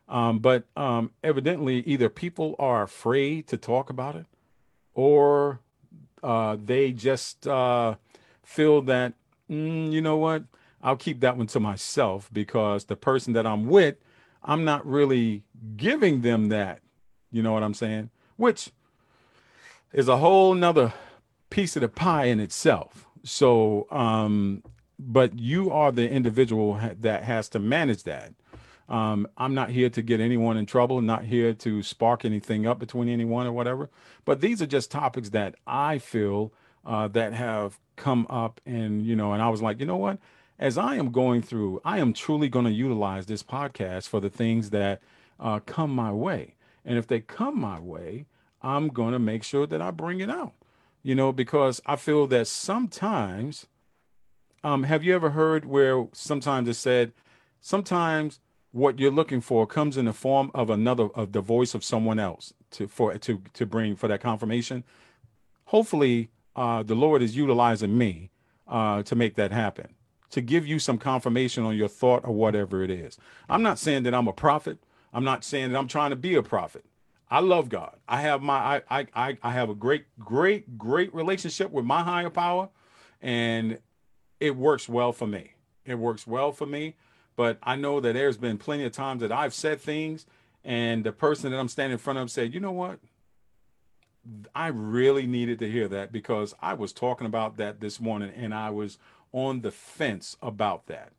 Um, 0.08 0.38
but 0.38 0.64
um, 0.76 1.12
evidently, 1.22 1.80
either 1.80 2.10
people 2.10 2.54
are 2.58 2.82
afraid 2.82 3.46
to 3.48 3.56
talk 3.56 3.88
about 3.88 4.16
it 4.16 4.26
or 4.94 5.60
uh, 6.22 6.56
they 6.62 6.92
just 6.92 7.46
uh, 7.46 7.96
feel 8.42 8.82
that, 8.82 9.12
mm, 9.50 9.92
you 9.92 10.00
know 10.00 10.16
what, 10.16 10.44
I'll 10.82 10.96
keep 10.96 11.20
that 11.20 11.36
one 11.36 11.46
to 11.48 11.60
myself 11.60 12.28
because 12.32 12.84
the 12.84 12.96
person 12.96 13.32
that 13.34 13.46
I'm 13.46 13.66
with, 13.66 13.96
I'm 14.42 14.64
not 14.64 14.86
really 14.86 15.42
giving 15.76 16.22
them 16.22 16.48
that. 16.48 16.80
You 17.30 17.42
know 17.42 17.52
what 17.52 17.62
I'm 17.62 17.74
saying? 17.74 18.10
Which 18.36 18.70
is 19.92 20.08
a 20.08 20.18
whole 20.18 20.54
nother 20.54 20.92
piece 21.50 21.76
of 21.76 21.82
the 21.82 21.88
pie 21.88 22.26
in 22.26 22.40
itself. 22.40 23.06
So, 23.24 23.86
um, 23.90 24.62
but 24.98 25.38
you 25.38 25.70
are 25.70 25.90
the 25.90 26.08
individual 26.08 26.78
that 27.00 27.24
has 27.24 27.48
to 27.50 27.58
manage 27.58 28.02
that. 28.04 28.32
Um, 28.88 29.26
I'm 29.38 29.54
not 29.54 29.70
here 29.70 29.88
to 29.90 30.02
get 30.02 30.20
anyone 30.20 30.56
in 30.56 30.66
trouble, 30.66 31.00
not 31.00 31.24
here 31.24 31.54
to 31.54 31.82
spark 31.82 32.24
anything 32.24 32.66
up 32.66 32.78
between 32.78 33.08
anyone 33.08 33.46
or 33.46 33.52
whatever. 33.52 33.88
But 34.24 34.40
these 34.40 34.60
are 34.60 34.66
just 34.66 34.90
topics 34.90 35.30
that 35.30 35.54
I 35.66 35.98
feel 35.98 36.52
uh, 36.84 37.08
that 37.08 37.32
have 37.32 37.78
come 37.96 38.26
up, 38.28 38.60
and 38.66 39.06
you 39.06 39.16
know, 39.16 39.32
and 39.32 39.42
I 39.42 39.48
was 39.48 39.62
like, 39.62 39.80
you 39.80 39.86
know 39.86 39.96
what? 39.96 40.18
As 40.58 40.76
I 40.76 40.96
am 40.96 41.10
going 41.10 41.42
through, 41.42 41.80
I 41.84 41.98
am 41.98 42.12
truly 42.12 42.48
going 42.48 42.66
to 42.66 42.70
utilize 42.70 43.26
this 43.26 43.42
podcast 43.42 44.08
for 44.08 44.20
the 44.20 44.30
things 44.30 44.70
that 44.70 45.00
uh, 45.40 45.60
come 45.60 45.90
my 45.90 46.12
way, 46.12 46.56
and 46.84 46.98
if 46.98 47.06
they 47.06 47.20
come 47.20 47.58
my 47.58 47.80
way, 47.80 48.26
I'm 48.60 48.88
going 48.88 49.12
to 49.12 49.18
make 49.18 49.44
sure 49.44 49.66
that 49.66 49.80
I 49.80 49.90
bring 49.90 50.20
it 50.20 50.30
out. 50.30 50.52
You 51.02 51.14
know, 51.14 51.32
because 51.32 51.80
I 51.84 51.96
feel 51.96 52.26
that 52.28 52.46
sometimes, 52.46 53.66
um, 54.62 54.84
have 54.84 55.02
you 55.04 55.14
ever 55.14 55.30
heard 55.30 55.64
where 55.66 56.06
sometimes 56.12 56.68
it 56.68 56.74
said, 56.74 57.12
sometimes 57.60 58.40
what 58.74 58.98
you're 58.98 59.10
looking 59.10 59.40
for 59.40 59.66
comes 59.66 59.96
in 59.96 60.04
the 60.04 60.12
form 60.12 60.50
of 60.54 60.68
another 60.68 61.08
of 61.14 61.32
the 61.32 61.40
voice 61.40 61.74
of 61.74 61.84
someone 61.84 62.18
else 62.18 62.52
to 62.70 62.86
for 62.88 63.16
to 63.18 63.40
to 63.52 63.64
bring 63.64 63.96
for 63.96 64.08
that 64.08 64.20
confirmation 64.20 64.84
hopefully 65.66 66.28
uh, 66.56 66.82
the 66.82 66.94
lord 66.94 67.22
is 67.22 67.36
utilizing 67.36 67.96
me 67.96 68.30
uh, 68.68 69.02
to 69.02 69.14
make 69.14 69.34
that 69.36 69.52
happen 69.52 69.94
to 70.30 70.40
give 70.40 70.66
you 70.66 70.78
some 70.78 70.98
confirmation 70.98 71.64
on 71.64 71.76
your 71.76 71.88
thought 71.88 72.22
or 72.24 72.34
whatever 72.34 72.82
it 72.82 72.90
is 72.90 73.16
i'm 73.48 73.62
not 73.62 73.78
saying 73.78 74.02
that 74.02 74.14
i'm 74.14 74.28
a 74.28 74.32
prophet 74.32 74.78
I'm 75.14 75.24
not 75.24 75.44
saying 75.44 75.70
that 75.70 75.78
I'm 75.78 75.86
trying 75.86 76.10
to 76.10 76.16
be 76.16 76.34
a 76.34 76.42
prophet. 76.42 76.84
I 77.30 77.38
love 77.38 77.68
God. 77.68 77.96
I 78.08 78.20
have 78.20 78.42
my 78.42 78.82
I 78.90 79.06
I 79.14 79.38
I 79.42 79.52
have 79.52 79.70
a 79.70 79.74
great 79.74 80.04
great 80.18 80.76
great 80.76 81.14
relationship 81.14 81.70
with 81.70 81.84
my 81.84 82.02
higher 82.02 82.30
power 82.30 82.68
and 83.22 83.78
it 84.40 84.56
works 84.56 84.88
well 84.88 85.12
for 85.12 85.26
me. 85.26 85.52
It 85.86 85.94
works 85.94 86.26
well 86.26 86.50
for 86.50 86.66
me, 86.66 86.96
but 87.36 87.58
I 87.62 87.76
know 87.76 88.00
that 88.00 88.12
there's 88.12 88.36
been 88.36 88.58
plenty 88.58 88.84
of 88.84 88.92
times 88.92 89.20
that 89.20 89.32
I've 89.32 89.54
said 89.54 89.80
things 89.80 90.26
and 90.64 91.04
the 91.04 91.12
person 91.12 91.50
that 91.50 91.58
I'm 91.58 91.68
standing 91.68 91.94
in 91.94 91.98
front 91.98 92.18
of 92.18 92.30
said, 92.30 92.54
"You 92.54 92.60
know 92.60 92.72
what? 92.72 93.00
I 94.54 94.68
really 94.68 95.26
needed 95.26 95.58
to 95.58 95.70
hear 95.70 95.88
that 95.88 96.12
because 96.12 96.54
I 96.60 96.74
was 96.74 96.92
talking 96.92 97.26
about 97.26 97.56
that 97.58 97.80
this 97.80 98.00
morning 98.00 98.32
and 98.34 98.54
I 98.54 98.70
was 98.70 98.98
on 99.32 99.60
the 99.60 99.70
fence 99.70 100.36
about 100.40 100.86
that. 100.86 101.12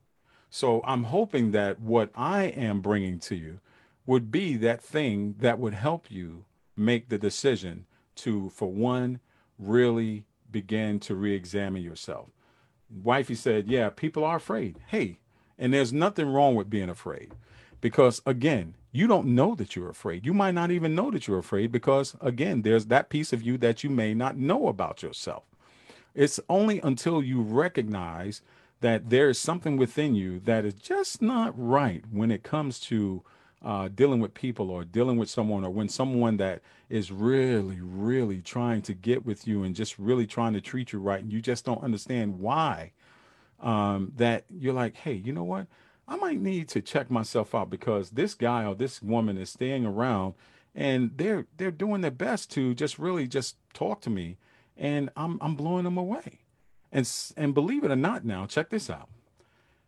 So 0.50 0.82
I'm 0.86 1.04
hoping 1.04 1.52
that 1.52 1.80
what 1.80 2.10
I 2.16 2.44
am 2.44 2.80
bringing 2.82 3.20
to 3.20 3.36
you 3.36 3.60
would 4.06 4.32
be 4.32 4.56
that 4.58 4.82
thing 4.82 5.36
that 5.40 5.60
would 5.60 5.74
help 5.74 6.10
you 6.10 6.46
make 6.78 7.10
the 7.10 7.18
decision 7.18 7.86
to, 8.16 8.50
for 8.50 8.72
one, 8.72 9.20
really 9.60 10.24
begin 10.50 11.00
to 11.02 11.16
re 11.16 11.36
examine 11.36 11.82
yourself. 11.82 12.30
Wifey 12.90 13.36
said, 13.36 13.68
Yeah, 13.68 13.90
people 13.90 14.24
are 14.24 14.38
afraid. 14.38 14.80
Hey, 14.88 15.20
and 15.58 15.74
there's 15.74 15.94
nothing 15.94 16.28
wrong 16.28 16.56
with 16.56 16.70
being 16.70 16.90
afraid 16.90 17.34
because, 17.82 18.22
again, 18.26 18.76
you 18.92 19.08
don't 19.08 19.28
know 19.28 19.56
that 19.56 19.76
you're 19.76 19.90
afraid. 19.90 20.26
You 20.26 20.34
might 20.34 20.54
not 20.54 20.72
even 20.72 20.96
know 20.96 21.12
that 21.12 21.28
you're 21.28 21.40
afraid 21.40 21.72
because, 21.72 22.16
again, 22.22 22.62
there's 22.62 22.86
that 22.88 23.10
piece 23.10 23.34
of 23.34 23.42
you 23.42 23.58
that 23.60 23.84
you 23.84 23.90
may 23.90 24.14
not 24.14 24.38
know 24.38 24.68
about 24.68 25.04
yourself. 25.04 25.44
It's 26.14 26.40
only 26.50 26.80
until 26.82 27.22
you 27.22 27.42
recognize 27.42 28.42
that 28.82 29.10
there 29.10 29.30
is 29.30 29.38
something 29.38 29.78
within 29.78 30.16
you 30.16 30.40
that 30.42 30.66
is 30.66 30.74
just 30.76 31.22
not 31.22 31.54
right 31.58 32.04
when 32.12 32.32
it 32.32 32.44
comes 32.44 32.80
to 32.82 33.24
uh, 33.64 33.90
dealing 33.94 34.20
with 34.20 34.34
people 34.34 34.70
or 34.70 34.84
dealing 34.86 35.18
with 35.18 35.30
someone 35.30 35.66
or 35.66 35.72
when 35.72 35.90
someone 35.90 36.38
that 36.38 36.62
is 36.90 37.12
really, 37.12 37.80
really 37.82 38.42
trying 38.42 38.82
to 38.84 38.94
get 38.94 39.26
with 39.26 39.48
you 39.48 39.64
and 39.64 39.76
just 39.76 39.98
really 39.98 40.28
trying 40.28 40.54
to 40.54 40.62
treat 40.62 40.94
you 40.94 41.00
right 41.00 41.22
and 41.22 41.34
you 41.34 41.42
just 41.42 41.66
don't 41.66 41.84
understand 41.84 42.40
why, 42.40 42.92
um, 43.62 44.12
that 44.16 44.46
you're 44.50 44.74
like, 44.74 44.96
hey, 44.98 45.14
you 45.14 45.34
know 45.34 45.44
what? 45.44 45.68
I 46.08 46.18
might 46.18 46.40
need 46.40 46.70
to 46.70 46.82
check 46.82 47.10
myself 47.10 47.56
out 47.56 47.70
because 47.70 48.12
this 48.12 48.36
guy 48.36 48.66
or 48.66 48.76
this 48.76 49.02
woman 49.02 49.38
is 49.38 49.50
staying 49.50 49.86
around 49.86 50.36
and 50.76 51.12
they're 51.16 51.48
they're 51.58 51.72
doing 51.72 52.02
their 52.02 52.12
best 52.12 52.52
to 52.52 52.76
just 52.76 53.00
really 53.00 53.28
just 53.28 53.56
talk 53.74 54.02
to 54.02 54.10
me 54.10 54.38
and 54.78 55.10
I'm 55.16 55.38
I'm 55.42 55.56
blowing 55.56 55.86
them 55.86 55.98
away. 55.98 56.40
And 56.92 57.10
and 57.36 57.54
believe 57.54 57.84
it 57.84 57.92
or 57.92 57.96
not 57.96 58.24
now, 58.24 58.46
check 58.46 58.70
this 58.70 58.90
out. 58.90 59.10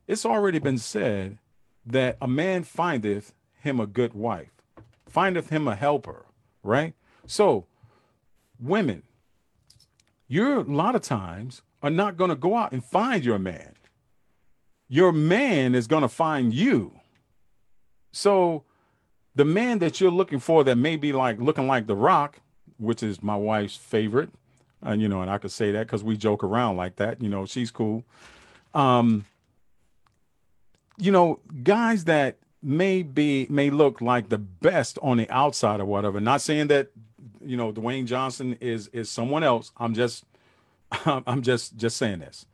It's 0.07 0.25
already 0.25 0.59
been 0.59 0.77
said 0.77 1.37
that 1.85 2.17
a 2.21 2.27
man 2.27 2.63
findeth 2.63 3.33
him 3.59 3.79
a 3.79 3.87
good 3.87 4.13
wife, 4.13 4.51
findeth 5.07 5.49
him 5.49 5.67
a 5.67 5.75
helper, 5.75 6.25
right? 6.63 6.93
So, 7.25 7.65
women, 8.59 9.03
you're 10.27 10.57
a 10.57 10.63
lot 10.63 10.95
of 10.95 11.01
times 11.01 11.61
are 11.81 11.89
not 11.89 12.17
going 12.17 12.29
to 12.29 12.35
go 12.35 12.55
out 12.55 12.71
and 12.71 12.83
find 12.83 13.23
your 13.23 13.39
man 13.39 13.77
your 14.87 15.11
man 15.11 15.75
is 15.75 15.87
going 15.87 16.01
to 16.01 16.07
find 16.07 16.53
you. 16.53 16.99
So 18.11 18.63
the 19.35 19.45
man 19.45 19.79
that 19.79 19.99
you're 19.99 20.11
looking 20.11 20.39
for 20.39 20.63
that 20.63 20.77
may 20.77 20.95
be 20.95 21.11
like 21.13 21.39
looking 21.39 21.67
like 21.67 21.87
The 21.87 21.95
Rock, 21.95 22.39
which 22.77 23.03
is 23.03 23.21
my 23.21 23.35
wife's 23.35 23.75
favorite, 23.75 24.29
and 24.81 25.01
you 25.01 25.07
know, 25.07 25.21
and 25.21 25.29
I 25.29 25.37
could 25.37 25.51
say 25.51 25.71
that 25.71 25.87
because 25.87 26.03
we 26.03 26.17
joke 26.17 26.43
around 26.43 26.77
like 26.77 26.95
that. 26.97 27.21
You 27.21 27.29
know, 27.29 27.45
she's 27.45 27.71
cool. 27.71 28.03
Um, 28.73 29.25
you 30.97 31.11
know, 31.11 31.39
guys 31.63 32.05
that 32.05 32.37
may 32.63 33.03
be 33.03 33.47
may 33.49 33.69
look 33.69 34.01
like 34.01 34.29
the 34.29 34.37
best 34.37 34.97
on 35.01 35.17
the 35.17 35.29
outside 35.29 35.79
or 35.79 35.85
whatever. 35.85 36.19
Not 36.19 36.41
saying 36.41 36.67
that 36.67 36.91
you 37.43 37.57
know 37.57 37.71
Dwayne 37.71 38.05
Johnson 38.05 38.57
is 38.61 38.87
is 38.89 39.09
someone 39.09 39.43
else. 39.43 39.71
I'm 39.77 39.93
just 39.93 40.23
I'm 41.05 41.41
just 41.41 41.77
just 41.77 41.97
saying 41.97 42.19
this. 42.19 42.45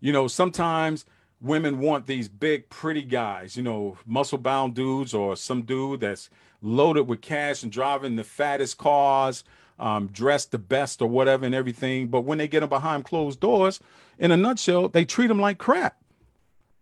You 0.00 0.12
know, 0.12 0.28
sometimes 0.28 1.04
women 1.40 1.78
want 1.78 2.06
these 2.06 2.28
big, 2.28 2.68
pretty 2.68 3.02
guys, 3.02 3.56
you 3.56 3.62
know, 3.62 3.98
muscle 4.06 4.38
bound 4.38 4.74
dudes 4.74 5.14
or 5.14 5.36
some 5.36 5.62
dude 5.62 6.00
that's 6.00 6.30
loaded 6.62 7.02
with 7.02 7.22
cash 7.22 7.62
and 7.62 7.72
driving 7.72 8.16
the 8.16 8.24
fattest 8.24 8.78
cars, 8.78 9.44
um, 9.78 10.08
dressed 10.08 10.50
the 10.50 10.58
best 10.58 11.00
or 11.00 11.08
whatever 11.08 11.46
and 11.46 11.54
everything. 11.54 12.08
But 12.08 12.22
when 12.22 12.38
they 12.38 12.48
get 12.48 12.60
them 12.60 12.68
behind 12.68 13.04
closed 13.04 13.40
doors, 13.40 13.80
in 14.18 14.30
a 14.30 14.36
nutshell, 14.36 14.88
they 14.88 15.04
treat 15.04 15.28
them 15.28 15.40
like 15.40 15.58
crap. 15.58 15.96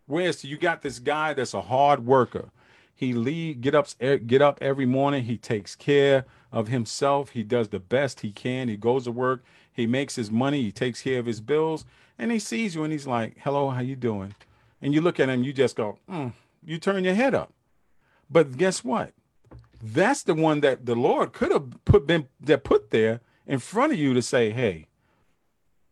Whereas 0.06 0.44
you 0.44 0.56
got 0.56 0.82
this 0.82 0.98
guy 0.98 1.34
that's 1.34 1.54
a 1.54 1.62
hard 1.62 2.04
worker. 2.04 2.50
He 2.94 3.12
lead, 3.12 3.60
get 3.60 3.76
up, 3.76 3.88
get 3.98 4.42
up 4.42 4.58
every 4.60 4.86
morning. 4.86 5.24
He 5.24 5.36
takes 5.36 5.76
care 5.76 6.24
of 6.50 6.66
himself. 6.66 7.30
He 7.30 7.44
does 7.44 7.68
the 7.68 7.78
best 7.78 8.20
he 8.20 8.32
can. 8.32 8.68
He 8.68 8.76
goes 8.76 9.04
to 9.04 9.12
work. 9.12 9.44
He 9.78 9.86
makes 9.86 10.16
his 10.16 10.30
money. 10.30 10.62
He 10.62 10.72
takes 10.72 11.02
care 11.02 11.18
of 11.18 11.26
his 11.26 11.40
bills. 11.40 11.84
And 12.18 12.30
he 12.30 12.38
sees 12.38 12.74
you 12.74 12.84
and 12.84 12.92
he's 12.92 13.06
like, 13.06 13.36
"Hello, 13.38 13.70
how 13.70 13.80
you 13.80 13.96
doing?" 13.96 14.34
and 14.80 14.94
you 14.94 15.00
look 15.00 15.18
at 15.18 15.28
him, 15.28 15.42
you 15.42 15.52
just 15.52 15.76
go, 15.76 15.98
mm, 16.10 16.32
you 16.64 16.78
turn 16.78 17.04
your 17.04 17.14
head 17.14 17.34
up. 17.34 17.52
But 18.30 18.56
guess 18.56 18.84
what? 18.84 19.12
That's 19.82 20.22
the 20.22 20.34
one 20.34 20.60
that 20.60 20.86
the 20.86 20.94
Lord 20.94 21.32
could 21.32 21.52
have 21.52 21.84
put 21.84 22.06
been 22.06 22.28
that 22.40 22.64
put 22.64 22.90
there 22.90 23.20
in 23.46 23.58
front 23.58 23.92
of 23.92 23.98
you 23.98 24.12
to 24.14 24.22
say, 24.22 24.50
hey, 24.50 24.86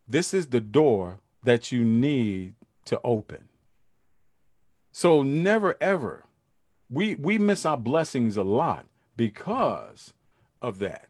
this 0.07 0.33
is 0.33 0.47
the 0.47 0.59
door 0.59 1.19
that 1.43 1.71
you 1.71 1.83
need 1.83 2.53
to 2.85 2.99
open. 3.03 3.45
So 4.91 5.23
never 5.23 5.77
ever. 5.79 6.25
We 6.89 7.15
we 7.15 7.37
miss 7.37 7.65
our 7.65 7.77
blessings 7.77 8.37
a 8.37 8.43
lot 8.43 8.85
because 9.15 10.13
of 10.61 10.79
that. 10.79 11.06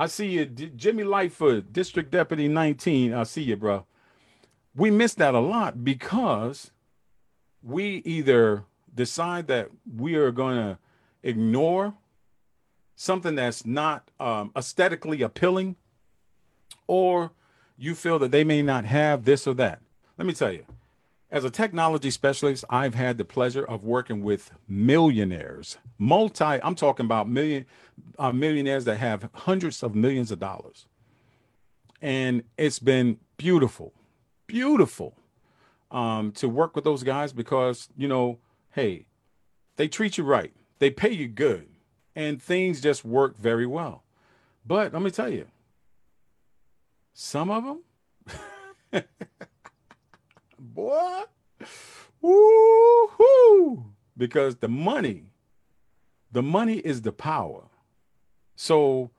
I 0.00 0.06
see 0.06 0.28
you, 0.28 0.46
Jimmy 0.46 1.02
Lightfoot, 1.02 1.72
District 1.72 2.08
Deputy 2.08 2.46
19. 2.46 3.12
I 3.12 3.24
see 3.24 3.42
you, 3.42 3.56
bro. 3.56 3.84
We 4.76 4.92
miss 4.92 5.12
that 5.14 5.34
a 5.34 5.40
lot 5.40 5.84
because 5.84 6.70
we 7.64 7.96
either 8.04 8.62
decide 8.94 9.48
that 9.48 9.70
we 9.96 10.14
are 10.14 10.30
going 10.30 10.54
to 10.56 10.78
ignore 11.24 11.94
something 12.94 13.34
that's 13.34 13.66
not 13.66 14.08
um, 14.20 14.52
aesthetically 14.56 15.20
appealing, 15.20 15.74
or 16.86 17.32
you 17.76 17.96
feel 17.96 18.20
that 18.20 18.30
they 18.30 18.44
may 18.44 18.62
not 18.62 18.84
have 18.84 19.24
this 19.24 19.48
or 19.48 19.54
that. 19.54 19.80
Let 20.16 20.28
me 20.28 20.32
tell 20.32 20.52
you, 20.52 20.64
as 21.30 21.44
a 21.44 21.50
technology 21.50 22.10
specialist, 22.10 22.64
I've 22.70 22.94
had 22.94 23.18
the 23.18 23.24
pleasure 23.24 23.64
of 23.64 23.84
working 23.84 24.22
with 24.22 24.50
millionaires, 24.66 25.76
multi, 25.98 26.44
I'm 26.44 26.74
talking 26.74 27.04
about 27.04 27.28
million 27.28 27.66
uh, 28.18 28.32
millionaires 28.32 28.84
that 28.86 28.96
have 28.96 29.28
hundreds 29.34 29.82
of 29.82 29.94
millions 29.94 30.30
of 30.30 30.38
dollars. 30.38 30.86
And 32.00 32.44
it's 32.56 32.78
been 32.78 33.18
beautiful, 33.36 33.92
beautiful 34.46 35.14
um, 35.90 36.32
to 36.32 36.48
work 36.48 36.74
with 36.74 36.84
those 36.84 37.02
guys 37.02 37.32
because, 37.32 37.88
you 37.96 38.08
know, 38.08 38.38
hey, 38.72 39.06
they 39.76 39.88
treat 39.88 40.16
you 40.16 40.24
right, 40.24 40.52
they 40.78 40.90
pay 40.90 41.10
you 41.10 41.28
good, 41.28 41.68
and 42.16 42.42
things 42.42 42.80
just 42.80 43.04
work 43.04 43.36
very 43.36 43.66
well. 43.66 44.02
But 44.64 44.92
let 44.92 45.02
me 45.02 45.10
tell 45.10 45.30
you, 45.30 45.46
some 47.12 47.50
of 47.50 47.64
them, 47.64 49.04
boy, 50.58 51.22
woo 52.20 53.84
because 54.18 54.56
the 54.56 54.68
money, 54.68 55.24
the 56.30 56.42
money 56.42 56.78
is 56.78 57.02
the 57.02 57.12
power. 57.12 57.64
So 58.56 59.12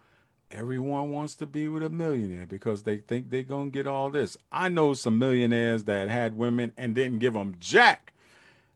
everyone 0.51 1.11
wants 1.11 1.35
to 1.35 1.45
be 1.45 1.69
with 1.69 1.81
a 1.81 1.89
millionaire 1.89 2.45
because 2.45 2.83
they 2.83 2.97
think 2.97 3.29
they're 3.29 3.43
going 3.43 3.71
to 3.71 3.77
get 3.77 3.87
all 3.87 4.09
this. 4.09 4.37
I 4.51 4.67
know 4.67 4.93
some 4.93 5.17
millionaires 5.17 5.85
that 5.85 6.09
had 6.09 6.37
women 6.37 6.73
and 6.77 6.93
didn't 6.93 7.19
give 7.19 7.33
them 7.33 7.55
jack 7.59 8.13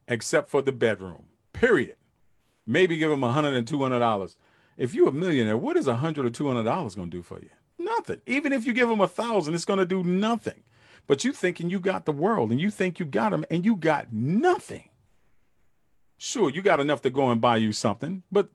except 0.07 0.49
for 0.49 0.61
the 0.61 0.72
bedroom, 0.72 1.26
period. 1.51 1.97
Maybe 2.66 2.95
give 2.97 3.09
them 3.09 3.24
a 3.24 3.32
hundred 3.32 3.55
and 3.55 3.68
two 3.68 3.82
hundred 3.82 3.99
dollars. 3.99 4.38
If 4.78 4.95
you're 4.95 5.09
a 5.09 5.14
millionaire, 5.14 5.57
what 5.57 5.78
is 5.78 5.88
a 5.88 5.97
hundred 5.97 6.26
or 6.26 6.30
two 6.30 6.47
hundred 6.47 6.64
dollars 6.64 6.95
going 6.95 7.11
to 7.11 7.18
do 7.18 7.22
for 7.22 7.39
you? 7.39 7.49
Nothing. 7.78 8.22
Even 8.26 8.53
if 8.53 8.66
you 8.66 8.72
give 8.72 8.88
them 8.88 9.01
a 9.01 9.07
thousand, 9.07 9.53
it's 9.53 9.66
going 9.66 9.80
to 9.80 9.86
do 9.86 10.03
nothing. 10.03 10.64
But 11.07 11.23
you 11.23 11.33
thinking 11.33 11.69
you 11.69 11.79
got 11.79 12.05
the 12.05 12.11
world 12.11 12.51
and 12.51 12.61
you 12.61 12.69
think 12.69 12.99
you 12.99 13.05
got 13.05 13.31
them 13.31 13.45
and 13.51 13.65
you 13.65 13.75
got 13.75 14.13
nothing. 14.13 14.89
Sure, 16.17 16.49
you 16.49 16.61
got 16.61 16.79
enough 16.79 17.01
to 17.01 17.09
go 17.09 17.29
and 17.29 17.41
buy 17.41 17.57
you 17.57 17.73
something, 17.73 18.23
but 18.31 18.49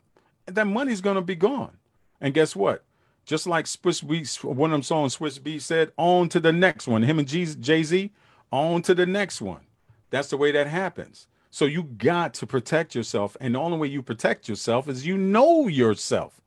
that 0.46 0.66
money's 0.66 1.02
going 1.02 1.16
to 1.16 1.22
be 1.22 1.34
gone. 1.34 1.76
And 2.20 2.32
guess 2.32 2.56
what? 2.56 2.84
Just 3.26 3.46
like 3.46 3.66
Swiss 3.66 4.00
Beatz, 4.00 4.42
one 4.42 4.70
of 4.70 4.74
them 4.74 4.82
songs 4.82 5.12
Swiss 5.14 5.38
Beatz 5.38 5.62
said, 5.62 5.92
on 5.98 6.30
to 6.30 6.40
the 6.40 6.52
next 6.52 6.88
one. 6.88 7.02
Him 7.02 7.18
and 7.18 7.28
Jay 7.28 7.82
Z, 7.82 8.10
on 8.50 8.80
to 8.82 8.94
the 8.94 9.04
next 9.04 9.42
one. 9.42 9.66
That's 10.08 10.28
the 10.28 10.38
way 10.38 10.50
that 10.52 10.66
happens. 10.66 11.26
So 11.50 11.66
you 11.66 11.82
got 11.82 12.32
to 12.34 12.46
protect 12.46 12.94
yourself. 12.94 13.36
And 13.40 13.54
the 13.54 13.58
only 13.58 13.76
way 13.76 13.88
you 13.88 14.02
protect 14.02 14.48
yourself 14.48 14.88
is 14.88 15.06
you 15.06 15.18
know 15.18 15.68
yourself. 15.68 16.40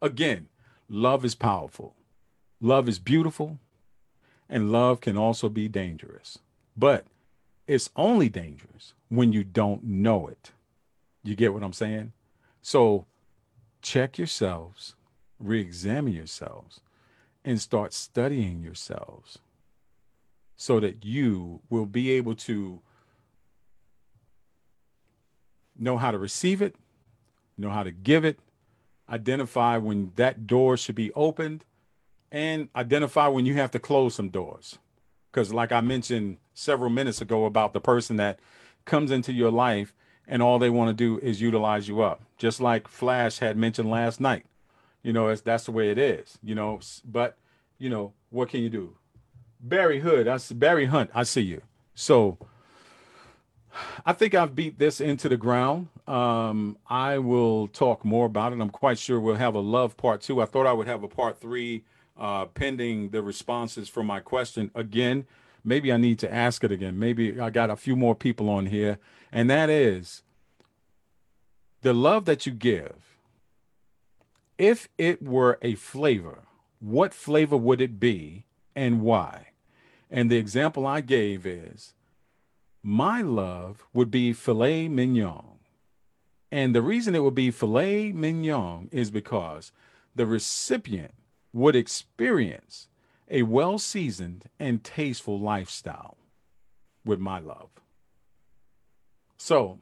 Again, 0.00 0.48
love 0.88 1.24
is 1.24 1.34
powerful, 1.34 1.94
love 2.60 2.88
is 2.88 2.98
beautiful, 2.98 3.58
and 4.52 4.70
love 4.70 5.00
can 5.00 5.16
also 5.16 5.48
be 5.48 5.66
dangerous. 5.66 6.38
But 6.76 7.06
it's 7.66 7.88
only 7.96 8.28
dangerous 8.28 8.92
when 9.08 9.32
you 9.32 9.44
don't 9.44 9.82
know 9.82 10.28
it. 10.28 10.52
You 11.24 11.34
get 11.34 11.54
what 11.54 11.62
I'm 11.62 11.72
saying? 11.72 12.12
So 12.60 13.06
check 13.80 14.18
yourselves, 14.18 14.94
re 15.40 15.58
examine 15.58 16.12
yourselves, 16.12 16.80
and 17.46 17.60
start 17.60 17.94
studying 17.94 18.62
yourselves 18.62 19.38
so 20.54 20.78
that 20.80 21.02
you 21.02 21.60
will 21.70 21.86
be 21.86 22.10
able 22.10 22.34
to 22.34 22.80
know 25.78 25.96
how 25.96 26.10
to 26.10 26.18
receive 26.18 26.60
it, 26.60 26.76
know 27.56 27.70
how 27.70 27.82
to 27.82 27.90
give 27.90 28.22
it, 28.22 28.38
identify 29.08 29.78
when 29.78 30.12
that 30.16 30.46
door 30.46 30.76
should 30.76 30.94
be 30.94 31.10
opened, 31.14 31.64
and 32.32 32.70
identify 32.74 33.28
when 33.28 33.44
you 33.44 33.54
have 33.54 33.70
to 33.70 33.78
close 33.78 34.14
some 34.14 34.30
doors. 34.30 34.78
Because, 35.30 35.52
like 35.52 35.70
I 35.70 35.82
mentioned 35.82 36.38
several 36.54 36.90
minutes 36.90 37.20
ago 37.20 37.44
about 37.44 37.74
the 37.74 37.80
person 37.80 38.16
that 38.16 38.40
comes 38.84 39.10
into 39.10 39.32
your 39.32 39.50
life 39.50 39.94
and 40.26 40.42
all 40.42 40.58
they 40.58 40.70
want 40.70 40.88
to 40.88 40.94
do 40.94 41.24
is 41.24 41.40
utilize 41.40 41.88
you 41.88 42.00
up, 42.00 42.22
just 42.38 42.60
like 42.60 42.88
Flash 42.88 43.38
had 43.38 43.56
mentioned 43.56 43.90
last 43.90 44.20
night. 44.20 44.46
You 45.02 45.12
know, 45.12 45.34
that's 45.34 45.64
the 45.64 45.72
way 45.72 45.90
it 45.90 45.98
is, 45.98 46.38
you 46.42 46.54
know. 46.54 46.80
But, 47.04 47.36
you 47.78 47.90
know, 47.90 48.14
what 48.30 48.48
can 48.48 48.60
you 48.62 48.70
do? 48.70 48.96
Barry 49.60 50.00
Hood, 50.00 50.26
I 50.26 50.38
see 50.38 50.54
Barry 50.54 50.86
Hunt, 50.86 51.10
I 51.14 51.22
see 51.24 51.42
you. 51.42 51.62
So, 51.94 52.38
I 54.06 54.12
think 54.12 54.34
I've 54.34 54.54
beat 54.54 54.78
this 54.78 55.00
into 55.00 55.28
the 55.28 55.36
ground. 55.36 55.88
Um, 56.06 56.76
I 56.88 57.18
will 57.18 57.68
talk 57.68 58.04
more 58.04 58.26
about 58.26 58.52
it. 58.52 58.60
I'm 58.60 58.70
quite 58.70 58.98
sure 58.98 59.18
we'll 59.18 59.36
have 59.36 59.54
a 59.54 59.60
love 59.60 59.96
part 59.96 60.20
two. 60.20 60.40
I 60.40 60.46
thought 60.46 60.66
I 60.66 60.72
would 60.72 60.86
have 60.86 61.02
a 61.02 61.08
part 61.08 61.40
three 61.40 61.84
uh, 62.22 62.46
pending 62.46 63.10
the 63.10 63.20
responses 63.20 63.88
for 63.88 64.04
my 64.04 64.20
question. 64.20 64.70
Again, 64.76 65.26
maybe 65.64 65.92
I 65.92 65.96
need 65.96 66.20
to 66.20 66.32
ask 66.32 66.62
it 66.62 66.70
again. 66.70 66.96
Maybe 66.96 67.40
I 67.40 67.50
got 67.50 67.68
a 67.68 67.76
few 67.76 67.96
more 67.96 68.14
people 68.14 68.48
on 68.48 68.66
here. 68.66 68.98
And 69.32 69.50
that 69.50 69.68
is 69.68 70.22
the 71.82 71.92
love 71.92 72.24
that 72.26 72.46
you 72.46 72.52
give. 72.52 73.16
If 74.56 74.88
it 74.96 75.20
were 75.20 75.58
a 75.62 75.74
flavor, 75.74 76.44
what 76.78 77.12
flavor 77.12 77.56
would 77.56 77.80
it 77.80 77.98
be 77.98 78.44
and 78.76 79.02
why? 79.02 79.48
And 80.08 80.30
the 80.30 80.36
example 80.36 80.86
I 80.86 81.00
gave 81.00 81.44
is 81.44 81.94
my 82.84 83.20
love 83.20 83.84
would 83.92 84.12
be 84.12 84.32
filet 84.32 84.86
mignon. 84.86 85.58
And 86.52 86.72
the 86.72 86.82
reason 86.82 87.16
it 87.16 87.24
would 87.24 87.34
be 87.34 87.50
filet 87.50 88.12
mignon 88.12 88.90
is 88.92 89.10
because 89.10 89.72
the 90.14 90.26
recipient 90.26 91.14
would 91.52 91.76
experience 91.76 92.88
a 93.30 93.42
well 93.42 93.78
seasoned 93.78 94.44
and 94.58 94.84
tasteful 94.84 95.38
lifestyle 95.38 96.16
with 97.04 97.18
my 97.18 97.38
love. 97.38 97.70
So, 99.36 99.78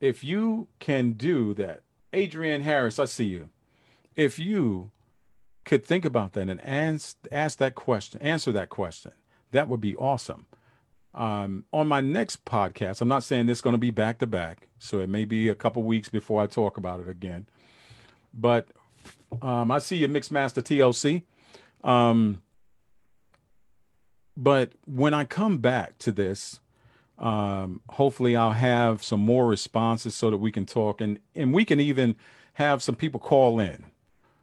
if 0.00 0.22
you 0.22 0.68
can 0.78 1.12
do 1.12 1.54
that, 1.54 1.80
Adrienne 2.14 2.62
Harris, 2.62 2.98
I 2.98 3.06
see 3.06 3.24
you. 3.24 3.48
If 4.14 4.38
you 4.38 4.90
could 5.64 5.84
think 5.84 6.04
about 6.04 6.34
that 6.34 6.48
and 6.48 6.60
ask, 6.62 7.16
ask 7.32 7.58
that 7.58 7.74
question, 7.74 8.20
answer 8.20 8.52
that 8.52 8.68
question, 8.68 9.12
that 9.52 9.68
would 9.68 9.80
be 9.80 9.96
awesome. 9.96 10.46
Um, 11.14 11.64
on 11.72 11.88
my 11.88 12.02
next 12.02 12.44
podcast, 12.44 13.00
I'm 13.00 13.08
not 13.08 13.24
saying 13.24 13.46
this 13.46 13.58
is 13.58 13.62
going 13.62 13.74
to 13.74 13.78
be 13.78 13.90
back 13.90 14.18
to 14.18 14.26
back, 14.26 14.68
so 14.78 15.00
it 15.00 15.08
may 15.08 15.24
be 15.24 15.48
a 15.48 15.54
couple 15.54 15.82
weeks 15.82 16.10
before 16.10 16.42
I 16.42 16.46
talk 16.46 16.76
about 16.76 17.00
it 17.00 17.08
again. 17.08 17.46
But 18.34 18.68
um, 19.42 19.70
I 19.70 19.78
see 19.78 19.96
you, 19.96 20.08
Mixmaster 20.08 20.62
TLC. 20.62 21.22
Um, 21.82 22.42
but 24.36 24.72
when 24.84 25.14
I 25.14 25.24
come 25.24 25.58
back 25.58 25.98
to 25.98 26.12
this, 26.12 26.60
um, 27.18 27.80
hopefully 27.88 28.36
I'll 28.36 28.52
have 28.52 29.02
some 29.02 29.20
more 29.20 29.46
responses 29.46 30.14
so 30.14 30.30
that 30.30 30.36
we 30.36 30.52
can 30.52 30.66
talk 30.66 31.00
and 31.00 31.18
and 31.34 31.54
we 31.54 31.64
can 31.64 31.80
even 31.80 32.16
have 32.54 32.82
some 32.82 32.94
people 32.94 33.20
call 33.20 33.58
in. 33.58 33.86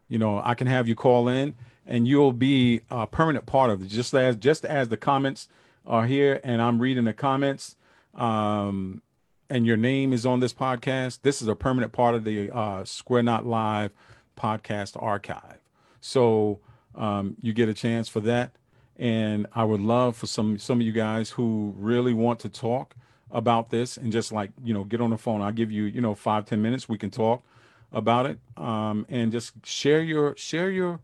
You 0.07 0.17
know, 0.17 0.41
I 0.43 0.55
can 0.55 0.67
have 0.67 0.88
you 0.88 0.95
call 0.95 1.27
in 1.27 1.53
and 1.86 2.07
you'll 2.07 2.34
be 2.34 2.81
a 2.89 3.05
permanent 3.05 3.45
part 3.45 3.69
of 3.69 3.84
it. 3.84 3.88
Just 3.88 4.13
as 4.13 4.36
just 4.36 4.65
as 4.65 4.89
the 4.89 4.97
comments 4.97 5.47
are 5.86 6.07
here 6.07 6.39
and 6.43 6.61
I'm 6.61 6.79
reading 6.79 7.03
the 7.03 7.13
comments, 7.13 7.75
um, 8.15 9.03
and 9.49 9.67
your 9.67 9.77
name 9.77 10.13
is 10.13 10.25
on 10.25 10.39
this 10.39 10.53
podcast, 10.53 11.19
this 11.21 11.41
is 11.41 11.47
a 11.47 11.55
permanent 11.55 11.91
part 11.91 12.15
of 12.15 12.23
the 12.23 12.49
uh, 12.49 12.84
Square 12.86 13.23
Knot 13.23 13.45
Live 13.45 13.91
podcast 14.36 15.01
archive. 15.01 15.59
So 16.01 16.59
um, 16.95 17.36
you 17.41 17.53
get 17.53 17.69
a 17.69 17.73
chance 17.73 18.07
for 18.07 18.19
that. 18.21 18.51
And 18.97 19.47
I 19.53 19.63
would 19.63 19.81
love 19.81 20.15
for 20.15 20.27
some 20.27 20.59
some 20.59 20.79
of 20.79 20.86
you 20.86 20.91
guys 20.91 21.31
who 21.31 21.73
really 21.77 22.13
want 22.13 22.39
to 22.41 22.49
talk 22.49 22.95
about 23.31 23.71
this 23.71 23.97
and 23.97 24.11
just 24.11 24.31
like 24.31 24.51
you 24.63 24.73
know 24.73 24.84
get 24.84 25.01
on 25.01 25.09
the 25.09 25.17
phone. 25.17 25.41
I'll 25.41 25.51
give 25.51 25.71
you 25.71 25.84
you 25.86 25.99
know 25.99 26.13
five 26.13 26.45
ten 26.45 26.61
minutes. 26.61 26.88
We 26.88 26.99
can 26.99 27.09
talk 27.09 27.43
about 27.91 28.27
it 28.27 28.39
um, 28.55 29.05
and 29.09 29.31
just 29.31 29.53
share 29.65 30.01
your 30.01 30.36
share 30.38 30.69
your 30.69 30.99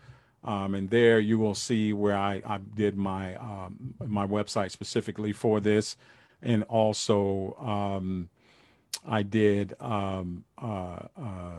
Um, 0.44 0.74
and 0.74 0.88
there 0.88 1.20
you 1.20 1.38
will 1.38 1.54
see 1.54 1.92
where 1.92 2.16
I, 2.16 2.40
I 2.46 2.58
did 2.58 2.96
my 2.96 3.34
um, 3.36 3.94
my 4.06 4.26
website 4.26 4.70
specifically 4.70 5.32
for 5.32 5.60
this, 5.60 5.96
and 6.40 6.62
also 6.64 7.54
um, 7.60 8.30
I 9.06 9.22
did 9.24 9.74
um, 9.80 10.44
uh, 10.56 11.00
uh, 11.20 11.56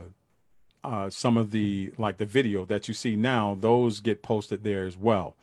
uh, 0.83 1.09
some 1.09 1.37
of 1.37 1.51
the 1.51 1.91
like 1.97 2.17
the 2.17 2.25
video 2.25 2.65
that 2.65 2.87
you 2.87 2.93
see 2.93 3.15
now; 3.15 3.57
those 3.59 3.99
get 3.99 4.23
posted 4.23 4.63
there 4.63 4.87
as 4.87 4.97
well. 4.97 5.35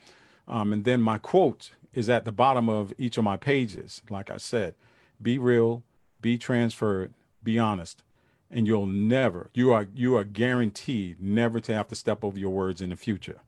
Um, 0.48 0.72
and 0.72 0.84
then 0.84 1.00
my 1.00 1.18
quote 1.18 1.72
is 1.92 2.08
at 2.08 2.24
the 2.24 2.32
bottom 2.32 2.68
of 2.68 2.92
each 2.98 3.18
of 3.18 3.24
my 3.24 3.36
pages. 3.36 4.02
Like 4.10 4.30
I 4.30 4.36
said, 4.36 4.74
be 5.20 5.38
real, 5.38 5.82
be 6.20 6.38
transferred, 6.38 7.12
be 7.42 7.58
honest, 7.58 8.02
and 8.50 8.66
you'll 8.66 8.86
never 8.86 9.50
you 9.54 9.72
are 9.72 9.88
you 9.94 10.16
are 10.16 10.24
guaranteed 10.24 11.20
never 11.20 11.58
to 11.60 11.74
have 11.74 11.88
to 11.88 11.94
step 11.94 12.22
over 12.22 12.38
your 12.38 12.50
words 12.50 12.80
in 12.80 12.90
the 12.90 12.96
future. 12.96 13.40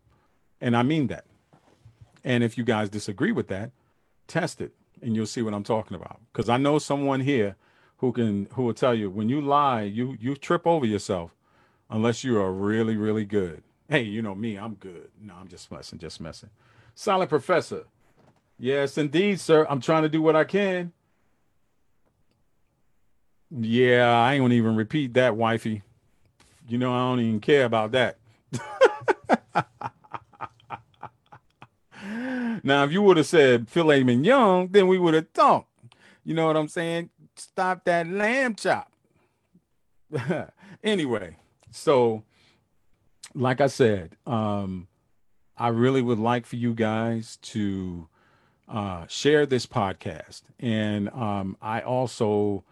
And 0.61 0.77
I 0.77 0.83
mean 0.83 1.07
that. 1.09 1.25
And 2.25 2.43
if 2.43 2.59
you 2.59 2.65
guys 2.65 2.89
disagree 2.89 3.33
with 3.33 3.49
that, 3.49 3.71
test 4.27 4.61
it 4.61 4.73
and 5.03 5.15
you'll 5.15 5.27
see 5.27 5.43
what 5.43 5.55
I'm 5.55 5.65
talking 5.65 5.95
about. 5.95 6.21
Because 6.33 6.49
I 6.49 6.57
know 6.57 6.79
someone 6.79 7.21
here 7.21 7.57
who 7.99 8.13
can 8.13 8.49
who 8.55 8.63
will 8.63 8.75
tell 8.75 8.95
you 8.95 9.11
when 9.11 9.29
you 9.29 9.41
lie, 9.41 9.83
you 9.83 10.17
you 10.21 10.35
trip 10.35 10.67
over 10.67 10.87
yourself 10.87 11.35
unless 11.91 12.25
you 12.25 12.39
are 12.39 12.53
really, 12.53 12.97
really 12.97 13.25
good. 13.25 13.63
Hey, 13.89 14.03
you 14.03 14.21
know 14.21 14.35
me, 14.35 14.57
I'm 14.57 14.75
good. 14.75 15.09
No, 15.21 15.35
I'm 15.41 15.49
just 15.49 15.71
messing, 15.71 15.99
just 15.99 16.21
messing. 16.21 16.51
Silent 16.99 17.31
professor. 17.31 17.85
Yes, 18.59 18.99
indeed, 18.99 19.39
sir. 19.39 19.65
I'm 19.71 19.81
trying 19.81 20.03
to 20.03 20.09
do 20.09 20.21
what 20.21 20.35
I 20.35 20.43
can. 20.43 20.91
Yeah, 23.53 24.11
I 24.11 24.35
ain't 24.35 24.43
gonna 24.43 24.55
even 24.55 24.75
repeat 24.75 25.15
that, 25.15 25.37
wifey. 25.37 25.83
You 26.67 26.79
know, 26.79 26.93
I 26.93 27.09
don't 27.09 27.21
even 27.21 27.39
care 27.39 27.67
about 27.67 27.93
that. 27.93 28.19
now, 32.65 32.83
if 32.83 32.91
you 32.91 33.01
would 33.03 33.17
have 33.17 33.27
said 33.27 33.69
filet 33.69 34.03
mignon, 34.03 34.67
then 34.73 34.89
we 34.89 34.99
would 34.99 35.15
have 35.15 35.33
talked. 35.33 35.71
You 36.25 36.35
know 36.35 36.49
what 36.49 36.57
I'm 36.57 36.67
saying? 36.67 37.11
stop 37.37 37.85
that 37.85 38.09
lamb 38.09 38.57
chop. 38.57 38.91
anyway, 40.83 41.37
so 41.71 42.25
like 43.37 43.61
I 43.61 43.69
said, 43.69 44.17
um, 44.27 44.89
I 45.59 45.69
really 45.69 46.03
would 46.03 46.19
like 46.19 46.47
for 46.47 46.57
you 46.57 46.73
guys 46.75 47.37
to 47.43 48.09
uh, 48.69 49.07
share 49.09 49.47
this 49.47 49.67
podcast. 49.67 50.43
And 50.61 51.09
um, 51.11 51.57
I 51.61 51.81
also 51.81 52.65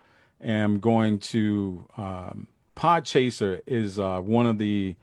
am 0.42 0.78
going 0.78 1.18
to, 1.18 1.86
um, 1.96 2.48
Podchaser 2.76 3.60
is 3.66 3.98
uh, 3.98 4.20
one 4.20 4.46
of 4.46 4.58
the 4.58 4.94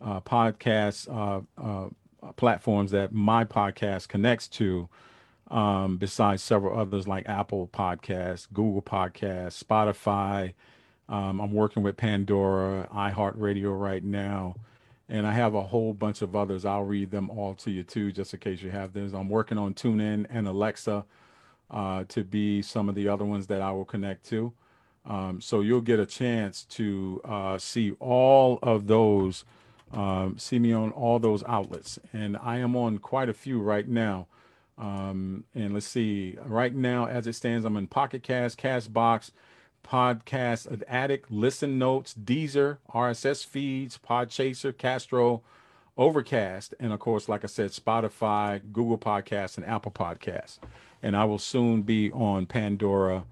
uh, 0.00 0.20
podcast 0.20 1.08
uh, 1.10 1.40
uh, 1.60 1.88
platforms 2.36 2.90
that 2.90 3.12
my 3.12 3.44
podcast 3.44 4.08
connects 4.08 4.48
to 4.48 4.88
um, 5.50 5.98
besides 5.98 6.42
several 6.42 6.78
others 6.78 7.06
like 7.06 7.28
Apple 7.28 7.68
Podcasts, 7.72 8.46
Google 8.52 8.82
Podcasts, 8.82 9.62
Spotify. 9.62 10.54
Um, 11.08 11.40
I'm 11.40 11.52
working 11.52 11.82
with 11.82 11.96
Pandora, 11.96 12.88
iHeartRadio 12.94 13.78
right 13.78 14.02
now, 14.02 14.56
and 15.08 15.26
I 15.26 15.32
have 15.32 15.54
a 15.54 15.62
whole 15.62 15.94
bunch 15.94 16.22
of 16.22 16.34
others. 16.36 16.64
I'll 16.64 16.84
read 16.84 17.10
them 17.10 17.30
all 17.30 17.54
to 17.56 17.70
you 17.70 17.82
too, 17.82 18.12
just 18.12 18.34
in 18.34 18.40
case 18.40 18.62
you 18.62 18.70
have 18.70 18.92
those. 18.92 19.12
I'm 19.12 19.28
working 19.28 19.58
on 19.58 19.74
TuneIn 19.74 20.26
and 20.30 20.48
Alexa 20.48 21.04
uh, 21.70 22.04
to 22.08 22.24
be 22.24 22.62
some 22.62 22.88
of 22.88 22.94
the 22.94 23.08
other 23.08 23.24
ones 23.24 23.46
that 23.48 23.60
I 23.60 23.72
will 23.72 23.84
connect 23.84 24.28
to. 24.30 24.52
Um, 25.04 25.40
so 25.40 25.60
you'll 25.60 25.80
get 25.80 26.00
a 26.00 26.06
chance 26.06 26.64
to 26.64 27.20
uh, 27.24 27.58
see 27.58 27.92
all 28.00 28.58
of 28.62 28.86
those 28.86 29.44
Um, 29.92 30.38
see 30.38 30.58
me 30.58 30.72
on 30.72 30.90
all 30.92 31.18
those 31.20 31.44
outlets, 31.44 31.98
and 32.14 32.38
I 32.38 32.56
am 32.64 32.74
on 32.76 32.98
quite 32.98 33.28
a 33.28 33.34
few 33.34 33.60
right 33.60 33.86
now. 33.86 34.26
Um, 34.78 35.44
and 35.54 35.74
let's 35.74 35.86
see, 35.86 36.38
right 36.46 36.74
now 36.74 37.04
as 37.04 37.26
it 37.26 37.34
stands, 37.34 37.66
I'm 37.66 37.76
in 37.76 37.88
Pocket 37.88 38.22
Cast, 38.22 38.56
Castbox, 38.58 39.32
Podcast 39.82 40.82
Addict, 40.88 41.30
Listen 41.30 41.78
Notes, 41.78 42.14
Deezer, 42.14 42.78
RSS 42.94 43.44
feeds, 43.44 43.98
Podchaser, 43.98 44.76
Castro, 44.76 45.42
Overcast, 45.98 46.74
and 46.80 46.92
of 46.92 47.00
course, 47.00 47.28
like 47.28 47.44
I 47.44 47.48
said, 47.48 47.70
Spotify, 47.70 48.60
Google 48.72 48.98
Podcasts, 48.98 49.56
and 49.56 49.66
Apple 49.66 49.92
Podcasts. 49.92 50.58
And 51.02 51.16
I 51.16 51.24
will 51.24 51.38
soon 51.38 51.82
be 51.82 52.10
on 52.12 52.46
Pandora. 52.46 53.24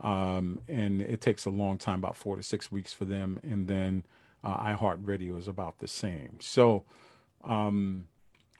Um, 0.00 0.60
and 0.66 1.02
it 1.02 1.20
takes 1.20 1.44
a 1.44 1.50
long 1.50 1.78
time, 1.78 1.98
about 1.98 2.16
four 2.16 2.36
to 2.36 2.42
six 2.42 2.72
weeks 2.72 2.92
for 2.92 3.04
them. 3.04 3.38
And 3.42 3.68
then 3.68 4.04
uh, 4.42 4.74
iHeartRadio 4.74 5.38
is 5.38 5.46
about 5.46 5.78
the 5.78 5.86
same. 5.86 6.38
So, 6.40 6.84
um, 7.44 8.06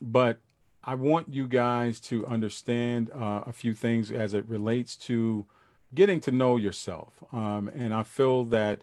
but 0.01 0.39
I 0.85 0.95
want 0.95 1.33
you 1.33 1.47
guys 1.47 2.01
to 2.01 2.27
understand 2.27 3.11
uh, 3.11 3.43
a 3.47 3.53
few 3.53 3.75
things 3.75 4.11
as 4.11 4.33
it 4.33 4.49
relates 4.49 4.97
to 4.97 5.47
getting 5.95 6.21
to 6.21 6.31
know 6.31 6.57
yourself. 6.57 7.13
Um, 7.33 7.69
and 7.75 7.93
I 7.93 8.03
feel 8.03 8.45
that 8.47 8.83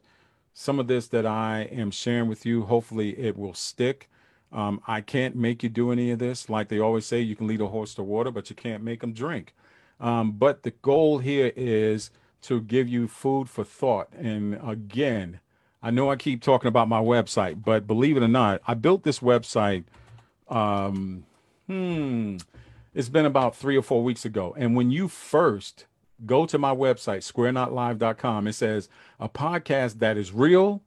some 0.53 0.79
of 0.79 0.87
this 0.87 1.07
that 1.07 1.25
I 1.25 1.69
am 1.71 1.91
sharing 1.91 2.27
with 2.27 2.45
you, 2.45 2.63
hopefully 2.63 3.17
it 3.19 3.37
will 3.37 3.53
stick. 3.53 4.09
Um, 4.51 4.81
I 4.87 5.01
can't 5.01 5.35
make 5.35 5.61
you 5.61 5.69
do 5.69 5.91
any 5.91 6.11
of 6.11 6.19
this. 6.19 6.49
Like 6.49 6.69
they 6.69 6.79
always 6.79 7.05
say, 7.05 7.19
you 7.19 7.35
can 7.35 7.47
lead 7.47 7.61
a 7.61 7.67
horse 7.67 7.93
to 7.95 8.03
water, 8.03 8.31
but 8.31 8.49
you 8.49 8.55
can't 8.55 8.83
make 8.83 9.01
them 9.01 9.13
drink. 9.13 9.53
Um, 9.99 10.31
but 10.31 10.63
the 10.63 10.71
goal 10.71 11.19
here 11.19 11.51
is 11.55 12.11
to 12.43 12.61
give 12.61 12.87
you 12.87 13.07
food 13.07 13.49
for 13.49 13.63
thought. 13.63 14.09
And 14.13 14.59
again, 14.65 15.39
I 15.81 15.91
know 15.91 16.09
I 16.09 16.15
keep 16.15 16.41
talking 16.41 16.67
about 16.67 16.87
my 16.87 17.01
website, 17.01 17.63
but 17.63 17.87
believe 17.87 18.17
it 18.17 18.23
or 18.23 18.27
not, 18.27 18.61
I 18.67 18.73
built 18.73 19.03
this 19.03 19.19
website. 19.19 19.83
Um, 20.47 21.25
hmm, 21.67 22.37
it's 22.93 23.09
been 23.09 23.25
about 23.25 23.55
three 23.55 23.77
or 23.77 23.81
four 23.81 24.03
weeks 24.03 24.25
ago. 24.25 24.55
And 24.57 24.75
when 24.75 24.91
you 24.91 25.07
first 25.07 25.85
go 26.25 26.45
to 26.45 26.57
my 26.57 26.73
website, 26.73 27.29
squareknotlive.com, 27.31 28.47
it 28.47 28.53
says 28.53 28.89
a 29.19 29.29
podcast 29.29 29.99
that 29.99 30.17
is 30.17 30.31
real, 30.31 30.81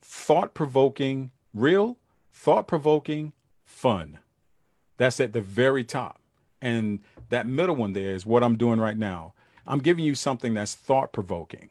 thought 0.00 0.54
provoking, 0.54 1.30
real, 1.54 1.96
thought 2.32 2.66
provoking, 2.66 3.32
fun. 3.64 4.18
That's 4.96 5.20
at 5.20 5.32
the 5.32 5.40
very 5.40 5.84
top. 5.84 6.20
And 6.62 7.00
that 7.30 7.46
middle 7.46 7.76
one 7.76 7.92
there 7.92 8.14
is 8.14 8.26
what 8.26 8.42
I'm 8.42 8.56
doing 8.56 8.80
right 8.80 8.96
now. 8.96 9.34
I'm 9.66 9.78
giving 9.78 10.04
you 10.04 10.14
something 10.14 10.54
that's 10.54 10.74
thought 10.74 11.12
provoking. 11.12 11.70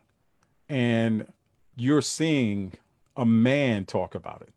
And 0.67 1.31
you're 1.75 2.01
seeing 2.01 2.73
a 3.15 3.25
man 3.25 3.85
talk 3.85 4.15
about 4.15 4.41
it. 4.41 4.53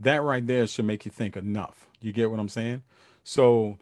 That 0.00 0.22
right 0.22 0.46
there 0.46 0.66
should 0.66 0.84
make 0.84 1.04
you 1.04 1.10
think 1.10 1.36
enough. 1.36 1.86
You 2.00 2.12
get 2.12 2.30
what 2.30 2.40
I'm 2.40 2.48
saying? 2.48 2.82
So, 3.22 3.78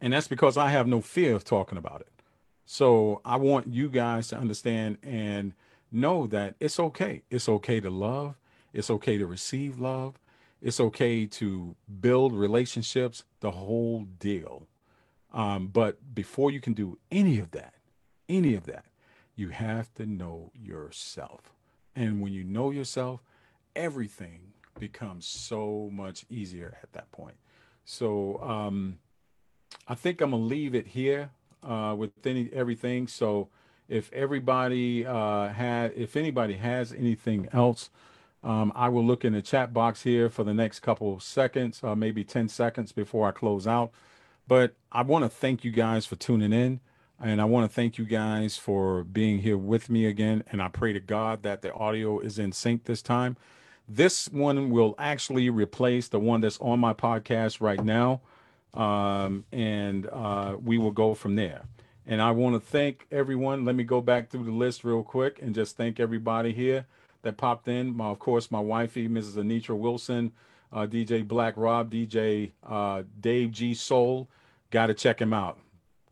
and 0.00 0.12
that's 0.12 0.28
because 0.28 0.56
I 0.56 0.70
have 0.70 0.86
no 0.86 1.00
fear 1.00 1.34
of 1.36 1.44
talking 1.44 1.78
about 1.78 2.00
it. 2.00 2.08
So 2.64 3.20
I 3.24 3.36
want 3.36 3.68
you 3.68 3.88
guys 3.88 4.28
to 4.28 4.36
understand 4.36 4.98
and 5.02 5.52
know 5.90 6.26
that 6.28 6.54
it's 6.60 6.78
okay. 6.78 7.22
It's 7.30 7.48
okay 7.48 7.80
to 7.80 7.90
love. 7.90 8.36
It's 8.72 8.90
okay 8.90 9.18
to 9.18 9.26
receive 9.26 9.78
love. 9.78 10.18
It's 10.60 10.80
okay 10.80 11.26
to 11.26 11.76
build 12.00 12.32
relationships, 12.32 13.24
the 13.40 13.50
whole 13.50 14.04
deal. 14.18 14.68
Um, 15.32 15.68
but 15.68 16.14
before 16.14 16.50
you 16.50 16.60
can 16.60 16.72
do 16.72 16.98
any 17.10 17.38
of 17.38 17.50
that, 17.50 17.74
any 18.28 18.54
of 18.54 18.64
that, 18.66 18.84
you 19.34 19.48
have 19.48 19.92
to 19.94 20.06
know 20.06 20.52
yourself. 20.54 21.52
And 21.96 22.20
when 22.20 22.32
you 22.32 22.44
know 22.44 22.70
yourself, 22.70 23.22
everything 23.74 24.52
becomes 24.78 25.26
so 25.26 25.90
much 25.92 26.24
easier 26.30 26.78
at 26.82 26.92
that 26.92 27.10
point. 27.12 27.36
So 27.84 28.40
um, 28.42 28.98
I 29.88 29.94
think 29.94 30.20
I'm 30.20 30.30
gonna 30.30 30.42
leave 30.42 30.74
it 30.74 30.88
here 30.88 31.30
uh, 31.62 31.94
with 31.96 32.10
any 32.24 32.50
everything. 32.52 33.06
So 33.06 33.48
if 33.88 34.12
everybody 34.12 35.06
uh, 35.06 35.48
had, 35.48 35.92
if 35.96 36.16
anybody 36.16 36.54
has 36.54 36.92
anything 36.92 37.48
else, 37.52 37.90
um, 38.44 38.72
I 38.74 38.88
will 38.88 39.04
look 39.04 39.24
in 39.24 39.34
the 39.34 39.42
chat 39.42 39.72
box 39.72 40.02
here 40.02 40.28
for 40.28 40.44
the 40.44 40.54
next 40.54 40.80
couple 40.80 41.14
of 41.14 41.22
seconds, 41.22 41.80
uh, 41.84 41.94
maybe 41.94 42.24
10 42.24 42.48
seconds 42.48 42.90
before 42.92 43.28
I 43.28 43.30
close 43.30 43.66
out. 43.66 43.92
But 44.48 44.74
I 44.90 45.02
want 45.02 45.24
to 45.24 45.28
thank 45.28 45.64
you 45.64 45.70
guys 45.70 46.06
for 46.06 46.16
tuning 46.16 46.52
in. 46.52 46.80
And 47.20 47.40
I 47.40 47.44
want 47.44 47.70
to 47.70 47.74
thank 47.74 47.98
you 47.98 48.04
guys 48.04 48.56
for 48.56 49.04
being 49.04 49.38
here 49.38 49.56
with 49.56 49.88
me 49.88 50.06
again. 50.06 50.42
And 50.50 50.60
I 50.60 50.66
pray 50.66 50.92
to 50.92 50.98
God 50.98 51.44
that 51.44 51.62
the 51.62 51.72
audio 51.72 52.18
is 52.18 52.38
in 52.38 52.50
sync 52.50 52.84
this 52.84 53.00
time. 53.00 53.36
This 53.88 54.28
one 54.28 54.70
will 54.70 54.96
actually 54.98 55.48
replace 55.48 56.08
the 56.08 56.18
one 56.18 56.40
that's 56.40 56.58
on 56.58 56.80
my 56.80 56.92
podcast 56.92 57.60
right 57.60 57.82
now. 57.84 58.22
Um, 58.74 59.44
and 59.52 60.06
uh, 60.06 60.56
we 60.62 60.78
will 60.78 60.90
go 60.92 61.14
from 61.14 61.36
there. 61.36 61.62
And 62.06 62.20
I 62.20 62.32
want 62.32 62.54
to 62.54 62.60
thank 62.60 63.06
everyone. 63.12 63.64
Let 63.64 63.76
me 63.76 63.84
go 63.84 64.00
back 64.00 64.30
through 64.30 64.44
the 64.44 64.52
list 64.52 64.82
real 64.82 65.02
quick 65.02 65.40
and 65.40 65.54
just 65.54 65.76
thank 65.76 66.00
everybody 66.00 66.52
here 66.52 66.86
that 67.22 67.36
popped 67.36 67.68
in. 67.68 67.96
My, 67.96 68.06
of 68.06 68.18
course, 68.18 68.50
my 68.50 68.60
wifey, 68.60 69.08
Mrs. 69.08 69.36
Anitra 69.36 69.78
Wilson, 69.78 70.32
uh, 70.72 70.86
DJ 70.86 71.26
Black 71.26 71.54
Rob, 71.56 71.92
DJ 71.92 72.52
uh, 72.66 73.02
Dave 73.20 73.52
G 73.52 73.74
Soul. 73.74 74.28
Got 74.70 74.86
to 74.86 74.94
check 74.94 75.20
him 75.20 75.32
out. 75.32 75.58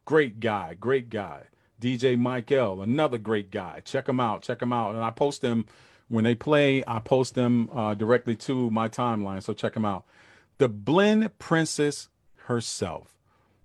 Great 0.04 0.38
guy, 0.38 0.74
great 0.74 1.10
guy. 1.10 1.44
DJ 1.80 2.18
Mike 2.18 2.52
L, 2.52 2.82
another 2.82 3.18
great 3.18 3.50
guy. 3.50 3.80
Check 3.84 4.08
him 4.08 4.20
out, 4.20 4.42
check 4.42 4.60
him 4.60 4.72
out. 4.72 4.94
And 4.94 5.02
I 5.02 5.10
post 5.10 5.40
them 5.40 5.64
when 6.08 6.24
they 6.24 6.34
play, 6.34 6.84
I 6.86 6.98
post 6.98 7.34
them 7.34 7.70
uh, 7.72 7.94
directly 7.94 8.36
to 8.36 8.70
my 8.70 8.88
timeline. 8.88 9.42
So 9.42 9.54
check 9.54 9.74
them 9.74 9.84
out. 9.84 10.04
The 10.58 10.68
Blend 10.68 11.38
Princess 11.38 12.08
herself 12.50 13.16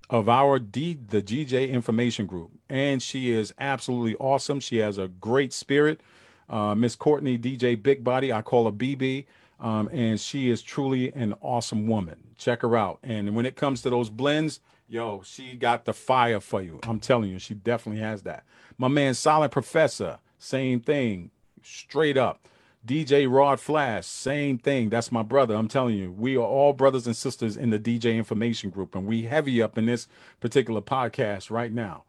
of 0.09 0.29
our 0.29 0.59
D, 0.59 0.97
the 1.09 1.21
DJ 1.21 1.69
Information 1.69 2.27
Group. 2.27 2.51
And 2.69 3.01
she 3.01 3.31
is 3.31 3.53
absolutely 3.59 4.15
awesome. 4.17 4.59
She 4.59 4.77
has 4.77 4.99
a 4.99 5.07
great 5.07 5.51
spirit. 5.51 6.01
Uh, 6.47 6.75
Miss 6.75 6.95
Courtney, 6.95 7.37
DJ 7.37 7.81
Big 7.81 8.03
Body, 8.03 8.31
I 8.31 8.43
call 8.43 8.65
her 8.65 8.71
BB. 8.71 9.25
Um, 9.59 9.89
and 9.91 10.19
she 10.19 10.49
is 10.51 10.61
truly 10.61 11.11
an 11.13 11.33
awesome 11.41 11.87
woman. 11.87 12.17
Check 12.37 12.61
her 12.61 12.77
out. 12.77 12.99
And 13.01 13.35
when 13.35 13.47
it 13.47 13.55
comes 13.55 13.81
to 13.81 13.89
those 13.89 14.09
blends, 14.09 14.59
Yo, 14.87 15.23
she 15.25 15.55
got 15.55 15.85
the 15.85 15.93
fire 15.93 16.39
for 16.39 16.61
you. 16.61 16.79
I'm 16.83 16.99
telling 16.99 17.31
you, 17.31 17.39
she 17.39 17.55
definitely 17.55 18.01
has 18.01 18.21
that. 18.21 18.43
My 18.77 18.87
man, 18.87 19.15
Silent 19.15 19.51
Professor, 19.51 20.19
same 20.37 20.79
thing, 20.79 21.31
straight 21.63 22.17
up. 22.17 22.47
DJ 22.85 23.27
Rod 23.27 23.59
Flash, 23.59 24.05
same 24.05 24.59
thing. 24.59 24.89
That's 24.89 25.11
my 25.11 25.23
brother. 25.23 25.55
I'm 25.55 25.67
telling 25.67 25.95
you, 25.95 26.11
we 26.11 26.37
are 26.37 26.41
all 26.41 26.71
brothers 26.71 27.07
and 27.07 27.15
sisters 27.15 27.57
in 27.57 27.71
the 27.71 27.79
DJ 27.79 28.15
Information 28.15 28.69
Group, 28.69 28.93
and 28.93 29.07
we 29.07 29.23
heavy 29.23 29.59
up 29.59 29.75
in 29.77 29.87
this 29.87 30.07
particular 30.39 30.81
podcast 30.81 31.49
right 31.49 31.71
now. 31.71 32.03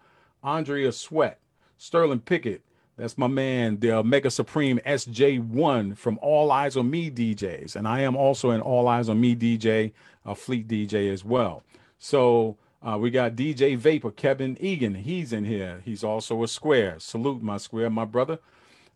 Andrea 0.45 0.93
Sweat, 0.93 1.39
Sterling 1.79 2.21
Pickett, 2.21 2.61
that's 2.99 3.17
my 3.17 3.27
man, 3.27 3.81
the 3.81 4.03
Mega 4.03 4.31
Supreme 4.31 4.79
SJ1 4.87 5.97
from 5.97 6.19
All 6.21 6.51
Eyes 6.51 6.77
on 6.77 6.91
Me 6.91 7.11
DJs. 7.11 7.75
And 7.75 7.89
I 7.89 8.01
am 8.01 8.15
also 8.15 8.51
an 8.51 8.61
All 8.61 8.87
Eyes 8.87 9.09
on 9.09 9.19
Me 9.19 9.35
DJ, 9.35 9.93
a 10.27 10.35
Fleet 10.35 10.69
DJ 10.69 11.11
as 11.11 11.25
well. 11.25 11.63
So 11.99 12.59
uh, 12.83 12.99
we 12.99 13.11
got 13.11 13.35
DJ 13.35 13.79
Vapor, 13.79 14.11
Kevin 14.11 14.59
Egan. 14.61 14.95
He's 14.95 15.33
in 15.33 15.45
here. 15.45 15.81
He's 15.85 16.05
also 16.05 16.43
a 16.43 16.49
square. 16.49 16.97
Salute 16.99 17.43
my 17.43 17.57
square, 17.57 17.89
my 17.89 18.05
brother. 18.05 18.39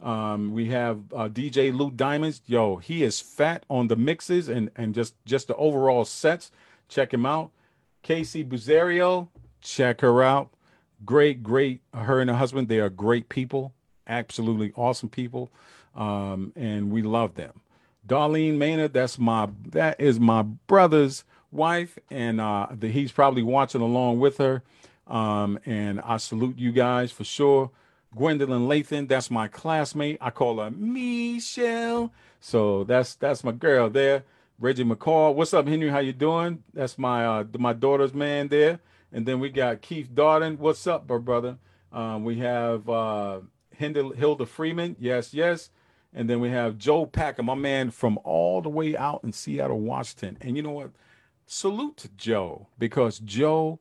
Um, 0.03 0.53
we 0.53 0.67
have 0.71 0.99
uh, 1.13 1.29
DJ 1.29 1.77
Lou 1.77 1.91
Diamonds. 1.91 2.41
Yo, 2.47 2.77
he 2.77 3.03
is 3.03 3.21
fat 3.21 3.65
on 3.69 3.89
the 3.89 3.97
mixes 3.97 4.49
and 4.49 4.71
and 4.77 4.95
just 4.95 5.15
just 5.25 5.49
the 5.49 5.57
overall 5.57 6.05
sets. 6.05 6.51
Check 6.89 7.13
him 7.13 7.27
out. 7.27 7.51
Casey 8.03 8.45
Buzerio, 8.45 9.29
check 9.61 10.01
her 10.01 10.23
out. 10.23 10.51
Great, 11.05 11.43
great. 11.43 11.81
Her 11.95 12.21
and 12.21 12.31
her 12.31 12.37
husband, 12.37 12.69
they 12.69 12.81
are 12.81 12.91
great 12.91 13.29
people. 13.29 13.73
Absolutely 14.07 14.73
awesome 14.75 15.09
people, 15.09 15.51
um, 15.95 16.53
and 16.57 16.91
we 16.91 17.03
love 17.03 17.35
them. 17.35 17.61
Darlene 18.07 18.57
Maynard, 18.57 18.93
that's 18.93 19.19
my 19.19 19.49
that 19.69 20.01
is 20.01 20.19
my 20.19 20.43
brother's 20.43 21.25
wife, 21.53 21.99
and 22.11 22.41
uh, 22.41 22.69
the, 22.73 22.89
he's 22.89 23.13
probably 23.13 23.43
watching 23.43 23.81
along 23.81 24.19
with 24.19 24.39
her. 24.39 24.63
Um, 25.07 25.59
and 25.67 26.01
I 26.01 26.17
salute 26.19 26.59
you 26.59 26.73
guys 26.73 27.11
for 27.13 27.25
sure. 27.25 27.71
Gwendolyn 28.15 28.69
Lathan, 28.69 29.09
that's 29.09 29.31
my 29.31 29.49
classmate. 29.49 30.19
I 30.21 30.31
call 30.31 30.59
her 30.61 30.71
Michelle. 30.71 32.13
So 32.41 32.85
that's 32.85 33.15
that's 33.15 33.45
my 33.45 33.53
girl 33.53 33.91
there. 33.91 34.25
Reggie 34.59 34.85
McCall. 34.85 35.35
What's 35.35 35.55
up, 35.55 35.67
Henry? 35.67 35.89
How 35.89 36.01
you 36.01 36.13
doing? 36.13 36.63
That's 36.75 36.99
my 36.99 37.25
uh, 37.25 37.45
my 37.59 37.73
daughter's 37.73 38.15
man 38.15 38.49
there. 38.49 38.81
And 39.13 39.27
then 39.27 39.41
we 39.41 39.51
got 39.51 39.83
Keith 39.83 40.11
Darden. 40.13 40.59
What's 40.59 40.87
up, 40.87 41.09
my 41.09 41.19
brother? 41.19 41.59
Um, 41.93 42.25
we 42.25 42.39
have 42.39 42.89
uh, 42.89 43.41
Hilda 43.77 44.47
Freeman. 44.47 44.97
Yes, 45.01 45.35
yes. 45.35 45.71
And 46.13 46.29
then 46.29 46.41
we 46.41 46.51
have 46.51 46.79
Joe 46.79 47.07
Packer, 47.07 47.43
my 47.43 47.55
man 47.55 47.91
from 47.91 48.19
all 48.25 48.61
the 48.63 48.69
way 48.69 48.97
out 48.97 49.23
in 49.25 49.33
Seattle, 49.33 49.81
Washington. 49.81 50.39
And 50.41 50.57
you 50.57 50.63
know 50.63 50.73
what? 50.73 50.91
salute 51.51 51.97
to 51.97 52.09
Joe 52.17 52.69
because 52.79 53.19
Joe 53.19 53.81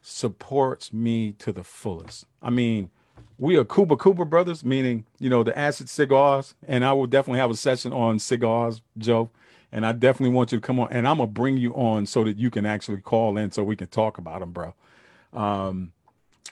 supports 0.00 0.92
me 0.92 1.32
to 1.32 1.52
the 1.52 1.64
fullest. 1.64 2.26
I 2.40 2.50
mean, 2.50 2.90
we 3.38 3.56
are 3.56 3.64
Cuba 3.64 3.96
Cooper 3.96 4.24
brothers, 4.24 4.64
meaning, 4.64 5.04
you 5.18 5.30
know, 5.30 5.42
the 5.42 5.56
acid 5.56 5.88
cigars. 5.88 6.54
And 6.66 6.84
I 6.84 6.92
will 6.92 7.06
definitely 7.06 7.38
have 7.40 7.50
a 7.50 7.56
session 7.56 7.92
on 7.92 8.18
cigars, 8.18 8.82
Joe. 8.98 9.30
and 9.70 9.84
I 9.86 9.92
definitely 9.92 10.34
want 10.34 10.52
you 10.52 10.58
to 10.58 10.66
come 10.66 10.80
on. 10.80 10.88
And 10.90 11.06
I'm 11.06 11.18
gonna 11.18 11.28
bring 11.28 11.56
you 11.56 11.72
on 11.74 12.06
so 12.06 12.24
that 12.24 12.36
you 12.38 12.50
can 12.50 12.66
actually 12.66 13.00
call 13.00 13.36
in 13.36 13.50
so 13.50 13.62
we 13.62 13.76
can 13.76 13.88
talk 13.88 14.18
about 14.18 14.42
him, 14.42 14.52
bro. 14.52 14.74
Um, 15.32 15.92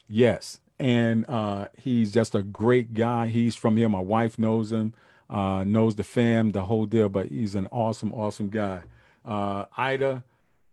yes, 0.08 0.60
and 0.78 1.24
uh, 1.28 1.68
he's 1.78 2.12
just 2.12 2.34
a 2.34 2.42
great 2.42 2.94
guy. 2.94 3.28
He's 3.28 3.56
from 3.56 3.76
here. 3.76 3.88
My 3.88 4.00
wife 4.00 4.38
knows 4.38 4.70
him, 4.72 4.92
uh, 5.30 5.64
knows 5.64 5.96
the 5.96 6.04
fam, 6.04 6.52
the 6.52 6.62
whole 6.62 6.86
deal. 6.86 7.08
But 7.08 7.28
he's 7.28 7.54
an 7.54 7.66
awesome, 7.72 8.12
awesome 8.12 8.48
guy. 8.50 8.82
Uh, 9.24 9.64
Ida, 9.76 10.22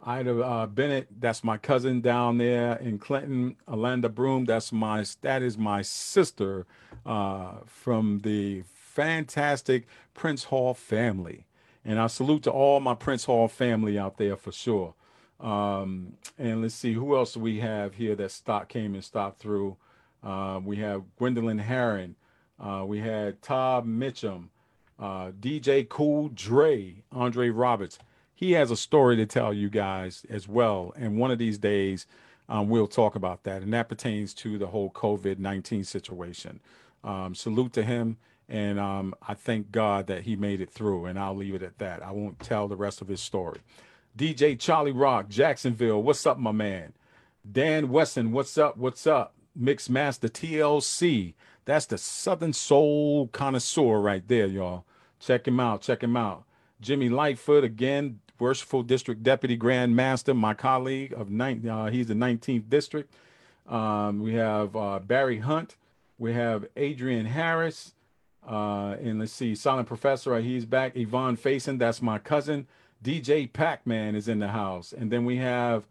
Ida 0.06 0.41
uh, 0.43 0.68
Bennett, 0.68 1.08
that's 1.20 1.43
my 1.43 1.58
cousin 1.58 2.01
down 2.01 2.38
there 2.38 2.76
in 2.76 2.99
Clinton. 2.99 3.56
Alanda 3.68 4.14
Broom, 4.14 4.45
that's 4.45 4.72
my 4.72 5.06
that 5.22 5.41
is 5.41 5.58
my 5.58 5.82
sister 5.82 6.66
uh, 7.06 7.56
from 7.66 8.20
the 8.20 8.64
fantastic 8.68 9.88
Prince 10.14 10.45
Hall 10.45 10.74
family. 10.74 11.45
And 11.86 11.99
I 11.99 12.08
salute 12.08 12.43
to 12.43 12.51
all 12.51 12.80
my 12.80 12.95
Prince 12.95 13.26
Hall 13.26 13.47
family 13.47 13.97
out 13.97 14.18
there 14.18 14.36
for 14.36 14.51
sure. 14.51 14.93
Um, 15.39 16.14
and 16.38 16.62
let's 16.62 16.76
see 16.76 16.93
who 16.93 17.16
else 17.16 17.36
we 17.36 17.60
have 17.60 17.95
here 17.95 18.16
that 18.16 18.32
stock 18.32 18.70
came 18.70 18.93
and 18.93 19.04
stopped 19.04 19.39
through. 19.39 19.78
Uh, 20.24 20.62
we 20.64 20.78
have 20.78 21.04
Gwendolyn 21.18 21.60
Herron. 21.60 22.16
Uh, 22.60 22.84
we 22.88 22.99
had 22.99 23.41
Todd 23.41 23.86
Mitchum, 23.86 24.47
uh, 24.97 25.32
DJ 25.32 25.88
Cool 25.88 26.30
Dre, 26.30 27.04
Andre 27.12 27.49
Roberts. 27.49 27.99
He 28.44 28.52
has 28.52 28.72
a 28.72 28.76
story 28.76 29.16
to 29.16 29.26
tell 29.26 29.54
you 29.54 29.70
guys 29.70 30.26
as 30.30 30.50
well. 30.50 30.91
And 30.98 31.18
one 31.18 31.32
of 31.32 31.38
these 31.38 31.58
days, 31.58 32.06
um, 32.50 32.68
we'll 32.68 32.88
talk 32.88 33.16
about 33.16 33.44
that. 33.44 33.62
And 33.62 33.72
that 33.74 33.88
pertains 33.88 34.34
to 34.34 34.58
the 34.58 34.68
whole 34.68 34.91
COVID 34.91 35.39
19 35.39 35.86
situation. 35.86 36.60
Um, 37.06 37.36
salute 37.36 37.72
to 37.72 37.84
him. 37.84 38.18
And 38.50 38.82
um, 38.82 39.16
I 39.26 39.34
thank 39.34 39.72
God 39.72 40.08
that 40.08 40.24
he 40.24 40.36
made 40.36 40.60
it 40.60 40.70
through. 40.70 41.06
And 41.06 41.18
I'll 41.18 41.38
leave 41.38 41.56
it 41.56 41.64
at 41.64 41.78
that. 41.78 42.04
I 42.04 42.12
won't 42.12 42.38
tell 42.41 42.68
the 42.68 42.76
rest 42.76 43.02
of 43.02 43.08
his 43.08 43.22
story. 43.22 43.62
DJ 44.18 44.60
Charlie 44.60 44.91
Rock, 44.91 45.30
Jacksonville. 45.30 46.04
What's 46.04 46.26
up, 46.26 46.38
my 46.38 46.52
man? 46.52 46.91
Dan 47.50 47.88
Weston, 47.88 48.34
what's 48.34 48.58
up? 48.58 48.76
What's 48.76 49.08
up? 49.08 49.36
Mix 49.56 49.89
Master 49.89 50.28
TLC. 50.28 51.34
That's 51.64 51.86
the 51.86 51.98
Southern 51.98 52.52
Soul 52.52 53.28
connoisseur 53.28 54.02
right 54.02 54.28
there, 54.28 54.48
y'all. 54.48 54.84
Check 55.22 55.48
him 55.48 55.62
out. 55.62 55.82
Check 55.82 56.04
him 56.04 56.18
out. 56.18 56.44
Jimmy 56.82 57.08
Lightfoot, 57.08 57.64
again, 57.64 58.20
Worshipful 58.39 58.84
District 58.84 59.23
Deputy 59.23 59.55
Grand 59.55 59.95
Master, 59.95 60.34
my 60.34 60.53
colleague 60.53 61.13
of 61.13 61.29
nine. 61.29 61.67
Uh, 61.67 61.89
he's 61.89 62.07
the 62.07 62.13
19th 62.13 62.69
District. 62.69 63.13
Um, 63.67 64.21
we 64.21 64.34
have 64.34 64.75
uh, 64.75 64.99
Barry 64.99 65.39
Hunt. 65.39 65.75
We 66.17 66.34
have 66.34 66.65
Adrian 66.75 67.25
Harris. 67.25 67.93
Uh, 68.47 68.95
and 69.01 69.19
let's 69.19 69.31
see, 69.31 69.55
Silent 69.55 69.88
Professor, 69.88 70.38
he's 70.39 70.65
back. 70.65 70.95
Yvonne 70.95 71.38
Faison, 71.38 71.79
that's 71.79 72.01
my 72.01 72.19
cousin. 72.19 72.67
DJ 73.03 73.51
Pac 73.51 73.86
Man 73.86 74.15
is 74.15 74.27
in 74.27 74.39
the 74.39 74.49
house. 74.49 74.93
And 74.93 75.11
then 75.11 75.25
we 75.25 75.38
have, 75.38 75.86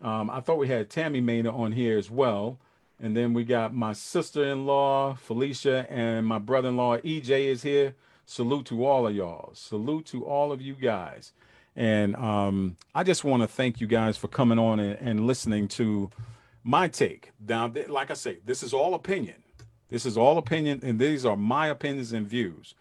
um, 0.00 0.30
I 0.30 0.40
thought 0.40 0.58
we 0.58 0.68
had 0.68 0.88
Tammy 0.90 1.20
Maynard 1.20 1.54
on 1.54 1.72
here 1.72 1.98
as 1.98 2.10
well. 2.10 2.58
And 3.02 3.16
then 3.16 3.32
we 3.32 3.44
got 3.44 3.74
my 3.74 3.94
sister 3.94 4.44
in 4.44 4.66
law, 4.66 5.14
Felicia, 5.14 5.86
and 5.90 6.26
my 6.26 6.38
brother 6.38 6.68
in 6.68 6.76
law, 6.76 6.98
EJ, 6.98 7.46
is 7.46 7.62
here. 7.62 7.94
Salute 8.26 8.66
to 8.66 8.86
all 8.86 9.06
of 9.06 9.16
y'all. 9.16 9.50
Salute 9.54 10.06
to 10.06 10.24
all 10.24 10.52
of 10.52 10.60
you 10.60 10.74
guys. 10.74 11.32
And 11.76 12.16
um, 12.16 12.76
I 12.94 13.04
just 13.04 13.24
want 13.24 13.42
to 13.42 13.48
thank 13.48 13.80
you 13.80 13.86
guys 13.86 14.16
for 14.16 14.28
coming 14.28 14.58
on 14.58 14.80
and, 14.80 14.98
and 15.00 15.26
listening 15.26 15.68
to 15.68 16.10
my 16.64 16.88
take. 16.88 17.30
Now, 17.46 17.72
like 17.88 18.10
I 18.10 18.14
say, 18.14 18.38
this 18.44 18.62
is 18.62 18.72
all 18.72 18.94
opinion. 18.94 19.36
This 19.88 20.06
is 20.06 20.16
all 20.16 20.38
opinion, 20.38 20.80
and 20.82 20.98
these 21.00 21.24
are 21.24 21.36
my 21.36 21.66
opinions 21.66 22.12
and 22.12 22.26
views. 22.26 22.74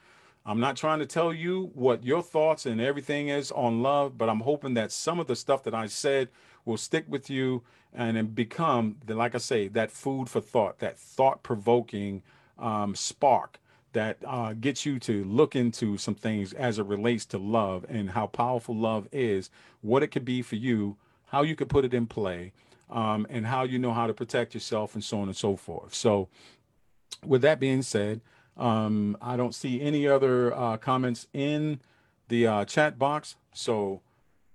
I'm 0.46 0.60
not 0.60 0.76
trying 0.76 1.00
to 1.00 1.06
tell 1.06 1.34
you 1.34 1.72
what 1.74 2.04
your 2.04 2.22
thoughts 2.22 2.66
and 2.66 2.80
everything 2.80 3.30
is 3.30 3.52
on 3.52 3.82
love, 3.82 4.18
but 4.18 4.30
I'm 4.30 4.42
hoping 4.42 4.74
that 4.76 4.92
some 4.92 5.20
of 5.20 5.28
the 5.28 5.36
stuff 5.36 5.64
that 5.64 5.74
I 5.74 5.88
said 5.88 6.30
will 6.66 6.78
stick 6.78 7.06
with 7.08 7.30
you 7.30 7.64
and 7.94 8.36
become, 8.36 8.98
like 9.08 9.36
I 9.36 9.40
say, 9.40 9.68
that 9.70 9.92
food 9.92 10.30
for 10.30 10.42
thought, 10.42 10.80
that 10.80 10.98
thought 10.98 11.44
provoking 11.44 12.22
um, 12.58 12.96
spark 12.96 13.60
that 13.94 14.18
uh, 14.26 14.54
gets 14.54 14.86
you 14.86 15.00
to 15.00 15.24
look 15.24 15.56
into 15.56 15.98
some 15.98 16.16
things 16.16 16.54
as 16.54 16.80
it 16.80 16.86
relates 16.86 17.26
to 17.26 17.38
love 17.38 17.86
and 17.90 18.12
how 18.12 18.28
powerful 18.28 18.76
love 18.76 19.08
is, 19.12 19.50
what 19.82 20.04
it 20.04 20.08
could 20.08 20.26
be 20.26 20.42
for 20.42 20.56
you, 20.56 20.98
how 21.28 21.42
you 21.42 21.56
could 21.56 21.70
put 21.70 21.86
it 21.86 21.94
in 21.94 22.06
play, 22.06 22.54
um, 22.90 23.26
and 23.30 23.48
how 23.48 23.64
you 23.64 23.80
know 23.80 23.94
how 23.94 24.08
to 24.08 24.14
protect 24.14 24.54
yourself, 24.54 24.94
and 24.94 25.04
so 25.04 25.20
on 25.20 25.28
and 25.28 25.38
so 25.38 25.56
forth. 25.56 25.94
So, 25.94 26.28
with 27.26 27.42
that 27.42 27.60
being 27.60 27.82
said, 27.82 28.22
um, 28.58 29.18
I 29.22 29.38
don't 29.38 29.56
see 29.56 29.82
any 29.82 30.08
other 30.08 30.54
uh, 30.56 30.78
comments 30.78 31.28
in 31.34 31.80
the 32.28 32.48
uh, 32.48 32.66
chat 32.66 33.00
box. 33.00 33.36
So, 33.54 34.02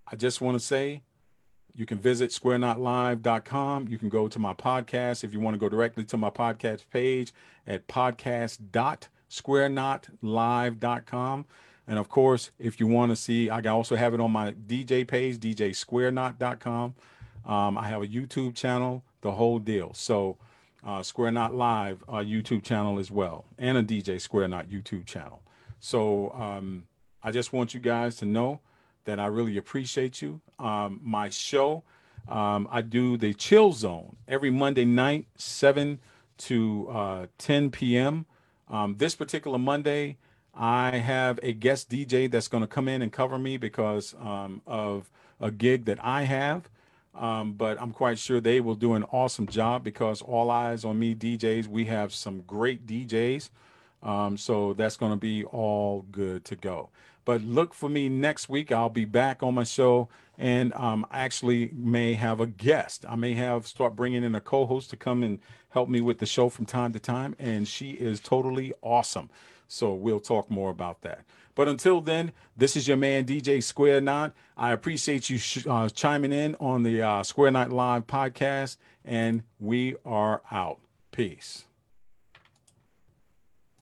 I 0.07 0.17
just 0.17 0.41
want 0.41 0.59
to 0.59 0.65
say 0.65 1.03
you 1.75 1.87
can 1.87 1.99
visit 1.99 2.31
squareknotlive.com. 2.31 3.89
You 3.89 3.99
can 3.99 4.09
go 4.09 4.29
to 4.29 4.39
my 4.39 4.55
podcast 4.55 5.25
if 5.25 5.33
you 5.33 5.41
want 5.41 5.55
to 5.55 5.59
go 5.59 5.69
directly 5.69 6.05
to 6.05 6.17
my 6.17 6.31
podcast 6.31 6.85
page 6.93 7.33
at 7.67 7.89
podcast.squareknotlive.com. 9.31 11.45
And 11.87 11.99
of 11.99 12.09
course, 12.09 12.51
if 12.59 12.81
you 12.81 12.87
want 12.87 13.13
to 13.13 13.17
see, 13.17 13.51
I 13.51 13.61
also 13.67 13.97
have 13.97 14.15
it 14.15 14.21
on 14.21 14.31
my 14.31 14.53
DJ 14.53 15.07
page, 15.07 15.39
djsquareknot.com. 15.39 16.95
Um, 17.47 17.79
I 17.79 17.89
have 17.89 18.03
a 18.03 18.07
YouTube 18.07 18.55
channel, 18.55 19.05
the 19.21 19.33
whole 19.33 19.59
deal. 19.59 19.93
So, 19.93 20.39
uh, 20.87 21.03
Square 21.03 21.33
Knot 21.33 21.55
Live 21.55 22.03
uh, 22.09 22.17
YouTube 22.17 22.63
channel 22.63 22.99
as 22.99 23.11
well, 23.11 23.45
and 23.59 23.77
a 23.77 23.83
DJ 23.83 24.21
Square 24.21 24.49
Knot 24.49 24.69
YouTube 24.69 25.07
channel. 25.07 25.43
So, 25.79 26.31
um, 26.33 26.85
I 27.23 27.31
just 27.31 27.53
want 27.53 27.75
you 27.75 27.81
guys 27.81 28.17
to 28.17 28.25
know 28.25 28.61
that 29.05 29.21
I 29.21 29.27
really 29.27 29.59
appreciate 29.59 30.23
you. 30.23 30.41
Um, 30.59 31.01
my 31.03 31.29
show, 31.29 31.85
um, 32.29 32.67
I 32.71 32.81
do 32.81 33.19
the 33.19 33.35
Chill 33.35 33.73
Zone 33.73 34.17
every 34.27 34.51
Monday 34.51 34.87
night, 34.87 35.27
7 35.37 36.01
to 36.37 36.89
uh, 36.91 37.27
10 37.39 37.71
p.m. 37.71 38.27
Um, 38.69 38.97
this 38.99 39.15
particular 39.15 39.59
Monday, 39.59 40.17
I 40.55 40.99
have 40.99 41.39
a 41.43 41.53
guest 41.53 41.91
DJ 41.91 42.31
that's 42.31 42.49
going 42.49 42.63
to 42.63 42.69
come 42.69 42.89
in 42.89 43.03
and 43.03 43.13
cover 43.13 43.39
me 43.39 43.57
because 43.57 44.15
um, 44.21 44.63
of 44.67 45.11
a 45.41 45.51
gig 45.51 45.85
that 45.87 45.99
I 46.03 46.23
have. 46.23 46.69
Um, 47.15 47.53
but 47.53 47.81
I'm 47.81 47.93
quite 47.93 48.19
sure 48.19 48.41
they 48.41 48.61
will 48.61 48.75
do 48.75 48.95
an 48.95 49.05
awesome 49.05 49.47
job 49.47 49.85
because 49.85 50.21
all 50.21 50.51
eyes 50.51 50.85
on 50.85 50.99
me 50.99 51.15
DJs. 51.15 51.69
We 51.69 51.85
have 51.85 52.13
some 52.13 52.43
great 52.43 52.87
DJs. 52.87 53.51
Um, 54.03 54.37
so 54.37 54.75
that's 54.75 54.97
going 54.97 55.13
to 55.13 55.19
be 55.19 55.45
all 55.45 56.05
good 56.11 56.45
to 56.47 56.57
go. 56.57 56.91
But 57.25 57.43
look 57.43 57.73
for 57.73 57.89
me 57.89 58.09
next 58.09 58.49
week. 58.49 58.71
I'll 58.71 58.91
be 58.91 59.05
back 59.05 59.43
on 59.43 59.55
my 59.55 59.65
show 59.65 60.09
and 60.39 60.73
um, 60.75 61.07
I 61.11 61.21
actually 61.21 61.71
may 61.73 62.15
have 62.15 62.41
a 62.41 62.47
guest. 62.47 63.05
I 63.09 63.17
may 63.17 63.35
have 63.35 63.67
start 63.67 63.97
bringing 63.97 64.25
in 64.25 64.35
a 64.35 64.41
co-host 64.41 64.91
to 64.91 64.97
come 64.97 65.23
and 65.23 65.39
help 65.71 65.89
me 65.89 66.01
with 66.01 66.19
the 66.19 66.27
show 66.27 66.49
from 66.49 66.67
time 66.67 66.93
to 66.93 66.99
time, 66.99 67.35
and 67.39 67.67
she 67.67 67.91
is 67.91 68.21
totally 68.21 68.73
awesome. 68.83 69.31
So 69.69 69.93
we'll 69.93 70.21
talk 70.21 70.51
more 70.51 70.71
about 70.71 71.03
that. 71.03 71.25
But 71.55 71.69
until 71.69 72.01
then, 72.01 72.33
this 72.57 72.77
is 72.77 72.89
your 72.89 72.97
man 72.97 73.25
DJ 73.25 73.63
Square 73.63 74.03
Knot. 74.03 74.35
I 74.57 74.73
appreciate 74.73 75.31
you 75.31 75.39
sh- 75.39 75.67
uh, 75.67 75.89
chiming 75.89 76.33
in 76.33 76.57
on 76.57 76.83
the 76.83 77.03
uh, 77.03 77.23
Square 77.23 77.53
Knot 77.53 77.71
Live 77.71 78.07
podcast, 78.07 78.77
and 79.05 79.43
we 79.61 79.95
are 80.05 80.43
out. 80.51 80.81
Peace. 81.13 81.65